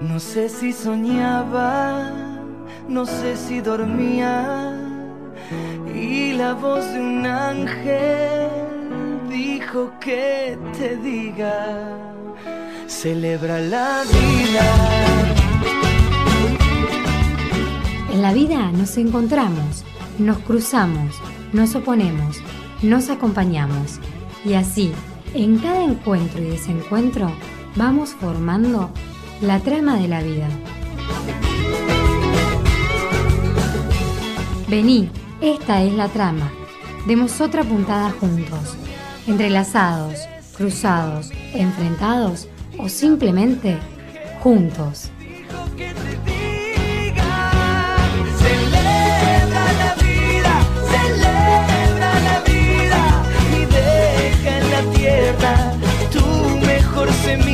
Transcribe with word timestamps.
No 0.00 0.18
sé 0.18 0.48
si 0.48 0.72
soñaba, 0.72 2.10
no 2.88 3.06
sé 3.06 3.36
si 3.36 3.60
dormía, 3.60 4.76
y 5.94 6.32
la 6.32 6.54
voz 6.54 6.84
de 6.92 7.00
un 7.00 7.24
ángel 7.24 8.48
dijo 9.30 9.92
que 10.00 10.58
te 10.76 10.96
diga, 10.96 12.12
celebra 12.86 13.60
la 13.60 14.02
vida. 14.02 14.74
En 18.12 18.22
la 18.22 18.32
vida 18.32 18.72
nos 18.72 18.96
encontramos, 18.96 19.84
nos 20.18 20.38
cruzamos, 20.38 21.16
nos 21.52 21.74
oponemos, 21.74 22.38
nos 22.82 23.10
acompañamos 23.10 24.00
y 24.44 24.54
así, 24.54 24.92
en 25.34 25.58
cada 25.58 25.82
encuentro 25.84 26.42
y 26.42 26.46
desencuentro, 26.46 27.32
vamos 27.76 28.10
formando 28.10 28.90
la 29.46 29.60
trama 29.60 29.98
de 29.98 30.08
la 30.08 30.22
vida. 30.22 30.48
Vení, 34.68 35.10
esta 35.42 35.82
es 35.82 35.92
la 35.92 36.08
trama. 36.08 36.50
Demos 37.06 37.40
otra 37.42 37.62
puntada 37.62 38.10
juntos, 38.10 38.76
entrelazados, 39.26 40.20
cruzados, 40.56 41.30
enfrentados 41.52 42.48
o 42.78 42.88
simplemente 42.88 43.76
juntos. 44.42 45.10
Tu 56.10 56.66
mejor 56.66 57.12
semilla. 57.24 57.53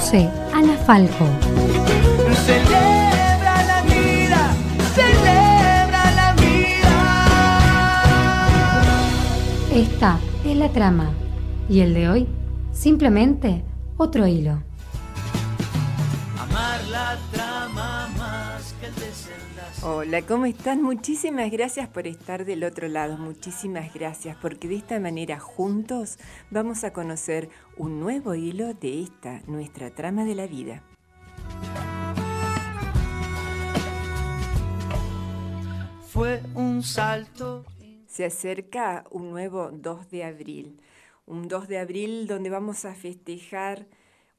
Conduce 0.00 0.30
Ana 0.54 0.76
Falco. 0.78 1.26
Celebra 2.46 3.62
la 3.66 3.82
vida, 3.82 4.50
celebra 4.94 6.10
la 6.16 6.32
vida. 6.40 8.04
Esta 9.74 10.18
es 10.46 10.56
la 10.56 10.70
trama 10.70 11.10
y 11.68 11.80
el 11.80 11.92
de 11.92 12.08
hoy, 12.08 12.26
simplemente 12.72 13.62
otro 13.98 14.26
hilo. 14.26 14.62
Hola, 19.82 20.20
¿cómo 20.20 20.44
están? 20.44 20.82
Muchísimas 20.82 21.50
gracias 21.50 21.88
por 21.88 22.06
estar 22.06 22.44
del 22.44 22.64
otro 22.64 22.86
lado, 22.86 23.16
muchísimas 23.16 23.94
gracias, 23.94 24.36
porque 24.36 24.68
de 24.68 24.74
esta 24.74 25.00
manera 25.00 25.40
juntos 25.40 26.18
vamos 26.50 26.84
a 26.84 26.92
conocer 26.92 27.48
un 27.78 27.98
nuevo 27.98 28.34
hilo 28.34 28.74
de 28.74 29.00
esta, 29.00 29.40
nuestra 29.46 29.88
trama 29.88 30.26
de 30.26 30.34
la 30.34 30.46
vida. 30.46 30.82
Fue 36.08 36.42
un 36.54 36.82
salto. 36.82 37.64
Se 38.06 38.26
acerca 38.26 39.04
un 39.10 39.30
nuevo 39.30 39.70
2 39.72 40.10
de 40.10 40.24
abril, 40.24 40.78
un 41.24 41.48
2 41.48 41.68
de 41.68 41.78
abril 41.78 42.26
donde 42.26 42.50
vamos 42.50 42.84
a 42.84 42.94
festejar 42.94 43.86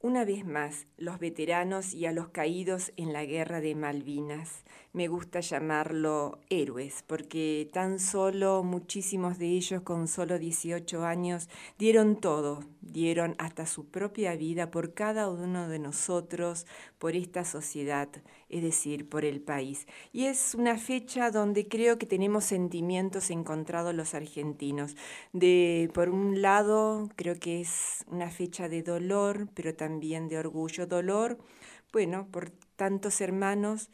una 0.03 0.25
vez 0.25 0.45
más 0.45 0.87
los 0.97 1.19
veteranos 1.19 1.93
y 1.93 2.07
a 2.07 2.11
los 2.11 2.29
caídos 2.29 2.91
en 2.97 3.13
la 3.13 3.23
guerra 3.23 3.61
de 3.61 3.75
Malvinas. 3.75 4.63
Me 4.93 5.07
gusta 5.07 5.41
llamarlo 5.41 6.39
héroes, 6.49 7.03
porque 7.05 7.69
tan 7.71 7.99
solo 7.99 8.63
muchísimos 8.63 9.37
de 9.37 9.47
ellos 9.47 9.83
con 9.83 10.07
solo 10.07 10.39
18 10.39 11.05
años 11.05 11.49
dieron 11.77 12.19
todo, 12.19 12.63
dieron 12.81 13.35
hasta 13.37 13.67
su 13.67 13.85
propia 13.85 14.35
vida 14.35 14.71
por 14.71 14.93
cada 14.93 15.29
uno 15.29 15.69
de 15.69 15.79
nosotros, 15.79 16.65
por 16.97 17.15
esta 17.15 17.45
sociedad, 17.45 18.09
es 18.51 18.61
decir, 18.61 19.07
por 19.09 19.25
el 19.25 19.41
país. 19.41 19.87
Y 20.11 20.25
es 20.25 20.53
una 20.55 20.77
fecha 20.77 21.31
donde 21.31 21.67
creo 21.67 21.97
que 21.97 22.05
tenemos 22.05 22.43
sentimientos 22.43 23.31
encontrados 23.31 23.95
los 23.95 24.13
argentinos. 24.13 24.95
De 25.31 25.89
por 25.93 26.09
un 26.09 26.41
lado, 26.41 27.09
creo 27.15 27.39
que 27.39 27.61
es 27.61 28.03
una 28.07 28.29
fecha 28.29 28.67
de 28.67 28.83
dolor, 28.83 29.47
pero 29.53 29.73
también 29.73 30.27
de 30.27 30.37
orgullo. 30.37 30.85
Dolor, 30.85 31.37
bueno, 31.93 32.27
por 32.29 32.51
tantos 32.75 33.21
hermanos 33.21 33.89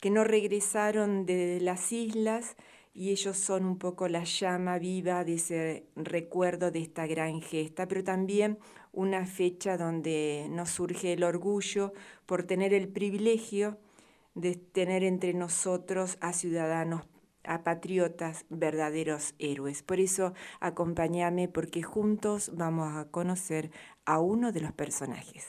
que 0.00 0.10
no 0.10 0.24
regresaron 0.24 1.24
de 1.26 1.60
las 1.60 1.92
islas 1.92 2.56
y 2.92 3.10
ellos 3.10 3.36
son 3.36 3.64
un 3.64 3.78
poco 3.78 4.08
la 4.08 4.24
llama 4.24 4.78
viva 4.78 5.24
de 5.24 5.34
ese 5.34 5.86
recuerdo 5.94 6.70
de 6.70 6.80
esta 6.80 7.06
gran 7.06 7.40
gesta, 7.40 7.86
pero 7.86 8.02
también 8.02 8.58
una 8.92 9.24
fecha 9.26 9.76
donde 9.76 10.48
nos 10.50 10.70
surge 10.70 11.12
el 11.12 11.22
orgullo 11.22 11.92
por 12.26 12.42
tener 12.42 12.74
el 12.74 12.88
privilegio 12.88 13.78
de 14.34 14.54
tener 14.56 15.04
entre 15.04 15.34
nosotros 15.34 16.18
a 16.20 16.32
ciudadanos, 16.32 17.02
a 17.44 17.62
patriotas, 17.62 18.44
verdaderos 18.48 19.34
héroes. 19.38 19.82
Por 19.82 20.00
eso 20.00 20.34
acompáñame 20.60 21.48
porque 21.48 21.82
juntos 21.82 22.50
vamos 22.54 22.96
a 22.96 23.06
conocer 23.10 23.70
a 24.04 24.20
uno 24.20 24.52
de 24.52 24.60
los 24.60 24.72
personajes. 24.72 25.46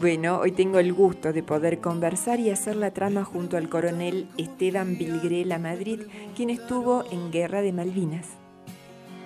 Bueno, 0.00 0.38
hoy 0.38 0.52
tengo 0.52 0.78
el 0.78 0.92
gusto 0.92 1.32
de 1.32 1.42
poder 1.42 1.80
conversar 1.80 2.38
y 2.38 2.50
hacer 2.50 2.76
la 2.76 2.92
trama 2.92 3.24
junto 3.24 3.56
al 3.56 3.68
coronel 3.68 4.28
Esteban 4.36 4.96
Vilgrela 4.96 5.58
Madrid, 5.58 6.02
quien 6.36 6.50
estuvo 6.50 7.04
en 7.10 7.32
Guerra 7.32 7.62
de 7.62 7.72
Malvinas. 7.72 8.28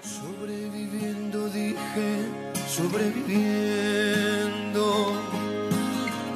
Sobreviviendo, 0.00 1.50
dije, 1.50 1.76
sobreviviendo. 2.66 5.12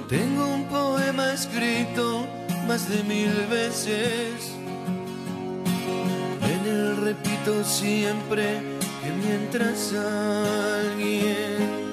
Tengo 0.07 0.49
un 0.49 0.65
poema 0.65 1.33
escrito 1.33 2.27
más 2.69 2.91
de 2.91 3.03
mil 3.05 3.33
veces. 3.51 4.53
En 6.43 6.67
él 6.71 6.95
repito 6.99 7.65
siempre 7.65 8.61
que 9.03 9.11
mientras 9.27 9.95
alguien 9.95 11.87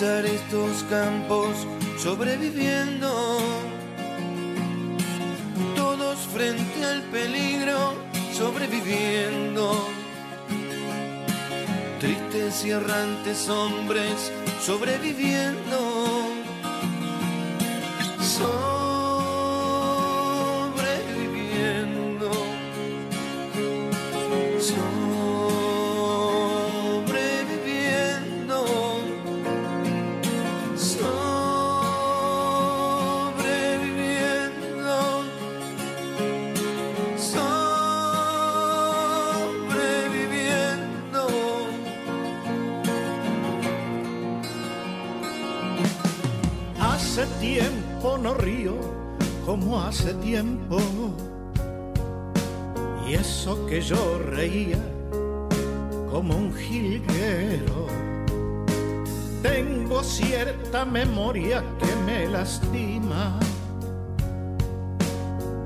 estos 0.00 0.82
campos 0.88 1.50
sobreviviendo, 1.98 3.38
todos 5.76 6.18
frente 6.32 6.84
al 6.86 7.02
peligro 7.02 7.94
sobreviviendo. 8.32 9.86
Tristes 12.00 12.64
y 12.64 12.70
errantes 12.70 13.46
hombres. 13.50 14.32
Sobreviviendo. 14.64 15.99
Memoria 60.84 61.62
que 61.78 61.94
me 62.04 62.26
lastima 62.28 63.38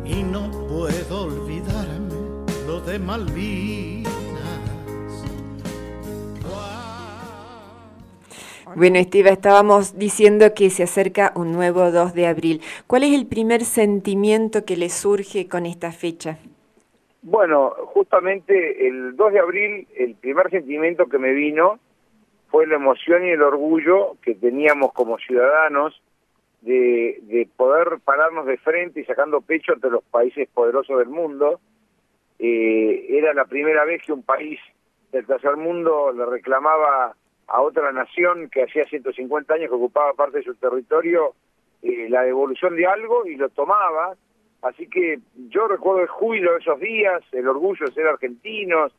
y 0.04 0.22
no 0.22 0.50
puedo 0.68 1.24
olvidarme 1.24 2.44
lo 2.66 2.80
de 2.80 2.98
Malvinas. 2.98 4.04
Bueno, 8.76 8.98
Estiva, 8.98 9.30
estábamos 9.30 9.96
diciendo 9.98 10.52
que 10.52 10.68
se 10.68 10.82
acerca 10.82 11.32
un 11.36 11.52
nuevo 11.52 11.92
2 11.92 12.12
de 12.14 12.26
abril. 12.26 12.60
¿Cuál 12.88 13.04
es 13.04 13.12
el 13.12 13.26
primer 13.26 13.64
sentimiento 13.64 14.64
que 14.64 14.76
le 14.76 14.88
surge 14.88 15.48
con 15.48 15.64
esta 15.64 15.92
fecha? 15.92 16.38
Bueno, 17.22 17.70
justamente 17.94 18.88
el 18.88 19.16
2 19.16 19.32
de 19.32 19.38
abril, 19.38 19.88
el 19.96 20.14
primer 20.16 20.50
sentimiento 20.50 21.06
que 21.06 21.18
me 21.18 21.32
vino 21.32 21.78
fue 22.54 22.68
la 22.68 22.76
emoción 22.76 23.26
y 23.26 23.30
el 23.30 23.42
orgullo 23.42 24.16
que 24.22 24.36
teníamos 24.36 24.92
como 24.92 25.18
ciudadanos 25.18 26.00
de, 26.60 27.18
de 27.22 27.48
poder 27.56 27.98
pararnos 28.04 28.46
de 28.46 28.58
frente 28.58 29.00
y 29.00 29.04
sacando 29.04 29.40
pecho 29.40 29.72
ante 29.72 29.90
los 29.90 30.04
países 30.04 30.48
poderosos 30.54 31.00
del 31.00 31.08
mundo. 31.08 31.58
Eh, 32.38 33.06
era 33.08 33.34
la 33.34 33.46
primera 33.46 33.84
vez 33.84 34.02
que 34.06 34.12
un 34.12 34.22
país 34.22 34.60
del 35.10 35.26
tercer 35.26 35.56
mundo 35.56 36.12
le 36.12 36.26
reclamaba 36.26 37.16
a 37.48 37.60
otra 37.60 37.90
nación 37.90 38.48
que 38.48 38.62
hacía 38.62 38.84
150 38.84 39.52
años 39.52 39.68
que 39.68 39.74
ocupaba 39.74 40.12
parte 40.12 40.38
de 40.38 40.44
su 40.44 40.54
territorio 40.54 41.34
eh, 41.82 42.06
la 42.08 42.22
devolución 42.22 42.76
de 42.76 42.86
algo 42.86 43.26
y 43.26 43.34
lo 43.34 43.48
tomaba 43.48 44.14
Así 44.64 44.88
que 44.88 45.18
yo 45.50 45.68
recuerdo 45.68 46.00
el 46.00 46.08
júbilo 46.08 46.52
de 46.52 46.60
esos 46.60 46.80
días, 46.80 47.22
el 47.32 47.46
orgullo 47.46 47.84
de 47.84 47.92
ser 47.92 48.06
argentinos, 48.06 48.92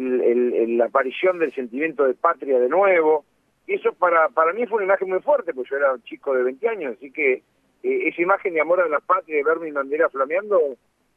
la 0.00 0.86
aparición 0.86 1.38
del 1.38 1.54
sentimiento 1.54 2.04
de 2.04 2.14
patria 2.14 2.58
de 2.58 2.68
nuevo. 2.68 3.24
Eso 3.66 3.92
para, 3.92 4.28
para 4.30 4.52
mí 4.52 4.66
fue 4.66 4.76
una 4.78 4.86
imagen 4.86 5.08
muy 5.08 5.20
fuerte, 5.20 5.54
porque 5.54 5.70
yo 5.70 5.76
era 5.76 5.92
un 5.92 6.02
chico 6.02 6.34
de 6.34 6.42
20 6.42 6.68
años, 6.68 6.94
así 6.96 7.10
que 7.10 7.42
eh, 7.82 8.08
esa 8.08 8.22
imagen 8.22 8.54
de 8.54 8.60
amor 8.60 8.80
a 8.80 8.88
la 8.88 9.00
patria, 9.00 9.36
de 9.36 9.44
ver 9.44 9.60
mi 9.60 9.70
bandera 9.70 10.08
flameando, 10.08 10.58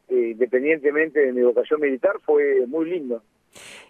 eh, 0.09 0.29
independientemente 0.31 1.19
de 1.19 1.33
mi 1.33 1.41
vocación 1.41 1.81
militar, 1.81 2.17
fue 2.23 2.65
muy 2.67 2.89
lindo. 2.89 3.23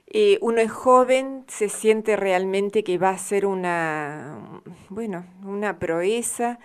Eh, 0.08 0.38
uno 0.42 0.60
es 0.60 0.72
joven, 0.72 1.44
se 1.48 1.68
siente 1.68 2.16
realmente 2.16 2.84
que 2.84 2.98
va 2.98 3.10
a 3.10 3.18
ser 3.18 3.46
una, 3.46 4.62
bueno, 4.90 5.26
una 5.44 5.80
proeza 5.80 6.60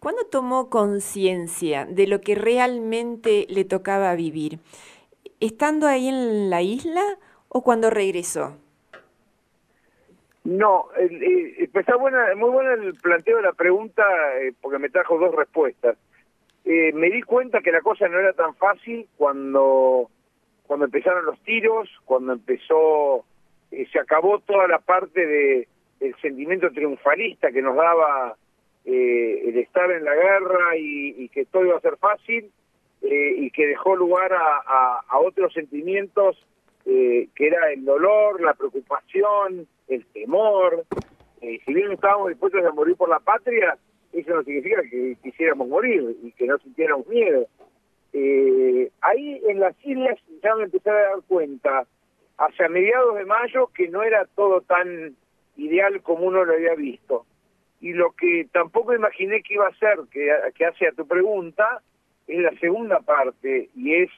¿Cuándo 0.00 0.24
tomó 0.26 0.70
conciencia 0.70 1.84
de 1.84 2.06
lo 2.06 2.20
que 2.20 2.36
realmente 2.36 3.46
le 3.48 3.64
tocaba 3.64 4.14
vivir? 4.14 4.60
¿Estando 5.40 5.88
ahí 5.88 6.08
en 6.08 6.50
la 6.50 6.62
isla 6.62 7.02
o 7.48 7.62
cuando 7.62 7.90
regresó? 7.90 8.56
No, 10.44 10.86
eh, 10.98 11.68
está 11.74 11.96
buena, 11.96 12.34
muy 12.36 12.50
buena 12.50 12.74
el 12.74 12.94
planteo 12.94 13.36
de 13.36 13.42
la 13.42 13.52
pregunta 13.52 14.02
eh, 14.40 14.52
porque 14.60 14.78
me 14.78 14.88
trajo 14.88 15.18
dos 15.18 15.34
respuestas. 15.34 15.96
Eh, 16.64 16.92
me 16.92 17.10
di 17.10 17.22
cuenta 17.22 17.60
que 17.60 17.72
la 17.72 17.80
cosa 17.80 18.08
no 18.08 18.18
era 18.18 18.32
tan 18.32 18.54
fácil 18.54 19.08
cuando 19.16 20.10
cuando 20.66 20.84
empezaron 20.84 21.24
los 21.24 21.40
tiros, 21.40 21.88
cuando 22.04 22.34
empezó, 22.34 23.24
se 23.70 23.98
acabó 23.98 24.38
toda 24.40 24.68
la 24.68 24.78
parte 24.78 25.26
de 25.26 25.68
el 26.00 26.14
sentimiento 26.20 26.70
triunfalista 26.70 27.50
que 27.50 27.62
nos 27.62 27.76
daba 27.76 28.36
eh, 28.84 29.48
el 29.48 29.58
estar 29.58 29.90
en 29.90 30.04
la 30.04 30.14
guerra 30.14 30.76
y, 30.78 31.28
que 31.28 31.44
todo 31.44 31.66
iba 31.66 31.76
a 31.76 31.80
ser 31.80 31.96
fácil 31.98 32.50
eh, 33.02 33.34
y 33.36 33.50
que 33.50 33.66
dejó 33.66 33.96
lugar 33.96 34.32
a, 34.32 35.18
otros 35.18 35.52
sentimientos 35.52 36.38
eh, 36.88 37.28
que 37.34 37.46
era 37.46 37.70
el 37.70 37.84
dolor, 37.84 38.40
la 38.40 38.54
preocupación, 38.54 39.68
el 39.86 40.06
temor. 40.06 40.84
si 41.40 41.74
bien 41.74 41.92
estábamos 41.92 42.30
dispuestos 42.30 42.64
a 42.64 42.72
morir 42.72 42.96
por 42.96 43.08
la 43.08 43.20
patria, 43.20 43.76
eso 44.12 44.34
no 44.34 44.42
significa 44.42 44.82
que 44.82 45.16
quisiéramos 45.22 45.68
morir 45.68 46.16
y 46.22 46.32
que 46.32 46.46
no 46.46 46.58
sintiéramos 46.58 47.06
miedo. 47.06 47.46
ahí 49.02 49.40
en 49.48 49.60
las 49.60 49.76
islas 49.84 50.18
ya 50.42 50.54
me 50.56 50.64
empecé 50.64 50.90
a 50.90 50.94
dar 50.94 51.22
cuenta, 51.28 51.86
hacia 52.38 52.68
mediados 52.68 53.16
de 53.16 53.24
mayo, 53.24 53.68
que 53.74 53.88
no 53.88 54.02
era 54.02 54.24
todo 54.34 54.62
tan 54.62 55.14
ideal 55.56 56.02
como 56.02 56.26
uno 56.26 56.44
lo 56.44 56.54
había 56.54 56.74
visto 56.74 57.26
y 57.80 57.92
lo 57.92 58.12
que 58.12 58.48
tampoco 58.52 58.94
imaginé 58.94 59.42
que 59.42 59.54
iba 59.54 59.68
a 59.68 59.74
ser, 59.76 59.98
que, 60.10 60.30
que 60.54 60.64
hace 60.64 60.88
a 60.88 60.92
tu 60.92 61.06
pregunta, 61.06 61.82
es 62.26 62.40
la 62.40 62.52
segunda 62.58 63.00
parte, 63.00 63.70
y 63.74 63.94
es 63.94 64.10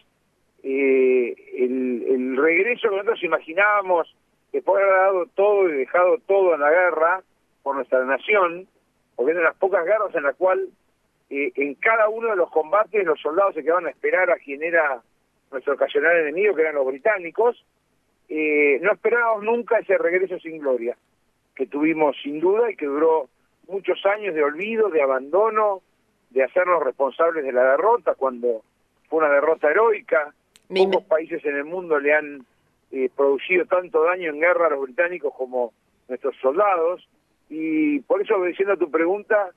eh, 0.63 1.35
el, 1.59 2.37
regreso 2.37 2.89
que 2.89 2.97
nosotros 2.97 3.23
imaginábamos 3.23 4.15
después 4.53 4.83
de 4.83 4.91
haber 4.91 5.01
dado 5.01 5.27
todo 5.35 5.69
y 5.69 5.73
dejado 5.73 6.19
todo 6.27 6.55
en 6.55 6.61
la 6.61 6.71
guerra 6.71 7.23
por 7.63 7.77
nuestra 7.77 8.05
nación, 8.05 8.67
porque 9.15 9.33
eran 9.33 9.45
las 9.45 9.57
pocas 9.57 9.85
guerras 9.85 10.15
en 10.15 10.23
las 10.23 10.37
cual 10.37 10.69
eh, 11.29 11.53
en 11.55 11.75
cada 11.75 12.09
uno 12.09 12.31
de 12.31 12.37
los 12.37 12.51
combates 12.51 13.05
los 13.05 13.21
soldados 13.21 13.55
se 13.55 13.63
quedaban 13.63 13.87
a 13.87 13.91
esperar 13.91 14.31
a 14.31 14.37
quien 14.37 14.63
era 14.63 15.03
nuestro 15.51 15.75
ocasional 15.75 16.17
enemigo, 16.17 16.55
que 16.55 16.63
eran 16.63 16.75
los 16.75 16.87
británicos, 16.87 17.65
eh, 18.29 18.79
no 18.81 18.93
esperábamos 18.93 19.43
nunca 19.45 19.79
ese 19.79 19.99
regreso 19.99 20.39
sin 20.39 20.59
gloria, 20.59 20.97
que 21.55 21.67
tuvimos 21.67 22.17
sin 22.23 22.41
duda 22.41 22.71
y 22.71 22.77
que 22.77 22.87
duró 22.87 23.29
muchos 23.69 24.05
años 24.07 24.35
de 24.35 24.43
olvido, 24.43 24.89
de 24.89 25.03
abandono, 25.03 25.83
de 26.31 26.45
hacernos 26.45 26.83
responsables 26.83 27.45
de 27.45 27.53
la 27.53 27.73
derrota 27.73 28.15
cuando 28.15 28.63
fue 29.09 29.19
una 29.19 29.35
derrota 29.35 29.69
heroica. 29.71 30.33
Pocos 30.71 31.05
países 31.05 31.45
en 31.45 31.57
el 31.57 31.65
mundo 31.65 31.99
le 31.99 32.15
han 32.15 32.47
eh, 32.93 33.11
producido 33.15 33.65
tanto 33.67 34.05
daño 34.05 34.31
en 34.31 34.41
guerra 34.41 34.67
a 34.67 34.71
los 34.71 34.83
británicos 34.83 35.35
como 35.37 35.73
nuestros 36.09 36.37
soldados. 36.41 37.09
Y 37.49 38.01
por 38.01 38.23
eso, 38.23 38.37
obedeciendo 38.37 38.75
a 38.75 38.77
tu 38.77 38.91
pregunta, 38.91 39.51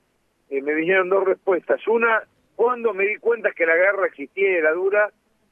eh, 0.50 0.60
me 0.60 0.74
vinieron 0.74 1.08
dos 1.08 1.24
respuestas. 1.24 1.86
Una, 1.86 2.24
cuando 2.56 2.92
me 2.92 3.06
di 3.06 3.16
cuenta 3.16 3.52
que 3.52 3.66
la 3.66 3.76
guerra 3.76 4.06
existía 4.06 4.50
y 4.50 4.56
era 4.56 4.72
dura, 4.72 5.10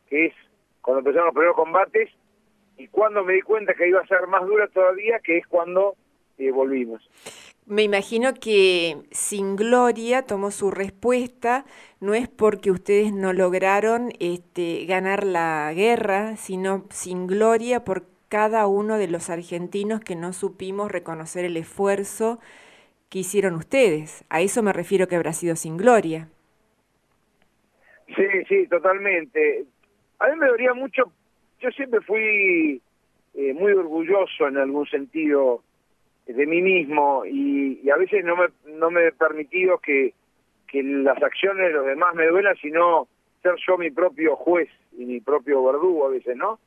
que 0.08 0.26
es 0.26 0.34
cuando 0.80 0.98
empezaron 0.98 1.26
los 1.26 1.34
primeros 1.34 1.56
combates, 1.56 2.10
y 2.76 2.88
cuando 2.88 3.22
me 3.22 3.34
di 3.34 3.42
cuenta 3.42 3.74
que 3.74 3.88
iba 3.88 4.00
a 4.00 4.06
ser 4.06 4.26
más 4.26 4.44
dura 4.44 4.66
todavía, 4.68 5.20
que 5.20 5.38
es 5.38 5.46
cuando 5.46 5.94
eh, 6.38 6.50
volvimos. 6.50 7.08
Me 7.66 7.82
imagino 7.82 8.34
que 8.34 8.96
sin 9.12 9.54
gloria 9.54 10.22
tomó 10.22 10.50
su 10.50 10.70
respuesta, 10.70 11.64
no 12.00 12.12
es 12.14 12.28
porque 12.28 12.72
ustedes 12.72 13.12
no 13.12 13.32
lograron 13.32 14.10
este, 14.18 14.84
ganar 14.86 15.24
la 15.24 15.72
guerra, 15.72 16.36
sino 16.36 16.86
sin 16.90 17.28
gloria 17.28 17.84
por 17.84 18.04
cada 18.28 18.66
uno 18.66 18.98
de 18.98 19.08
los 19.08 19.30
argentinos 19.30 20.00
que 20.00 20.16
no 20.16 20.32
supimos 20.32 20.90
reconocer 20.90 21.44
el 21.44 21.56
esfuerzo 21.56 22.40
que 23.08 23.20
hicieron 23.20 23.54
ustedes. 23.54 24.24
A 24.28 24.40
eso 24.40 24.62
me 24.62 24.72
refiero 24.72 25.06
que 25.06 25.16
habrá 25.16 25.32
sido 25.32 25.54
sin 25.54 25.76
gloria. 25.76 26.28
Sí, 28.16 28.26
sí, 28.48 28.66
totalmente. 28.66 29.66
A 30.18 30.28
mí 30.28 30.36
me 30.36 30.48
doría 30.48 30.74
mucho, 30.74 31.12
yo 31.60 31.70
siempre 31.70 32.00
fui 32.00 32.82
eh, 33.34 33.54
muy 33.54 33.72
orgulloso 33.72 34.48
en 34.48 34.56
algún 34.56 34.86
sentido 34.86 35.62
de 36.26 36.46
mí 36.46 36.62
mismo 36.62 37.24
y, 37.26 37.88
a 37.90 37.96
veces 37.96 38.24
no 38.24 38.36
me, 38.36 38.46
no 38.66 38.90
me 38.90 39.08
he 39.08 39.12
permitido 39.12 39.78
que, 39.78 40.14
que 40.68 40.82
las 40.82 41.20
acciones 41.22 41.68
de 41.68 41.72
los 41.72 41.86
demás 41.86 42.14
me 42.14 42.26
duelan, 42.26 42.56
sino 42.56 43.08
ser 43.42 43.54
yo 43.66 43.76
mi 43.76 43.90
propio 43.90 44.36
juez 44.36 44.68
y 44.96 45.04
mi 45.04 45.20
propio 45.20 45.64
verdugo 45.64 46.06
a 46.06 46.10
veces, 46.10 46.36
¿no? 46.36 46.58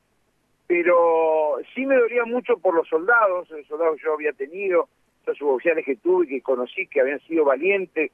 Pero 0.68 1.58
sí 1.74 1.86
me 1.86 1.96
dolía 1.96 2.26
mucho 2.26 2.58
por 2.58 2.76
los 2.76 2.88
soldados, 2.88 3.50
los 3.50 3.68
soldados 3.68 3.98
que 3.98 4.04
yo 4.04 4.14
había 4.14 4.34
tenido, 4.34 4.90
los 5.26 5.38
suboficiales 5.38 5.86
que 5.86 5.96
tuve 5.96 6.28
que 6.28 6.42
conocí, 6.42 6.88
que 6.88 7.02
habían 7.02 7.20
sido 7.22 7.46
valientes 7.46 8.12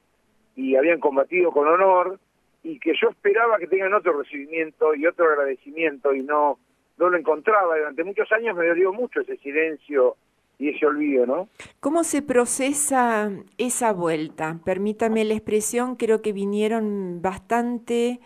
y 0.56 0.76
habían 0.76 1.00
combatido 1.00 1.52
con 1.52 1.68
honor, 1.68 2.20
y 2.64 2.80
que 2.80 2.94
yo 3.02 3.10
esperaba 3.10 3.58
que 3.58 3.68
tengan 3.68 3.94
otro 3.94 4.22
recibimiento 4.22 4.94
y 4.94 5.06
otro 5.06 5.26
agradecimiento 5.26 6.14
y 6.14 6.22
no, 6.22 6.60
no 6.98 7.10
lo 7.10 7.18
encontraba. 7.18 7.78
Durante 7.78 8.04
muchos 8.04 8.32
años 8.32 8.56
me 8.56 8.68
dolió 8.68 8.94
mucho 8.94 9.22
ese 9.22 9.38
silencio 9.38 10.16
y 10.60 10.70
ese 10.70 10.86
olvido, 10.86 11.26
¿no? 11.26 11.50
¿Cómo 11.80 12.04
se 12.04 12.22
procesa 12.22 13.32
esa 13.58 13.94
vuelta? 13.94 14.60
Permítame 14.64 15.26
la 15.26 15.34
expresión, 15.34 15.96
creo 15.96 16.22
que 16.22 16.34
vinieron 16.34 17.22
bastante 17.22 18.20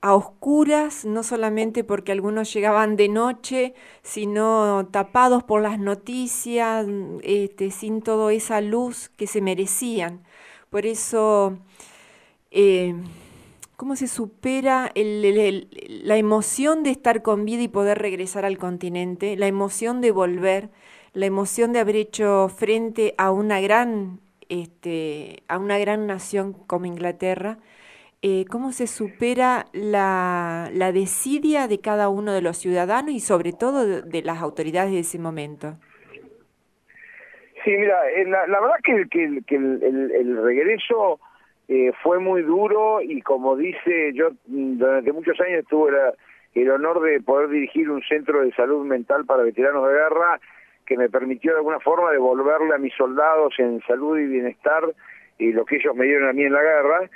a 0.00 0.14
oscuras, 0.14 1.04
no 1.04 1.22
solamente 1.22 1.82
porque 1.82 2.12
algunos 2.12 2.52
llegaban 2.52 2.96
de 2.96 3.08
noche, 3.08 3.74
sino 4.02 4.86
tapados 4.90 5.42
por 5.42 5.60
las 5.60 5.78
noticias, 5.78 6.86
este, 7.22 7.70
sin 7.70 8.02
toda 8.02 8.32
esa 8.32 8.60
luz 8.60 9.08
que 9.08 9.26
se 9.26 9.40
merecían. 9.40 10.22
Por 10.70 10.86
eso, 10.86 11.58
eh, 12.50 12.94
¿cómo 13.76 13.96
se 13.96 14.06
supera 14.06 14.92
la 14.94 16.16
emoción 16.16 16.82
de 16.84 16.90
estar 16.90 17.22
con 17.22 17.44
vida 17.44 17.62
y 17.62 17.68
poder 17.68 17.98
regresar 17.98 18.44
al 18.44 18.58
continente, 18.58 19.36
la 19.36 19.46
emoción 19.48 20.00
de 20.00 20.12
volver? 20.12 20.70
La 21.18 21.26
emoción 21.26 21.72
de 21.72 21.80
haber 21.80 21.96
hecho 21.96 22.48
frente 22.48 23.14
a 23.18 23.32
una 23.32 23.60
gran, 23.60 24.20
este, 24.48 25.42
a 25.48 25.58
una 25.58 25.76
gran 25.76 26.06
nación 26.06 26.52
como 26.52 26.86
Inglaterra, 26.86 27.58
eh, 28.22 28.44
cómo 28.48 28.70
se 28.70 28.86
supera 28.86 29.66
la, 29.72 30.70
la, 30.72 30.92
desidia 30.92 31.66
de 31.66 31.80
cada 31.80 32.08
uno 32.08 32.32
de 32.32 32.40
los 32.40 32.56
ciudadanos 32.56 33.10
y 33.10 33.18
sobre 33.18 33.52
todo 33.52 33.84
de, 34.02 34.22
las 34.22 34.40
autoridades 34.40 34.92
de 34.92 35.00
ese 35.00 35.18
momento. 35.18 35.74
Sí, 37.64 37.70
mira, 37.70 37.98
eh, 38.10 38.24
la, 38.24 38.60
verdad 38.60 38.76
que, 38.84 39.08
que, 39.10 39.40
que 39.44 39.56
el, 39.56 40.12
el, 40.14 40.42
regreso 40.42 41.18
eh, 41.66 41.90
fue 42.00 42.20
muy 42.20 42.42
duro 42.42 43.02
y 43.02 43.22
como 43.22 43.56
dice, 43.56 44.12
yo 44.14 44.30
mm, 44.46 44.78
durante 44.78 45.12
muchos 45.12 45.40
años 45.40 45.64
tuve 45.68 45.90
el 46.54 46.70
honor 46.70 47.02
de 47.02 47.20
poder 47.20 47.48
dirigir 47.48 47.90
un 47.90 48.02
centro 48.02 48.42
de 48.42 48.52
salud 48.52 48.86
mental 48.86 49.26
para 49.26 49.42
veteranos 49.42 49.84
de 49.84 49.94
guerra 49.94 50.40
que 50.88 50.96
me 50.96 51.10
permitió 51.10 51.52
de 51.52 51.58
alguna 51.58 51.80
forma 51.80 52.10
devolverle 52.10 52.74
a 52.74 52.78
mis 52.78 52.94
soldados 52.94 53.54
en 53.58 53.82
salud 53.82 54.18
y 54.18 54.26
bienestar 54.26 54.82
y 55.36 55.52
lo 55.52 55.66
que 55.66 55.76
ellos 55.76 55.94
me 55.94 56.06
dieron 56.06 56.30
a 56.30 56.32
mí 56.32 56.44
en 56.44 56.52
la 56.54 56.62
guerra. 56.62 57.10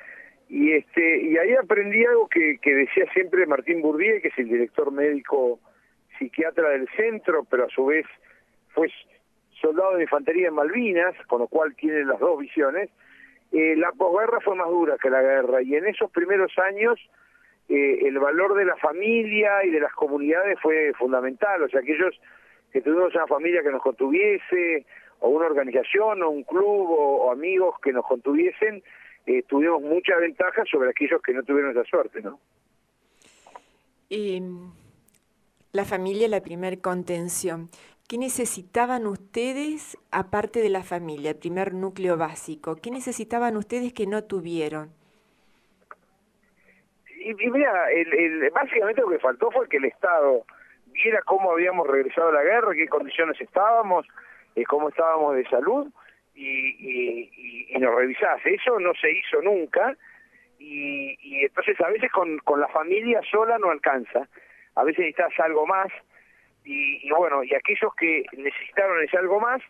Y 0.51 0.73
este 0.73 1.23
y 1.23 1.39
ahí 1.39 1.55
aprendí 1.55 2.05
algo 2.05 2.29
que, 2.29 2.59
decía 2.63 3.11
siempre 3.15 3.47
Martín 3.47 3.81
Bourdieu 3.81 4.21
que 4.21 4.29
es 4.29 4.39
el 4.39 4.49
director 4.49 4.93
médico 4.93 5.59
psiquiatra 6.19 6.69
del 6.69 6.87
centro 6.95 7.47
pero 7.51 7.65
a 7.65 7.71
su 7.71 7.87
vez 7.87 8.05
fue 8.75 8.93
soldado 9.59 9.97
de 9.97 10.03
infantería 10.03 10.49
en 10.49 10.55
Malvinas 10.55 11.15
con 11.27 11.41
lo 11.41 11.47
cual 11.47 11.75
tiene 11.75 12.05
las 12.05 12.21
dos 12.21 12.39
visiones. 12.39 12.91
Eh, 13.53 13.75
la 13.77 13.93
posguerra 13.93 14.41
fue 14.41 14.55
más 14.55 14.69
dura 14.69 14.99
que 15.03 15.09
la 15.09 15.23
guerra 15.23 15.63
y 15.63 15.77
en 15.77 15.87
esos 15.87 16.11
primeros 16.11 16.53
años 16.59 17.01
eh, 17.71 18.01
el 18.03 18.19
valor 18.19 18.55
de 18.55 18.67
la 18.67 18.77
familia 18.77 19.65
y 19.65 19.71
de 19.71 19.81
las 19.81 19.95
comunidades 19.95 20.59
fue 20.61 20.93
fundamental. 20.93 21.63
O 21.63 21.69
sea 21.71 21.81
que 21.81 21.95
ellos 21.95 22.15
que 22.73 22.81
tuvimos 22.81 23.15
una 23.15 23.27
familia 23.27 23.63
que 23.63 23.71
nos 23.71 23.83
contuviese, 23.83 24.87
o 25.21 25.29
una 25.29 25.47
organización, 25.47 26.23
o 26.23 26.31
un 26.31 26.43
club, 26.43 26.91
o, 26.91 27.31
amigos 27.31 27.77
que 27.83 27.93
nos 27.93 28.05
contuviesen, 28.07 28.83
eh, 29.27 29.43
tuvimos 29.45 29.83
muchas 29.83 30.21
ventajas 30.21 30.69
sobre 30.69 30.91
aquellos 30.91 31.23
que 31.23 31.33
no 31.33 31.43
tuvieron 31.43 31.71
esa 31.71 31.85
suerte, 31.85 32.21
¿no? 32.23 32.41
la 35.73 35.85
familia, 35.87 36.29
la 36.29 36.43
primer 36.43 36.81
contención. 36.83 37.71
¿Qué 38.09 38.19
necesitaban 38.19 39.07
ustedes, 39.07 39.97
aparte 40.11 40.61
de 40.61 40.69
la 40.69 40.83
familia, 40.83 41.31
el 41.31 41.39
primer 41.39 41.73
núcleo 41.73 42.19
básico? 42.19 42.77
¿Qué 42.77 42.91
necesitaban 42.91 43.57
ustedes 43.57 43.95
que 43.95 44.07
no 44.07 44.25
tuvieron? 44.25 44.91
Y, 47.25 47.33
mira, 47.35 47.91
el, 47.93 48.51
básicamente 48.51 49.01
lo 49.01 49.09
que 49.09 49.19
faltó 49.19 49.51
fue 49.51 49.69
que 49.69 49.79
el 49.79 49.87
Estado 49.87 50.45
viera 50.93 51.23
cómo 51.23 51.53
habíamos 51.53 51.87
regresado 51.87 52.29
a 52.29 52.33
la 52.33 52.43
guerra, 52.43 52.75
qué 52.75 52.89
condiciones 52.89 53.41
estábamos, 53.41 54.07
eh, 54.55 54.65
cómo 54.65 54.89
estábamos 54.89 55.35
de 55.35 55.49
salud 55.49 55.89
y, 56.35 57.31
nos 57.79 57.95
revisase. 57.95 58.55
Eso 58.55 58.79
no 58.79 58.93
se 58.95 59.11
hizo 59.11 59.43
nunca 59.43 59.97
y, 60.59 61.45
entonces 61.45 61.81
a 61.81 61.89
veces 61.89 62.11
con, 62.13 62.39
la 62.61 62.69
familia 62.69 63.21
sola 63.31 63.59
no 63.59 63.71
alcanza. 63.71 64.29
A 64.75 64.85
veces 64.85 65.01
necesitas 65.01 65.39
algo 65.41 65.67
más 65.67 65.89
y, 66.65 67.11
bueno, 67.11 67.43
y 67.43 67.55
aquellos 67.55 67.93
que 67.97 68.25
necesitaron 68.37 69.03
ese 69.03 69.19
algo 69.19 69.41
más, 69.41 69.61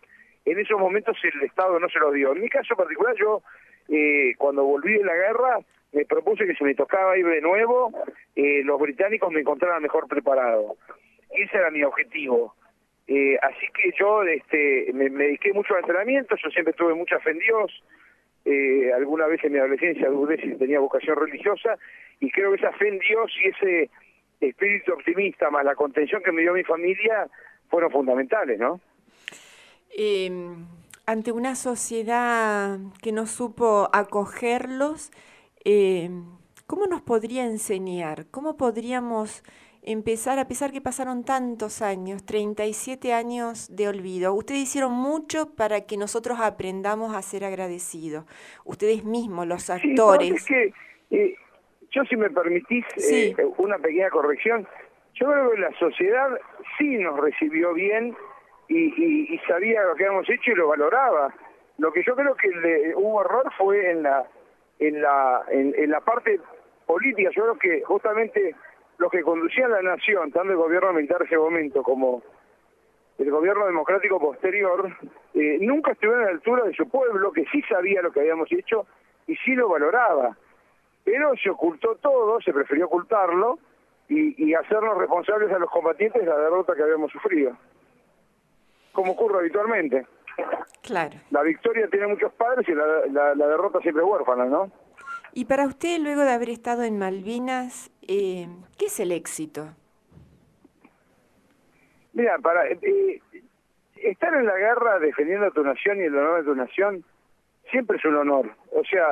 en 0.45 0.59
esos 0.59 0.79
momentos 0.79 1.17
el 1.23 1.41
Estado 1.43 1.79
no 1.79 1.89
se 1.89 1.99
lo 1.99 2.11
dio. 2.11 2.33
En 2.33 2.41
mi 2.41 2.49
caso 2.49 2.75
particular, 2.75 3.15
yo 3.17 3.41
eh, 3.89 4.33
cuando 4.37 4.63
volví 4.63 4.93
de 4.93 5.03
la 5.03 5.15
guerra 5.15 5.59
me 5.91 6.05
propuse 6.05 6.45
que 6.45 6.55
si 6.55 6.63
me 6.63 6.75
tocaba 6.75 7.17
ir 7.17 7.25
de 7.25 7.41
nuevo, 7.41 7.91
eh, 8.35 8.61
los 8.63 8.79
británicos 8.79 9.31
me 9.31 9.41
encontraran 9.41 9.81
mejor 9.81 10.07
preparado 10.07 10.75
ese 11.35 11.57
era 11.57 11.71
mi 11.71 11.83
objetivo. 11.83 12.55
Eh, 13.07 13.37
así 13.41 13.67
que 13.73 13.91
yo 13.99 14.23
este, 14.23 14.91
me, 14.93 15.09
dediqué 15.09 15.51
mucho 15.53 15.73
al 15.73 15.81
entrenamiento, 15.81 16.35
yo 16.35 16.49
siempre 16.49 16.73
tuve 16.73 16.93
mucha 16.93 17.19
fe 17.19 17.31
en 17.31 17.39
Dios, 17.39 17.83
eh, 18.45 18.91
alguna 18.93 19.27
vez 19.27 19.43
en 19.43 19.53
mi 19.53 19.59
adolescencia 19.59 20.09
dudé 20.09 20.39
si 20.41 20.55
tenía 20.55 20.79
vocación 20.79 21.17
religiosa, 21.17 21.77
y 22.19 22.31
creo 22.31 22.51
que 22.51 22.57
esa 22.57 22.71
fe 22.73 22.87
en 22.87 22.99
Dios 22.99 23.31
y 23.43 23.47
ese 23.49 23.89
espíritu 24.39 24.93
optimista 24.93 25.49
más 25.49 25.65
la 25.65 25.75
contención 25.75 26.21
que 26.23 26.31
me 26.31 26.41
dio 26.41 26.53
mi 26.53 26.63
familia 26.63 27.27
fueron 27.69 27.91
fundamentales, 27.91 28.59
¿no? 28.59 28.79
Em, 29.95 30.65
ante 31.05 31.31
una 31.31 31.55
sociedad 31.55 32.79
que 33.01 33.11
no 33.11 33.25
supo 33.25 33.89
acogerlos, 33.93 35.11
em, 35.65 36.25
¿cómo 36.67 36.87
nos 36.87 37.01
podría 37.01 37.45
enseñar? 37.45 38.25
¿Cómo 38.31 38.57
podríamos 38.57 39.43
empezar, 39.85 40.39
a 40.39 40.47
pesar 40.47 40.71
que 40.71 40.81
pasaron 40.81 41.23
tantos 41.23 41.81
años, 41.81 42.25
37 42.25 43.13
años 43.13 43.75
de 43.75 43.87
olvido, 43.87 44.33
ustedes 44.33 44.61
hicieron 44.61 44.93
mucho 44.93 45.55
para 45.55 45.81
que 45.81 45.97
nosotros 45.97 46.39
aprendamos 46.39 47.15
a 47.15 47.21
ser 47.21 47.43
agradecidos. 47.43 48.25
Ustedes 48.65 49.03
mismos, 49.03 49.47
los 49.47 49.69
actores. 49.69 50.29
Sí, 50.29 50.35
es 50.35 50.45
que, 50.45 50.73
eh, 51.11 51.35
yo 51.91 52.03
si 52.05 52.15
me 52.15 52.29
permitís 52.29 52.85
eh, 53.11 53.35
una 53.57 53.77
pequeña 53.77 54.09
corrección, 54.09 54.67
yo 55.15 55.27
creo 55.27 55.51
que 55.51 55.57
la 55.59 55.71
sociedad 55.77 56.29
sí 56.77 56.97
nos 56.97 57.19
recibió 57.19 57.73
bien 57.73 58.15
y, 58.69 59.37
sabía 59.47 59.83
lo 59.83 59.95
que 59.95 60.05
habíamos 60.05 60.29
hecho 60.29 60.51
y 60.51 60.55
lo 60.55 60.69
valoraba. 60.69 61.33
Lo 61.77 61.91
que 61.91 62.03
yo 62.03 62.15
creo 62.15 62.35
que 62.35 62.47
le, 62.47 62.95
hubo 62.95 63.21
error 63.21 63.51
fue 63.57 63.91
en 63.91 64.03
la 64.03 64.25
en 64.79 65.01
la 65.01 65.43
en 65.49 65.91
la 65.91 65.99
parte 66.01 66.39
política. 66.85 67.29
Yo 67.35 67.43
creo 67.43 67.59
que 67.59 67.83
justamente 67.83 68.55
los 68.97 69.11
que 69.11 69.21
conducían 69.21 69.71
la 69.71 69.81
nación, 69.81 70.31
tanto 70.31 70.51
el 70.51 70.57
gobierno 70.57 70.93
militar 70.93 71.21
en 71.21 71.27
ese 71.27 71.37
momento 71.37 71.83
como 71.83 72.21
el 73.17 73.29
gobierno 73.29 73.65
democrático 73.65 74.19
posterior, 74.19 74.91
eh, 75.33 75.57
nunca 75.61 75.91
estuvieron 75.91 76.23
a 76.23 76.25
la 76.25 76.31
altura 76.31 76.63
de 76.63 76.73
su 76.73 76.89
pueblo, 76.89 77.31
que 77.31 77.45
sí 77.51 77.61
sabía 77.63 78.01
lo 78.01 78.11
que 78.11 78.21
habíamos 78.21 78.51
hecho 78.51 78.85
y 79.27 79.35
sí 79.37 79.55
lo 79.55 79.69
valoraba. 79.69 80.35
Pero 81.03 81.35
se 81.35 81.49
ocultó 81.49 81.95
todo, 81.95 82.41
se 82.41 82.53
prefirió 82.53 82.85
ocultarlo 82.87 83.59
y, 84.07 84.43
y 84.43 84.53
hacernos 84.53 84.97
responsables 84.97 85.51
a 85.51 85.59
los 85.59 85.69
combatientes 85.69 86.21
de 86.21 86.27
la 86.27 86.37
derrota 86.37 86.75
que 86.75 86.83
habíamos 86.83 87.11
sufrido. 87.11 87.55
Como 88.93 89.13
ocurre 89.13 89.39
habitualmente. 89.39 90.05
Claro. 90.81 91.15
La 91.31 91.43
victoria 91.43 91.87
tiene 91.87 92.07
muchos 92.07 92.33
padres 92.33 92.67
y 92.67 92.73
la, 92.73 93.35
la 93.35 93.47
derrota 93.47 93.79
siempre 93.79 94.03
huérfana, 94.03 94.45
¿no? 94.45 94.71
Y 95.35 95.45
para 95.45 95.65
usted, 95.65 95.99
luego 95.99 96.21
de 96.21 96.31
haber 96.31 96.49
estado 96.49 96.83
en 96.83 96.99
Malvinas, 96.99 97.89
eh, 98.07 98.47
¿qué 98.77 98.85
es 98.85 98.99
el 98.99 99.11
éxito? 99.11 99.67
Mira, 102.13 102.37
para 102.37 102.67
eh, 102.67 103.19
estar 103.95 104.31
en 104.35 104.45
la 104.45 104.55
guerra 104.55 104.99
defendiendo 104.99 105.47
a 105.47 105.51
tu 105.51 105.63
nación 105.63 105.97
y 105.97 106.03
el 106.03 106.15
honor 106.15 106.39
de 106.39 106.51
tu 106.51 106.55
nación 106.55 107.03
siempre 107.71 107.97
es 107.97 108.05
un 108.05 108.15
honor. 108.15 108.51
O 108.73 108.83
sea, 108.83 109.07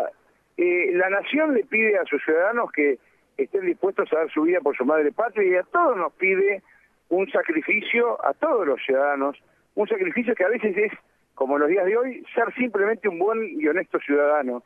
eh, 0.57 0.91
la 0.93 1.09
nación 1.09 1.55
le 1.55 1.63
pide 1.63 1.97
a 1.97 2.05
sus 2.05 2.23
ciudadanos 2.23 2.71
que 2.71 2.99
estén 3.37 3.65
dispuestos 3.65 4.13
a 4.13 4.17
dar 4.17 4.31
su 4.31 4.43
vida 4.43 4.59
por 4.61 4.77
su 4.77 4.85
madre 4.85 5.11
patria 5.11 5.43
y 5.43 5.55
a 5.55 5.63
todos 5.63 5.97
nos 5.97 6.13
pide 6.13 6.61
un 7.09 7.31
sacrificio, 7.31 8.23
a 8.23 8.35
todos 8.35 8.67
los 8.67 8.79
ciudadanos, 8.85 9.41
un 9.73 9.87
sacrificio 9.87 10.35
que 10.35 10.43
a 10.43 10.49
veces 10.49 10.77
es, 10.77 10.91
como 11.33 11.55
en 11.55 11.61
los 11.61 11.69
días 11.69 11.85
de 11.85 11.97
hoy, 11.97 12.23
ser 12.35 12.53
simplemente 12.53 13.09
un 13.09 13.17
buen 13.17 13.59
y 13.59 13.67
honesto 13.67 13.99
ciudadano 13.99 14.61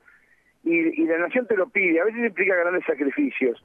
y, 0.65 1.05
la 1.05 1.19
nación 1.19 1.45
te 1.45 1.55
lo 1.55 1.69
pide, 1.69 2.01
a 2.01 2.05
veces 2.05 2.25
implica 2.25 2.55
grandes 2.55 2.84
sacrificios. 2.86 3.63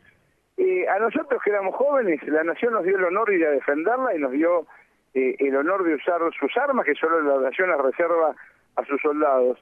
Eh, 0.59 0.87
a 0.87 0.99
nosotros 0.99 1.41
que 1.43 1.51
éramos 1.51 1.75
jóvenes, 1.75 2.23
la 2.29 2.45
nación 2.45 2.75
nos 2.75 2.85
dio 2.85 2.97
el 2.97 3.05
honor 3.05 3.31
de 3.31 3.37
ir 3.37 3.47
a 3.47 3.51
defenderla 3.51 4.15
y 4.15 4.19
nos 4.19 4.33
dio 4.33 4.67
eh, 5.15 5.35
el 5.39 5.57
honor 5.57 5.83
de 5.83 5.95
usar 5.95 6.21
sus 6.39 6.55
armas, 6.59 6.85
que 6.85 6.95
solo 6.95 7.23
la 7.23 7.49
nación 7.49 7.71
las 7.71 7.81
reserva 7.81 8.37
a 8.77 8.85
sus 8.85 9.01
soldados. 9.01 9.59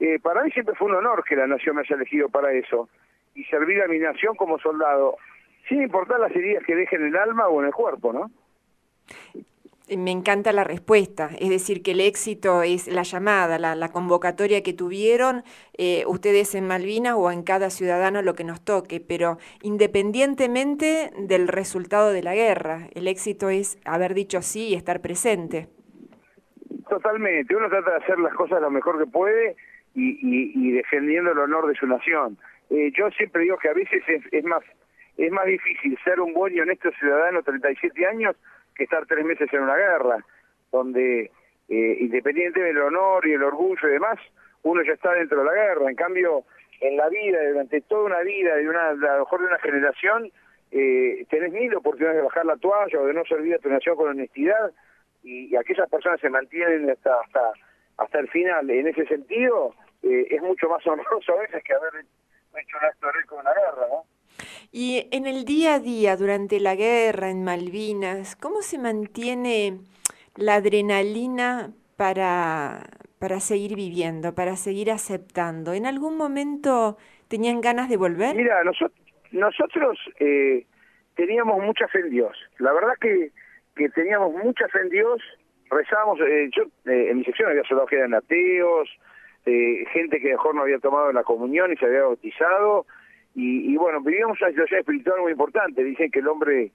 Eh, 0.00 0.18
para 0.20 0.42
mí 0.42 0.50
siempre 0.50 0.74
fue 0.76 0.88
un 0.88 0.94
honor 0.94 1.22
que 1.24 1.36
la 1.36 1.46
nación 1.46 1.76
me 1.76 1.82
haya 1.82 1.96
elegido 1.96 2.30
para 2.30 2.52
eso 2.52 2.88
y 3.34 3.44
servir 3.44 3.82
a 3.82 3.88
mi 3.88 3.98
nación 3.98 4.34
como 4.36 4.58
soldado, 4.58 5.18
sin 5.68 5.82
importar 5.82 6.18
las 6.18 6.34
heridas 6.34 6.64
que 6.64 6.74
dejen 6.74 7.02
en 7.02 7.08
el 7.08 7.16
alma 7.16 7.48
o 7.48 7.60
en 7.60 7.66
el 7.66 7.74
cuerpo, 7.74 8.12
¿no? 8.14 8.30
Me 9.96 10.10
encanta 10.10 10.52
la 10.52 10.64
respuesta, 10.64 11.30
es 11.40 11.48
decir, 11.48 11.82
que 11.82 11.92
el 11.92 12.00
éxito 12.00 12.62
es 12.62 12.88
la 12.88 13.04
llamada, 13.04 13.58
la, 13.58 13.88
convocatoria 13.88 14.62
que 14.62 14.74
tuvieron 14.74 15.44
eh, 15.78 16.04
ustedes 16.06 16.54
en 16.54 16.66
Malvinas 16.66 17.14
o 17.16 17.30
en 17.30 17.42
cada 17.42 17.70
ciudadano 17.70 18.20
lo 18.20 18.34
que 18.34 18.44
nos 18.44 18.62
toque, 18.62 19.00
pero 19.00 19.38
independientemente 19.62 21.10
del 21.16 21.48
resultado 21.48 22.12
de 22.12 22.22
la 22.22 22.34
guerra, 22.34 22.88
el 22.94 23.08
éxito 23.08 23.48
es 23.48 23.78
haber 23.86 24.12
dicho 24.12 24.42
sí 24.42 24.68
y 24.68 24.74
estar 24.74 25.00
presente. 25.00 25.68
Totalmente, 26.90 27.56
uno 27.56 27.70
trata 27.70 27.92
de 27.92 27.96
hacer 27.96 28.18
las 28.18 28.34
cosas 28.34 28.60
lo 28.60 28.70
mejor 28.70 28.98
que 28.98 29.06
puede 29.06 29.56
y, 29.94 30.72
defendiendo 30.72 31.32
el 31.32 31.38
honor 31.38 31.66
de 31.66 31.74
su 31.74 31.86
nación. 31.86 32.36
Eh, 32.68 32.92
yo 32.94 33.10
siempre 33.12 33.42
digo 33.42 33.56
que 33.56 33.70
a 33.70 33.74
veces 33.74 34.02
es, 34.06 34.22
es, 34.32 34.44
más, 34.44 34.62
es 35.16 35.32
más 35.32 35.46
difícil 35.46 35.98
ser 36.04 36.20
un 36.20 36.34
buen 36.34 36.54
y 36.54 36.60
honesto 36.60 36.90
ciudadano 36.98 37.42
37 37.42 38.06
años 38.06 38.36
que 38.78 38.84
estar 38.84 39.04
tres 39.06 39.24
meses 39.24 39.52
en 39.52 39.60
una 39.60 39.76
guerra, 39.76 40.24
donde 40.72 41.30
eh, 41.68 41.96
independiente 42.00 42.60
del 42.60 42.78
honor 42.78 43.26
y 43.26 43.32
el 43.32 43.42
orgullo 43.42 43.88
y 43.88 43.92
demás, 43.92 44.18
uno 44.62 44.82
ya 44.82 44.92
está 44.92 45.12
dentro 45.12 45.40
de 45.40 45.44
la 45.44 45.52
guerra. 45.52 45.90
En 45.90 45.96
cambio, 45.96 46.44
en 46.80 46.96
la 46.96 47.08
vida, 47.08 47.38
durante 47.48 47.80
toda 47.82 48.04
una 48.04 48.20
vida, 48.20 48.56
de 48.56 48.68
una, 48.68 48.88
a 48.88 48.94
lo 48.94 49.18
mejor 49.20 49.40
de 49.40 49.46
una 49.46 49.58
generación, 49.58 50.30
eh, 50.70 51.26
tenés 51.28 51.52
mil 51.52 51.74
oportunidades 51.74 52.18
de 52.18 52.24
bajar 52.24 52.46
la 52.46 52.56
toalla 52.56 53.00
o 53.00 53.06
de 53.06 53.14
no 53.14 53.24
servir 53.24 53.54
a 53.54 53.58
tu 53.58 53.68
nación 53.68 53.96
con 53.96 54.08
honestidad 54.08 54.70
y, 55.22 55.56
aquellas 55.56 55.88
personas 55.88 56.20
se 56.20 56.30
mantienen 56.30 56.88
hasta 56.90 57.20
hasta 57.20 57.52
hasta 57.96 58.18
el 58.20 58.28
final. 58.28 58.70
En 58.70 58.86
ese 58.86 59.06
sentido, 59.06 59.74
eh, 60.02 60.28
es 60.30 60.40
mucho 60.42 60.68
más 60.68 60.86
honroso 60.86 61.32
a 61.32 61.40
veces 61.40 61.62
que 61.64 61.74
haber 61.74 61.94
hecho 61.96 62.76
un 62.78 62.84
acto 62.84 63.08
heroico 63.08 63.38
en 63.38 63.44
la 63.44 63.54
guerra, 63.54 63.86
¿no? 63.90 64.17
Y 64.72 65.08
en 65.12 65.26
el 65.26 65.44
día 65.44 65.74
a 65.74 65.78
día, 65.80 66.16
durante 66.16 66.60
la 66.60 66.74
guerra, 66.74 67.30
en 67.30 67.44
Malvinas, 67.44 68.36
¿cómo 68.36 68.62
se 68.62 68.78
mantiene 68.78 69.78
la 70.36 70.54
adrenalina 70.56 71.72
para, 71.96 72.86
para 73.18 73.40
seguir 73.40 73.74
viviendo, 73.76 74.34
para 74.34 74.56
seguir 74.56 74.90
aceptando? 74.90 75.72
¿En 75.72 75.86
algún 75.86 76.16
momento 76.16 76.96
tenían 77.28 77.60
ganas 77.60 77.88
de 77.88 77.96
volver? 77.96 78.36
Mira, 78.36 78.62
nosotros, 78.64 78.98
nosotros 79.32 79.98
eh, 80.20 80.66
teníamos 81.18 81.62
mucha 81.62 81.88
fe 81.88 82.00
en 82.00 82.10
Dios. 82.10 82.36
La 82.58 82.72
verdad 82.72 82.94
que, 83.00 83.32
que 83.74 83.88
teníamos 83.90 84.32
mucha 84.32 84.68
fe 84.68 84.80
en 84.82 84.88
Dios. 84.88 85.20
Rezábamos, 85.70 86.20
eh, 86.20 86.48
yo 86.56 86.64
eh, 86.90 87.10
en 87.10 87.18
mi 87.18 87.24
sección 87.24 87.50
había 87.50 87.64
soldados 87.64 87.90
que 87.90 87.96
eran 87.96 88.14
ateos, 88.14 88.88
eh, 89.44 89.84
gente 89.92 90.20
que 90.20 90.30
mejor 90.30 90.54
no 90.54 90.62
había 90.62 90.78
tomado 90.78 91.12
la 91.12 91.24
comunión 91.24 91.72
y 91.72 91.76
se 91.76 91.86
había 91.86 92.02
bautizado. 92.02 92.86
Y, 93.38 93.72
y, 93.72 93.76
bueno, 93.76 94.00
vivíamos 94.00 94.40
una 94.40 94.50
situación 94.50 94.80
espiritual 94.80 95.20
muy 95.20 95.30
importante. 95.30 95.84
Dicen 95.84 96.10
que 96.10 96.18
el 96.18 96.26
hombre 96.26 96.72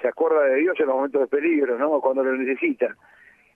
se 0.00 0.06
acuerda 0.06 0.44
de 0.44 0.60
Dios 0.60 0.78
en 0.78 0.86
los 0.86 0.94
momentos 0.94 1.20
de 1.20 1.26
peligro, 1.26 1.76
¿no? 1.76 2.00
Cuando 2.00 2.22
lo 2.22 2.36
necesita. 2.36 2.94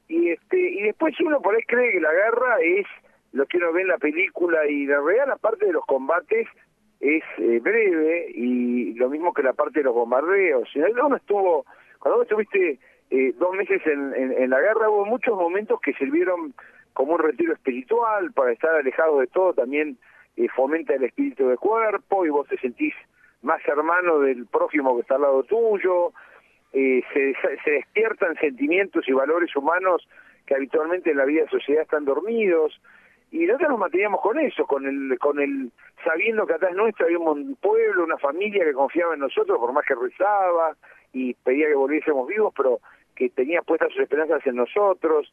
Y 0.09 0.31
este 0.31 0.59
y 0.59 0.83
después 0.83 1.15
uno 1.21 1.41
por 1.41 1.55
ahí 1.55 1.63
cree 1.63 1.93
que 1.93 2.01
la 2.01 2.13
guerra 2.13 2.57
es 2.61 2.87
lo 3.33 3.47
que 3.47 3.59
uno 3.59 3.73
ve 3.73 3.83
en 3.83 3.89
la 3.89 3.99
película 3.99 4.67
y 4.67 4.87
la 4.87 5.01
real, 5.01 5.31
aparte 5.31 5.67
de 5.67 5.73
los 5.73 5.87
combates, 5.87 6.49
es 6.99 7.23
eh, 7.37 7.61
breve 7.61 8.33
y 8.35 8.95
lo 8.95 9.09
mismo 9.09 9.33
que 9.33 9.45
la 9.45 9.53
parte 9.53 9.79
de 9.79 9.85
los 9.85 9.95
bombardeos. 9.95 10.69
Uno 10.75 11.15
estuvo, 11.15 11.65
cuando 12.01 12.19
vos 12.19 12.25
estuviste 12.25 12.81
eh, 13.11 13.35
dos 13.39 13.55
meses 13.55 13.81
en, 13.87 14.15
en, 14.15 14.51
la 14.51 14.61
guerra, 14.61 14.91
hubo 14.91 15.07
muchos 15.07 15.37
momentos 15.37 15.81
que 15.81 15.93
sirvieron 15.93 16.53
como 16.93 17.13
un 17.13 17.21
retiro 17.21 17.53
espiritual 17.53 18.33
para 18.33 18.51
estar 18.51 18.75
alejados 18.75 19.21
de 19.21 19.29
todo, 19.29 19.53
también 19.53 19.97
fomenta 20.47 20.95
el 20.95 21.05
espíritu 21.05 21.49
de 21.49 21.57
cuerpo 21.57 22.25
y 22.25 22.29
vos 22.29 22.47
te 22.47 22.59
sentís 22.59 22.95
más 23.43 23.61
hermano 23.67 24.21
del 24.21 24.47
prójimo 24.47 24.95
que 24.95 25.03
está 25.03 25.17
al 25.17 25.23
lado 25.23 25.43
tuyo, 25.43 26.13
eh, 26.73 27.03
se, 27.13 27.35
se 27.65 27.71
despiertan 27.71 28.37
sentimientos 28.37 29.09
y 29.09 29.13
valores 29.13 29.55
humanos 29.57 30.07
que 30.47 30.55
habitualmente 30.55 31.11
en 31.11 31.17
la 31.17 31.25
vida 31.25 31.43
de 31.43 31.49
sociedad 31.49 31.83
están 31.83 32.05
dormidos, 32.05 32.81
y 33.31 33.45
nosotros 33.45 33.71
nos 33.71 33.79
manteníamos 33.79 34.21
con 34.23 34.39
eso, 34.39 34.67
con 34.67 34.87
el, 34.87 35.19
con 35.19 35.39
el, 35.39 35.71
sabiendo 36.03 36.47
que 36.47 36.55
atrás 36.55 36.75
nuestro 36.75 37.07
había 37.07 37.19
un 37.19 37.57
pueblo, 37.57 38.05
una 38.05 38.17
familia 38.17 38.65
que 38.65 38.73
confiaba 38.73 39.15
en 39.15 39.21
nosotros, 39.21 39.59
por 39.59 39.73
más 39.73 39.85
que 39.85 39.95
rezaba 39.95 40.77
y 41.13 41.35
pedía 41.35 41.69
que 41.69 41.75
volviésemos 41.75 42.27
vivos, 42.27 42.55
pero 42.57 42.81
que 43.15 43.29
tenía 43.29 43.61
puestas 43.63 43.93
sus 43.93 44.03
esperanzas 44.03 44.47
en 44.47 44.57
nosotros. 44.57 45.33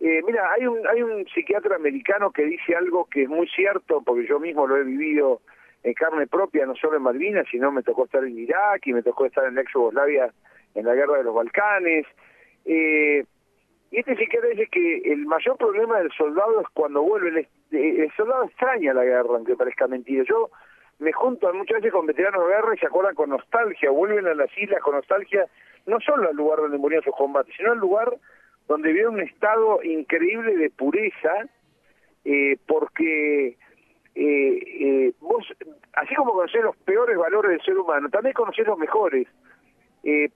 Eh, 0.00 0.22
mira, 0.24 0.52
hay 0.52 0.66
un, 0.66 0.86
hay 0.86 1.02
un 1.02 1.26
psiquiatra 1.26 1.76
americano 1.76 2.30
que 2.30 2.44
dice 2.44 2.76
algo 2.76 3.06
que 3.06 3.24
es 3.24 3.28
muy 3.28 3.48
cierto, 3.48 4.02
porque 4.04 4.26
yo 4.26 4.38
mismo 4.38 4.66
lo 4.66 4.76
he 4.76 4.84
vivido 4.84 5.40
en 5.82 5.94
carne 5.94 6.26
propia, 6.26 6.66
no 6.66 6.74
solo 6.76 6.96
en 6.96 7.02
Malvinas, 7.02 7.46
sino 7.50 7.72
me 7.72 7.82
tocó 7.82 8.04
estar 8.04 8.22
en 8.24 8.38
Irak 8.38 8.86
y 8.86 8.92
me 8.92 9.02
tocó 9.02 9.26
estar 9.26 9.44
en 9.46 9.56
la 9.56 9.62
ex 9.62 9.72
Yugoslavia 9.72 10.32
en 10.74 10.86
la 10.86 10.94
guerra 10.94 11.18
de 11.18 11.24
los 11.24 11.34
Balcanes. 11.34 12.06
Eh, 12.64 13.24
y 13.90 13.98
este 13.98 14.16
psiquiatra 14.16 14.50
dice 14.50 14.68
que 14.70 14.98
el 15.12 15.26
mayor 15.26 15.56
problema 15.56 15.98
del 15.98 16.12
soldado 16.12 16.60
es 16.60 16.66
cuando 16.74 17.02
vuelve. 17.02 17.48
El, 17.70 18.00
el 18.00 18.12
soldado 18.16 18.44
extraña 18.44 18.94
la 18.94 19.04
guerra, 19.04 19.30
aunque 19.34 19.56
parezca 19.56 19.88
mentira. 19.88 20.24
Yo 20.28 20.50
me 20.98 21.12
junto 21.12 21.52
muchas 21.54 21.76
veces 21.76 21.92
con 21.92 22.06
veteranos 22.06 22.46
de 22.46 22.54
guerra 22.54 22.74
y 22.74 22.78
se 22.78 22.86
acuerdan 22.86 23.14
con 23.14 23.30
nostalgia, 23.30 23.90
vuelven 23.90 24.26
a 24.26 24.34
las 24.34 24.56
islas 24.58 24.80
con 24.82 24.94
nostalgia, 24.94 25.46
no 25.86 25.98
solo 26.00 26.28
al 26.28 26.36
lugar 26.36 26.58
donde 26.58 26.78
murieron 26.78 27.04
sus 27.04 27.16
combates, 27.16 27.54
sino 27.56 27.72
al 27.72 27.78
lugar 27.78 28.12
donde 28.68 28.92
vieron 28.92 29.14
un 29.14 29.22
estado 29.22 29.82
increíble 29.82 30.56
de 30.56 30.70
pureza, 30.70 31.46
eh, 32.24 32.56
porque 32.66 33.48
eh, 33.48 33.56
eh, 34.14 35.12
vos, 35.20 35.44
así 35.94 36.14
como 36.14 36.32
conocés 36.32 36.62
los 36.62 36.76
peores 36.76 37.16
valores 37.16 37.50
del 37.50 37.62
ser 37.62 37.78
humano, 37.78 38.08
también 38.10 38.34
conocés 38.34 38.66
los 38.66 38.78
mejores, 38.78 39.26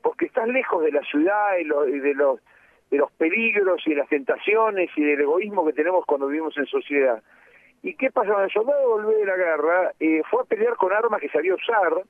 porque 0.02 0.26
estás 0.26 0.48
lejos 0.48 0.82
de 0.82 0.92
la 0.92 1.02
ciudad 1.02 1.56
y, 1.58 1.64
lo, 1.64 1.88
y 1.88 1.98
de 2.00 2.14
los 2.14 2.40
de 2.92 2.98
los 2.98 3.10
peligros 3.12 3.80
y 3.86 3.94
las 3.94 4.06
tentaciones 4.10 4.90
y 4.96 5.02
del 5.02 5.22
egoísmo 5.22 5.64
que 5.64 5.72
tenemos 5.72 6.04
cuando 6.04 6.26
vivimos 6.26 6.56
en 6.58 6.66
sociedad. 6.66 7.22
¿Y 7.82 7.94
qué 7.94 8.10
pasa? 8.10 8.28
Cuando 8.28 8.44
el 8.44 8.52
soldado 8.52 8.86
volvió 8.86 9.18
de 9.18 9.24
la 9.24 9.36
guerra, 9.36 9.92
eh, 9.98 10.20
fue 10.30 10.42
a 10.42 10.44
pelear 10.44 10.76
con 10.76 10.92
armas 10.92 11.18
que 11.18 11.30
sabía 11.30 11.54
usar, 11.54 12.02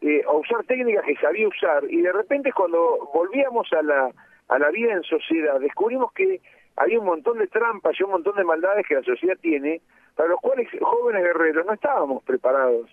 eh, 0.00 0.22
a 0.26 0.32
usar 0.32 0.64
técnicas 0.64 1.04
que 1.04 1.14
sabía 1.16 1.46
usar, 1.46 1.84
y 1.88 2.02
de 2.02 2.12
repente 2.12 2.52
cuando 2.52 3.08
volvíamos 3.14 3.72
a 3.72 3.82
la, 3.82 4.10
a 4.48 4.58
la 4.58 4.70
vida 4.70 4.92
en 4.92 5.02
sociedad, 5.02 5.60
descubrimos 5.60 6.12
que 6.12 6.40
había 6.76 6.98
un 7.00 7.06
montón 7.06 7.38
de 7.38 7.46
trampas 7.48 7.98
y 7.98 8.02
un 8.02 8.10
montón 8.10 8.36
de 8.36 8.44
maldades 8.44 8.86
que 8.86 8.94
la 8.94 9.02
sociedad 9.02 9.36
tiene, 9.40 9.80
para 10.14 10.30
los 10.30 10.40
cuales 10.40 10.68
jóvenes 10.80 11.22
guerreros 11.22 11.66
no 11.66 11.72
estábamos 11.72 12.22
preparados. 12.24 12.90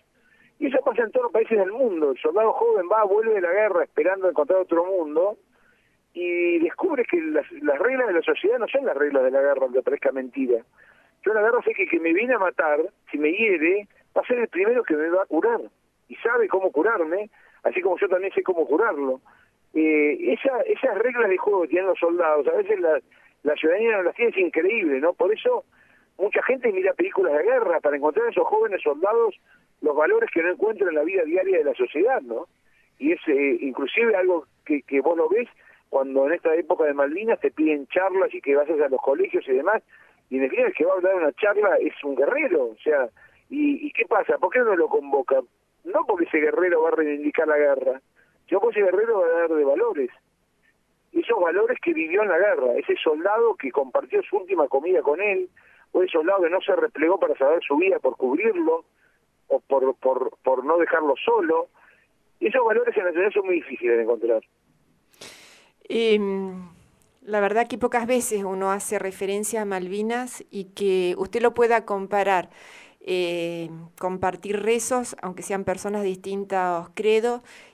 Y 0.59 0.67
eso 0.67 0.79
pasa 0.83 1.03
en 1.03 1.11
todos 1.11 1.25
los 1.25 1.33
países 1.33 1.57
del 1.57 1.71
mundo. 1.71 2.11
El 2.11 2.17
soldado 2.17 2.53
joven 2.53 2.87
va, 2.91 3.03
vuelve 3.03 3.33
de 3.33 3.41
la 3.41 3.51
guerra 3.51 3.83
esperando 3.83 4.29
encontrar 4.29 4.59
otro 4.59 4.85
mundo, 4.85 5.37
y 6.15 6.59
descubre 6.59 7.03
que 7.03 7.21
las, 7.21 7.45
las, 7.51 7.77
reglas 7.77 8.07
de 8.07 8.13
la 8.13 8.21
sociedad 8.21 8.57
no 8.57 8.67
son 8.69 8.85
las 8.85 8.95
reglas 8.95 9.23
de 9.23 9.31
la 9.31 9.41
guerra, 9.41 9.61
aunque 9.63 9.81
parezca 9.81 10.13
mentira. 10.13 10.63
Yo 11.23 11.31
en 11.31 11.35
la 11.35 11.43
guerra 11.43 11.61
sé 11.63 11.73
que 11.73 11.85
que 11.87 11.99
me 11.99 12.13
viene 12.13 12.35
a 12.35 12.39
matar, 12.39 12.79
si 13.11 13.17
me 13.17 13.33
hiere, 13.33 13.87
va 14.15 14.21
a 14.21 14.25
ser 14.25 14.39
el 14.39 14.47
primero 14.47 14.83
que 14.83 14.95
me 14.95 15.09
va 15.09 15.23
a 15.23 15.25
curar. 15.25 15.59
Y 16.07 16.15
sabe 16.15 16.47
cómo 16.47 16.71
curarme, 16.71 17.29
así 17.63 17.81
como 17.81 17.97
yo 17.97 18.07
también 18.07 18.33
sé 18.33 18.43
cómo 18.43 18.65
curarlo. 18.65 19.19
Eh, 19.75 20.33
esa, 20.33 20.61
esas 20.61 20.97
reglas 20.99 21.29
de 21.29 21.37
juego 21.37 21.63
que 21.63 21.67
tienen 21.67 21.89
los 21.89 21.99
soldados, 21.99 22.47
a 22.47 22.55
veces 22.55 22.79
la, 22.79 22.97
la 23.43 23.55
ciudadanía 23.55 23.97
no 23.97 24.03
las 24.03 24.15
tiene, 24.15 24.31
es 24.31 24.37
increíble, 24.37 25.01
¿no? 25.01 25.11
Por 25.13 25.33
eso 25.33 25.65
mucha 26.17 26.41
gente 26.43 26.71
mira 26.71 26.93
películas 26.93 27.33
de 27.33 27.43
guerra 27.43 27.81
para 27.81 27.97
encontrar 27.97 28.27
a 28.27 28.29
esos 28.29 28.47
jóvenes 28.47 28.81
soldados 28.81 29.35
los 29.81 29.93
valores 29.93 30.29
que 30.31 30.41
no 30.41 30.51
encuentran 30.51 30.89
en 30.89 30.95
la 30.95 31.03
vida 31.03 31.23
diaria 31.23 31.57
de 31.57 31.65
la 31.65 31.73
sociedad, 31.73 32.21
¿no? 32.21 32.47
Y 32.99 33.11
es 33.11 33.19
eh, 33.27 33.57
inclusive 33.59 34.15
algo 34.15 34.47
que, 34.65 34.81
que 34.83 35.01
vos 35.01 35.17
lo 35.17 35.27
ves 35.27 35.49
cuando 35.89 36.25
en 36.25 36.33
esta 36.33 36.55
época 36.55 36.85
de 36.85 36.93
Malvinas 36.93 37.41
te 37.41 37.51
piden 37.51 37.85
charlas 37.87 38.33
y 38.33 38.39
que 38.39 38.55
vayas 38.55 38.79
a 38.79 38.87
los 38.87 39.01
colegios 39.01 39.45
y 39.45 39.51
demás, 39.51 39.83
y 40.29 40.37
en 40.37 40.43
definitiva 40.43 40.69
el 40.69 40.73
que 40.73 40.85
va 40.85 40.93
a 40.93 41.01
dar 41.01 41.15
una 41.15 41.33
charla 41.33 41.75
es 41.81 41.93
un 42.03 42.15
guerrero, 42.15 42.67
o 42.67 42.77
sea, 42.81 43.09
¿y, 43.49 43.85
y 43.85 43.91
qué 43.91 44.05
pasa? 44.05 44.37
¿Por 44.37 44.53
qué 44.53 44.59
no 44.59 44.75
lo 44.77 44.87
convoca? 44.87 45.41
No 45.83 46.05
porque 46.07 46.25
ese 46.25 46.37
guerrero 46.37 46.81
va 46.81 46.89
a 46.89 46.95
reivindicar 46.95 47.45
la 47.47 47.57
guerra, 47.57 48.01
ese 48.47 48.81
guerrero 48.81 49.19
va 49.19 49.25
a 49.25 49.39
dar 49.41 49.49
de 49.49 49.63
valores. 49.63 50.09
Esos 51.11 51.39
valores 51.39 51.79
que 51.81 51.93
vivió 51.93 52.23
en 52.23 52.29
la 52.29 52.37
guerra, 52.37 52.73
ese 52.77 52.95
soldado 52.97 53.55
que 53.55 53.71
compartió 53.71 54.21
su 54.23 54.37
última 54.37 54.67
comida 54.67 55.01
con 55.01 55.21
él, 55.21 55.49
o 55.91 56.03
ese 56.03 56.11
soldado 56.11 56.43
que 56.43 56.49
no 56.49 56.61
se 56.61 56.75
replegó 56.75 57.19
para 57.19 57.37
saber 57.37 57.63
su 57.63 57.77
vida 57.77 57.99
por 57.99 58.17
cubrirlo, 58.17 58.85
o 59.47 59.59
por, 59.59 59.95
por, 59.95 60.37
por 60.43 60.65
no 60.65 60.77
dejarlo 60.77 61.15
solo. 61.23 61.67
Esos 62.39 62.65
valores 62.65 62.95
en 62.97 63.05
la 63.05 63.11
ciudad 63.11 63.31
son 63.31 63.45
muy 63.45 63.55
difíciles 63.55 63.97
de 63.97 64.03
encontrar. 64.03 64.43
Eh, 65.87 66.19
la 67.21 67.39
verdad 67.39 67.67
que 67.67 67.77
pocas 67.77 68.05
veces 68.05 68.43
uno 68.43 68.71
hace 68.71 68.99
referencia 68.99 69.61
a 69.61 69.65
Malvinas 69.65 70.43
y 70.51 70.65
que 70.75 71.15
usted 71.17 71.41
lo 71.41 71.53
pueda 71.53 71.85
comparar, 71.85 72.49
eh, 73.07 73.69
compartir 73.99 74.61
rezos, 74.63 75.15
aunque 75.21 75.43
sean 75.43 75.63
personas 75.63 76.01
de 76.01 76.07
distintos 76.07 76.89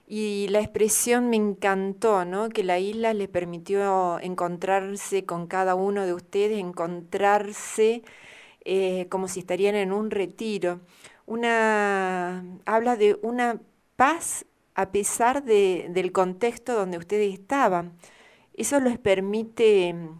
y 0.06 0.48
la 0.50 0.60
expresión 0.60 1.30
me 1.30 1.38
encantó, 1.38 2.26
¿no? 2.26 2.50
Que 2.50 2.66
la 2.66 2.80
isla 2.80 3.14
le 3.14 3.30
permitió 3.30 4.20
encontrarse 4.20 5.24
con 5.26 5.48
cada 5.48 5.74
uno 5.74 6.06
de 6.06 6.14
ustedes, 6.14 6.60
encontrarse 6.60 8.04
eh, 8.66 9.08
como 9.10 9.30
si 9.30 9.40
estarían 9.40 9.76
en 9.76 9.94
un 9.94 10.12
retiro. 10.12 10.82
Una 11.26 12.44
habla 12.66 12.98
de 12.98 13.18
una 13.22 13.62
paz 13.96 14.46
a 14.76 14.92
pesar 14.92 15.46
de, 15.46 15.88
del 15.92 16.12
contexto 16.12 16.76
donde 16.76 16.98
ustedes 16.98 17.34
estaban. 17.34 17.94
Eso 18.54 18.82
les 18.82 19.00
permite 19.00 19.94
mm, 19.94 20.20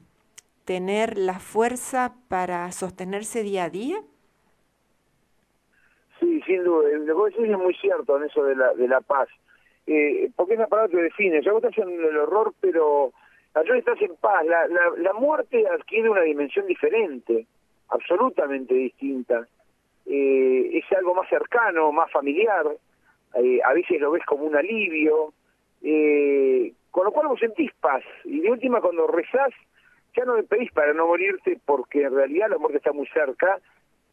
tener 0.66 1.18
la 1.18 1.40
fuerza 1.40 2.16
para 2.30 2.72
sostenerse 2.72 3.44
día 3.44 3.66
a 3.66 3.70
día. 3.70 4.02
Sin 6.52 6.64
duda. 6.64 6.90
Lo 6.90 7.26
que 7.26 7.32
decís 7.32 7.52
es 7.52 7.58
muy 7.58 7.74
cierto 7.76 8.18
en 8.18 8.24
eso 8.24 8.44
de 8.44 8.56
la, 8.56 8.74
de 8.74 8.88
la 8.88 9.02
paz. 9.02 9.30
Eh, 9.88 10.30
porque 10.36 10.54
es 10.54 10.60
una 10.60 10.68
palabra 10.68 10.92
que 10.92 11.04
define. 11.04 11.42
Ya 11.42 11.52
vos 11.52 11.64
estás 11.64 11.86
en 11.86 11.92
el 11.92 12.18
horror, 12.18 12.54
pero 12.60 13.12
allá 13.54 13.76
estás 13.76 14.02
en 14.02 14.16
paz. 14.18 14.46
La, 14.46 14.68
la, 14.68 14.92
la 14.98 15.14
muerte 15.14 15.66
adquiere 15.68 16.10
una 16.10 16.22
dimensión 16.22 16.68
diferente, 16.68 17.48
absolutamente 17.90 18.74
distinta. 18.74 19.48
Eh, 20.06 20.78
es 20.78 20.98
algo 20.98 21.14
más 21.14 21.30
cercano, 21.30 21.92
más 21.92 22.12
familiar 22.12 22.66
eh, 23.36 23.60
a 23.64 23.74
veces 23.74 24.00
lo 24.00 24.12
ves 24.12 24.24
como 24.26 24.44
un 24.44 24.56
alivio, 24.56 25.34
eh, 25.82 26.74
con 26.92 27.06
lo 27.06 27.12
cual 27.12 27.28
vos 27.28 27.40
sentís 27.40 27.72
paz. 27.80 28.04
Y 28.26 28.42
de 28.42 28.52
última, 28.52 28.82
cuando 28.82 29.08
rezás, 29.08 29.54
ya 30.16 30.26
no 30.26 30.36
me 30.36 30.44
pedís 30.44 30.72
para 30.72 30.94
no 30.94 31.08
morirte, 31.08 31.58
porque 31.66 32.04
en 32.04 32.16
realidad 32.16 32.50
la 32.50 32.58
muerte 32.58 32.78
está 32.78 32.92
muy 32.92 33.08
cerca. 33.08 33.60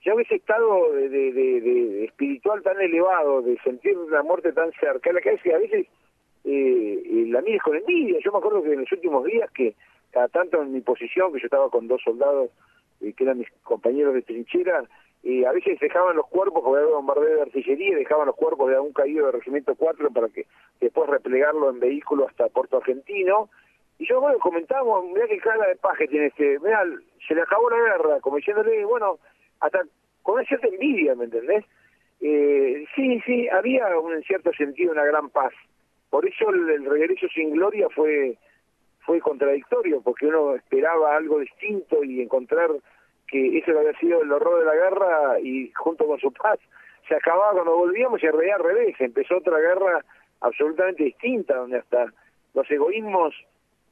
Ya 0.09 0.15
ese 0.23 0.37
estado 0.37 0.91
de, 0.95 2.05
espiritual 2.07 2.63
tan 2.63 2.81
elevado, 2.81 3.43
de 3.43 3.59
sentir 3.59 3.95
la 4.11 4.23
muerte 4.23 4.55
tan 4.55 4.73
cerca, 4.81 5.13
la 5.13 5.21
que 5.21 5.29
a 5.53 5.59
veces 5.59 5.87
eh, 6.45 7.03
eh, 7.05 7.25
la 7.29 7.43
mires 7.43 7.61
con 7.61 7.77
envidia. 7.77 8.19
Yo 8.25 8.33
me 8.33 8.39
acuerdo 8.39 8.63
que 8.63 8.73
en 8.73 8.81
los 8.81 8.93
últimos 8.93 9.23
días, 9.27 9.51
que 9.51 9.75
tanto 10.33 10.63
en 10.63 10.73
mi 10.73 10.81
posición, 10.81 11.31
que 11.31 11.41
yo 11.41 11.45
estaba 11.45 11.69
con 11.69 11.89
dos 11.89 12.01
soldados 12.03 12.49
eh, 13.03 13.13
que 13.13 13.25
eran 13.25 13.39
mis 13.39 13.51
compañeros 13.63 14.15
de 14.15 14.23
trinchera, 14.23 14.83
y 15.23 15.45
a 15.45 15.53
veces 15.53 15.79
dejaban 15.79 16.17
los 16.17 16.27
cuerpos, 16.29 16.63
porque 16.65 16.81
había 16.81 16.95
bombardeo 16.95 17.35
de 17.37 17.43
artillería, 17.43 17.99
dejaban 17.99 18.29
los 18.29 18.37
cuerpos 18.37 18.71
de 18.71 18.77
algún 18.77 18.95
caído 18.95 19.27
del 19.27 19.35
Regimiento 19.35 19.75
4 19.75 20.11
para 20.11 20.31
que 20.31 20.47
después 20.81 21.11
replegarlo 21.11 21.69
en 21.69 21.81
vehículo 21.81 22.27
hasta 22.27 22.49
Puerto 22.49 22.79
Argentino. 22.79 23.51
Y 23.99 24.09
yo, 24.09 24.23
bueno, 24.23 24.39
comentábamos, 24.39 25.05
mirá 25.05 25.27
qué 25.27 25.37
cara 25.37 25.69
de 25.69 25.77
paje 25.77 26.09
tiene 26.09 26.29
este, 26.29 26.59
mirá, 26.61 26.83
se 27.27 27.35
le 27.35 27.43
acabó 27.43 27.69
la 27.69 27.77
guerra, 27.77 28.21
como 28.21 28.37
diciéndole, 28.37 28.87
bueno, 28.87 29.19
hasta 29.61 29.83
con 30.29 30.35
una 30.35 30.45
cierta 30.45 30.67
envidia, 30.67 31.15
¿me 31.15 31.25
entendés? 31.25 31.65
Eh, 32.21 32.85
sí, 32.95 33.19
sí, 33.25 33.49
había 33.49 33.99
un, 33.99 34.13
en 34.13 34.23
cierto 34.25 34.53
sentido 34.53 34.93
una 34.93 35.07
gran 35.07 35.31
paz. 35.31 35.55
Por 36.11 36.29
eso 36.29 36.51
el, 36.51 36.85
regreso 36.85 37.29
sin 37.29 37.53
gloria 37.53 37.89
fue 37.89 38.37
fue 39.07 39.21
contradictorio, 39.21 40.03
porque 40.03 40.27
uno 40.27 40.55
esperaba 40.55 41.17
algo 41.17 41.39
distinto 41.39 42.05
y 42.05 42.21
encontrar 42.21 42.69
que 43.27 43.57
eso 43.57 43.71
había 43.71 43.99
sido 44.01 44.21
el 44.21 44.31
horror 44.31 44.59
de 44.59 44.67
la 44.67 44.75
guerra 44.75 45.41
y 45.41 45.73
junto 45.73 46.07
con 46.07 46.21
su 46.21 46.31
paz 46.31 46.59
se 47.09 47.15
acababa 47.15 47.53
cuando 47.53 47.79
volvíamos 47.79 48.23
y 48.23 48.27
en 48.27 48.33
realidad 48.33 48.57
al 48.57 48.65
revés, 48.65 48.97
empezó 48.99 49.39
otra 49.39 49.59
guerra 49.59 50.05
absolutamente 50.43 51.05
distinta, 51.05 51.55
donde 51.55 51.79
hasta 51.79 52.13
los 52.53 52.71
egoísmos 52.71 53.35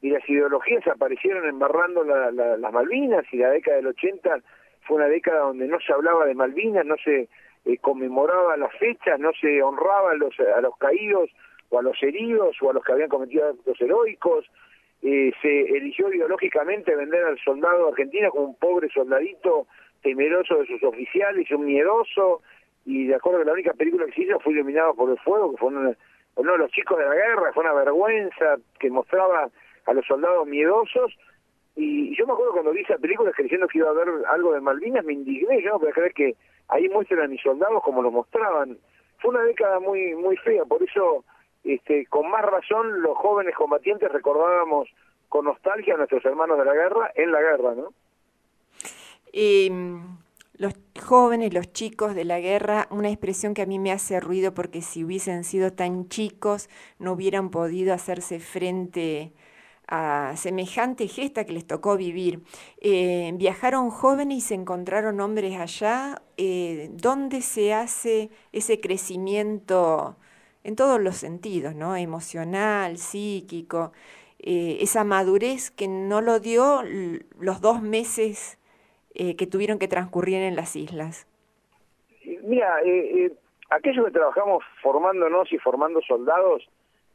y 0.02 0.10
las 0.10 0.28
ideologías 0.28 0.86
aparecieron 0.86 1.48
embarrando 1.48 2.04
la, 2.04 2.30
las 2.30 2.72
Malvinas 2.74 3.24
y 3.32 3.38
la 3.38 3.48
década 3.48 3.78
del 3.78 3.86
80 3.86 4.42
fue 4.86 4.96
una 4.96 5.08
década 5.08 5.40
donde 5.40 5.66
no 5.68 5.78
se 5.80 5.92
hablaba 5.92 6.24
de 6.26 6.34
Malvinas, 6.34 6.86
no 6.86 6.96
se 7.02 7.28
eh, 7.64 7.78
conmemoraba 7.78 8.56
las 8.56 8.72
fechas, 8.78 9.18
no 9.18 9.32
se 9.40 9.62
honraba 9.62 10.12
a 10.12 10.14
los, 10.14 10.34
a 10.40 10.60
los 10.60 10.76
caídos 10.78 11.30
o 11.70 11.78
a 11.78 11.82
los 11.82 12.00
heridos 12.02 12.56
o 12.62 12.70
a 12.70 12.72
los 12.72 12.84
que 12.84 12.92
habían 12.92 13.08
cometido 13.08 13.48
actos 13.48 13.80
heroicos, 13.80 14.46
eh, 15.02 15.32
se 15.42 15.60
eligió 15.76 16.12
ideológicamente 16.12 16.94
vender 16.94 17.24
al 17.24 17.38
soldado 17.38 17.88
argentino 17.88 18.30
como 18.30 18.46
un 18.46 18.54
pobre 18.56 18.88
soldadito 18.88 19.66
temeroso 20.02 20.58
de 20.58 20.66
sus 20.66 20.82
oficiales, 20.84 21.50
un 21.50 21.66
miedoso, 21.66 22.42
y 22.84 23.06
de 23.06 23.16
acuerdo 23.16 23.40
que 23.40 23.46
la 23.46 23.52
única 23.52 23.72
película 23.72 24.06
que 24.06 24.12
se 24.12 24.22
hizo 24.22 24.38
fue 24.40 24.52
Iluminado 24.52 24.94
por 24.94 25.10
el 25.10 25.18
Fuego, 25.18 25.50
que 25.50 25.56
fue 25.58 25.68
uno, 25.68 25.90
de 25.90 26.58
los 26.58 26.70
chicos 26.70 26.98
de 26.98 27.04
la 27.04 27.14
guerra, 27.14 27.52
fue 27.52 27.64
una 27.64 27.72
vergüenza 27.72 28.56
que 28.78 28.90
mostraba 28.90 29.50
a 29.86 29.92
los 29.92 30.06
soldados 30.06 30.46
miedosos, 30.46 31.16
y 31.76 32.16
yo 32.16 32.26
me 32.26 32.32
acuerdo 32.32 32.52
cuando 32.52 32.72
vi 32.72 32.80
esa 32.80 32.96
película 32.96 33.30
creyendo 33.32 33.68
que 33.68 33.78
iba 33.78 33.88
a 33.88 33.90
haber 33.90 34.08
algo 34.28 34.52
de 34.52 34.60
Malvinas, 34.62 35.04
me 35.04 35.12
indigné, 35.12 35.62
yo 35.62 35.72
no 35.72 35.78
podía 35.78 35.92
creer 35.92 36.14
que 36.14 36.34
ahí 36.68 36.88
muestran 36.88 37.20
a 37.20 37.28
mis 37.28 37.42
soldados 37.42 37.82
como 37.82 38.02
lo 38.02 38.10
mostraban. 38.10 38.78
Fue 39.18 39.30
una 39.30 39.42
década 39.42 39.78
muy 39.78 40.14
muy 40.14 40.36
fea, 40.38 40.64
por 40.64 40.82
eso 40.82 41.24
este, 41.64 42.06
con 42.06 42.30
más 42.30 42.42
razón 42.42 43.02
los 43.02 43.16
jóvenes 43.18 43.54
combatientes 43.54 44.10
recordábamos 44.10 44.88
con 45.28 45.44
nostalgia 45.44 45.94
a 45.94 45.98
nuestros 45.98 46.24
hermanos 46.24 46.58
de 46.58 46.64
la 46.64 46.74
guerra 46.74 47.12
en 47.14 47.30
la 47.30 47.40
guerra, 47.40 47.74
¿no? 47.74 47.92
los 50.58 50.72
jóvenes, 51.04 51.52
los 51.52 51.70
chicos 51.74 52.14
de 52.14 52.24
la 52.24 52.40
guerra, 52.40 52.86
una 52.90 53.10
expresión 53.10 53.52
que 53.52 53.60
a 53.60 53.66
mí 53.66 53.78
me 53.78 53.92
hace 53.92 54.18
ruido 54.20 54.54
porque 54.54 54.80
si 54.80 55.04
hubiesen 55.04 55.44
sido 55.44 55.74
tan 55.74 56.08
chicos 56.08 56.70
no 56.98 57.12
hubieran 57.12 57.50
podido 57.50 57.92
hacerse 57.92 58.38
frente 58.40 59.32
a 59.88 60.32
semejante 60.36 61.08
gesta 61.08 61.44
que 61.44 61.52
les 61.52 61.66
tocó 61.66 61.96
vivir. 61.96 62.40
Eh, 62.80 63.30
viajaron 63.34 63.90
jóvenes 63.90 64.38
y 64.38 64.40
se 64.40 64.54
encontraron 64.54 65.20
hombres 65.20 65.58
allá. 65.58 66.22
Eh, 66.36 66.88
¿Dónde 66.92 67.40
se 67.40 67.72
hace 67.72 68.30
ese 68.52 68.80
crecimiento 68.80 70.16
en 70.64 70.74
todos 70.74 71.00
los 71.00 71.16
sentidos, 71.16 71.74
¿no? 71.74 71.96
Emocional, 71.96 72.98
psíquico, 72.98 73.92
eh, 74.40 74.78
esa 74.80 75.04
madurez 75.04 75.70
que 75.70 75.86
no 75.86 76.20
lo 76.20 76.40
dio 76.40 76.82
los 77.38 77.60
dos 77.60 77.82
meses 77.82 78.58
eh, 79.14 79.36
que 79.36 79.46
tuvieron 79.46 79.78
que 79.78 79.88
transcurrir 79.88 80.42
en 80.42 80.56
las 80.56 80.74
islas. 80.74 81.26
Mira, 82.42 82.76
aquellos 83.70 84.04
que 84.04 84.10
trabajamos 84.10 84.64
formándonos 84.82 85.52
y 85.52 85.58
formando 85.58 86.00
soldados, 86.02 86.68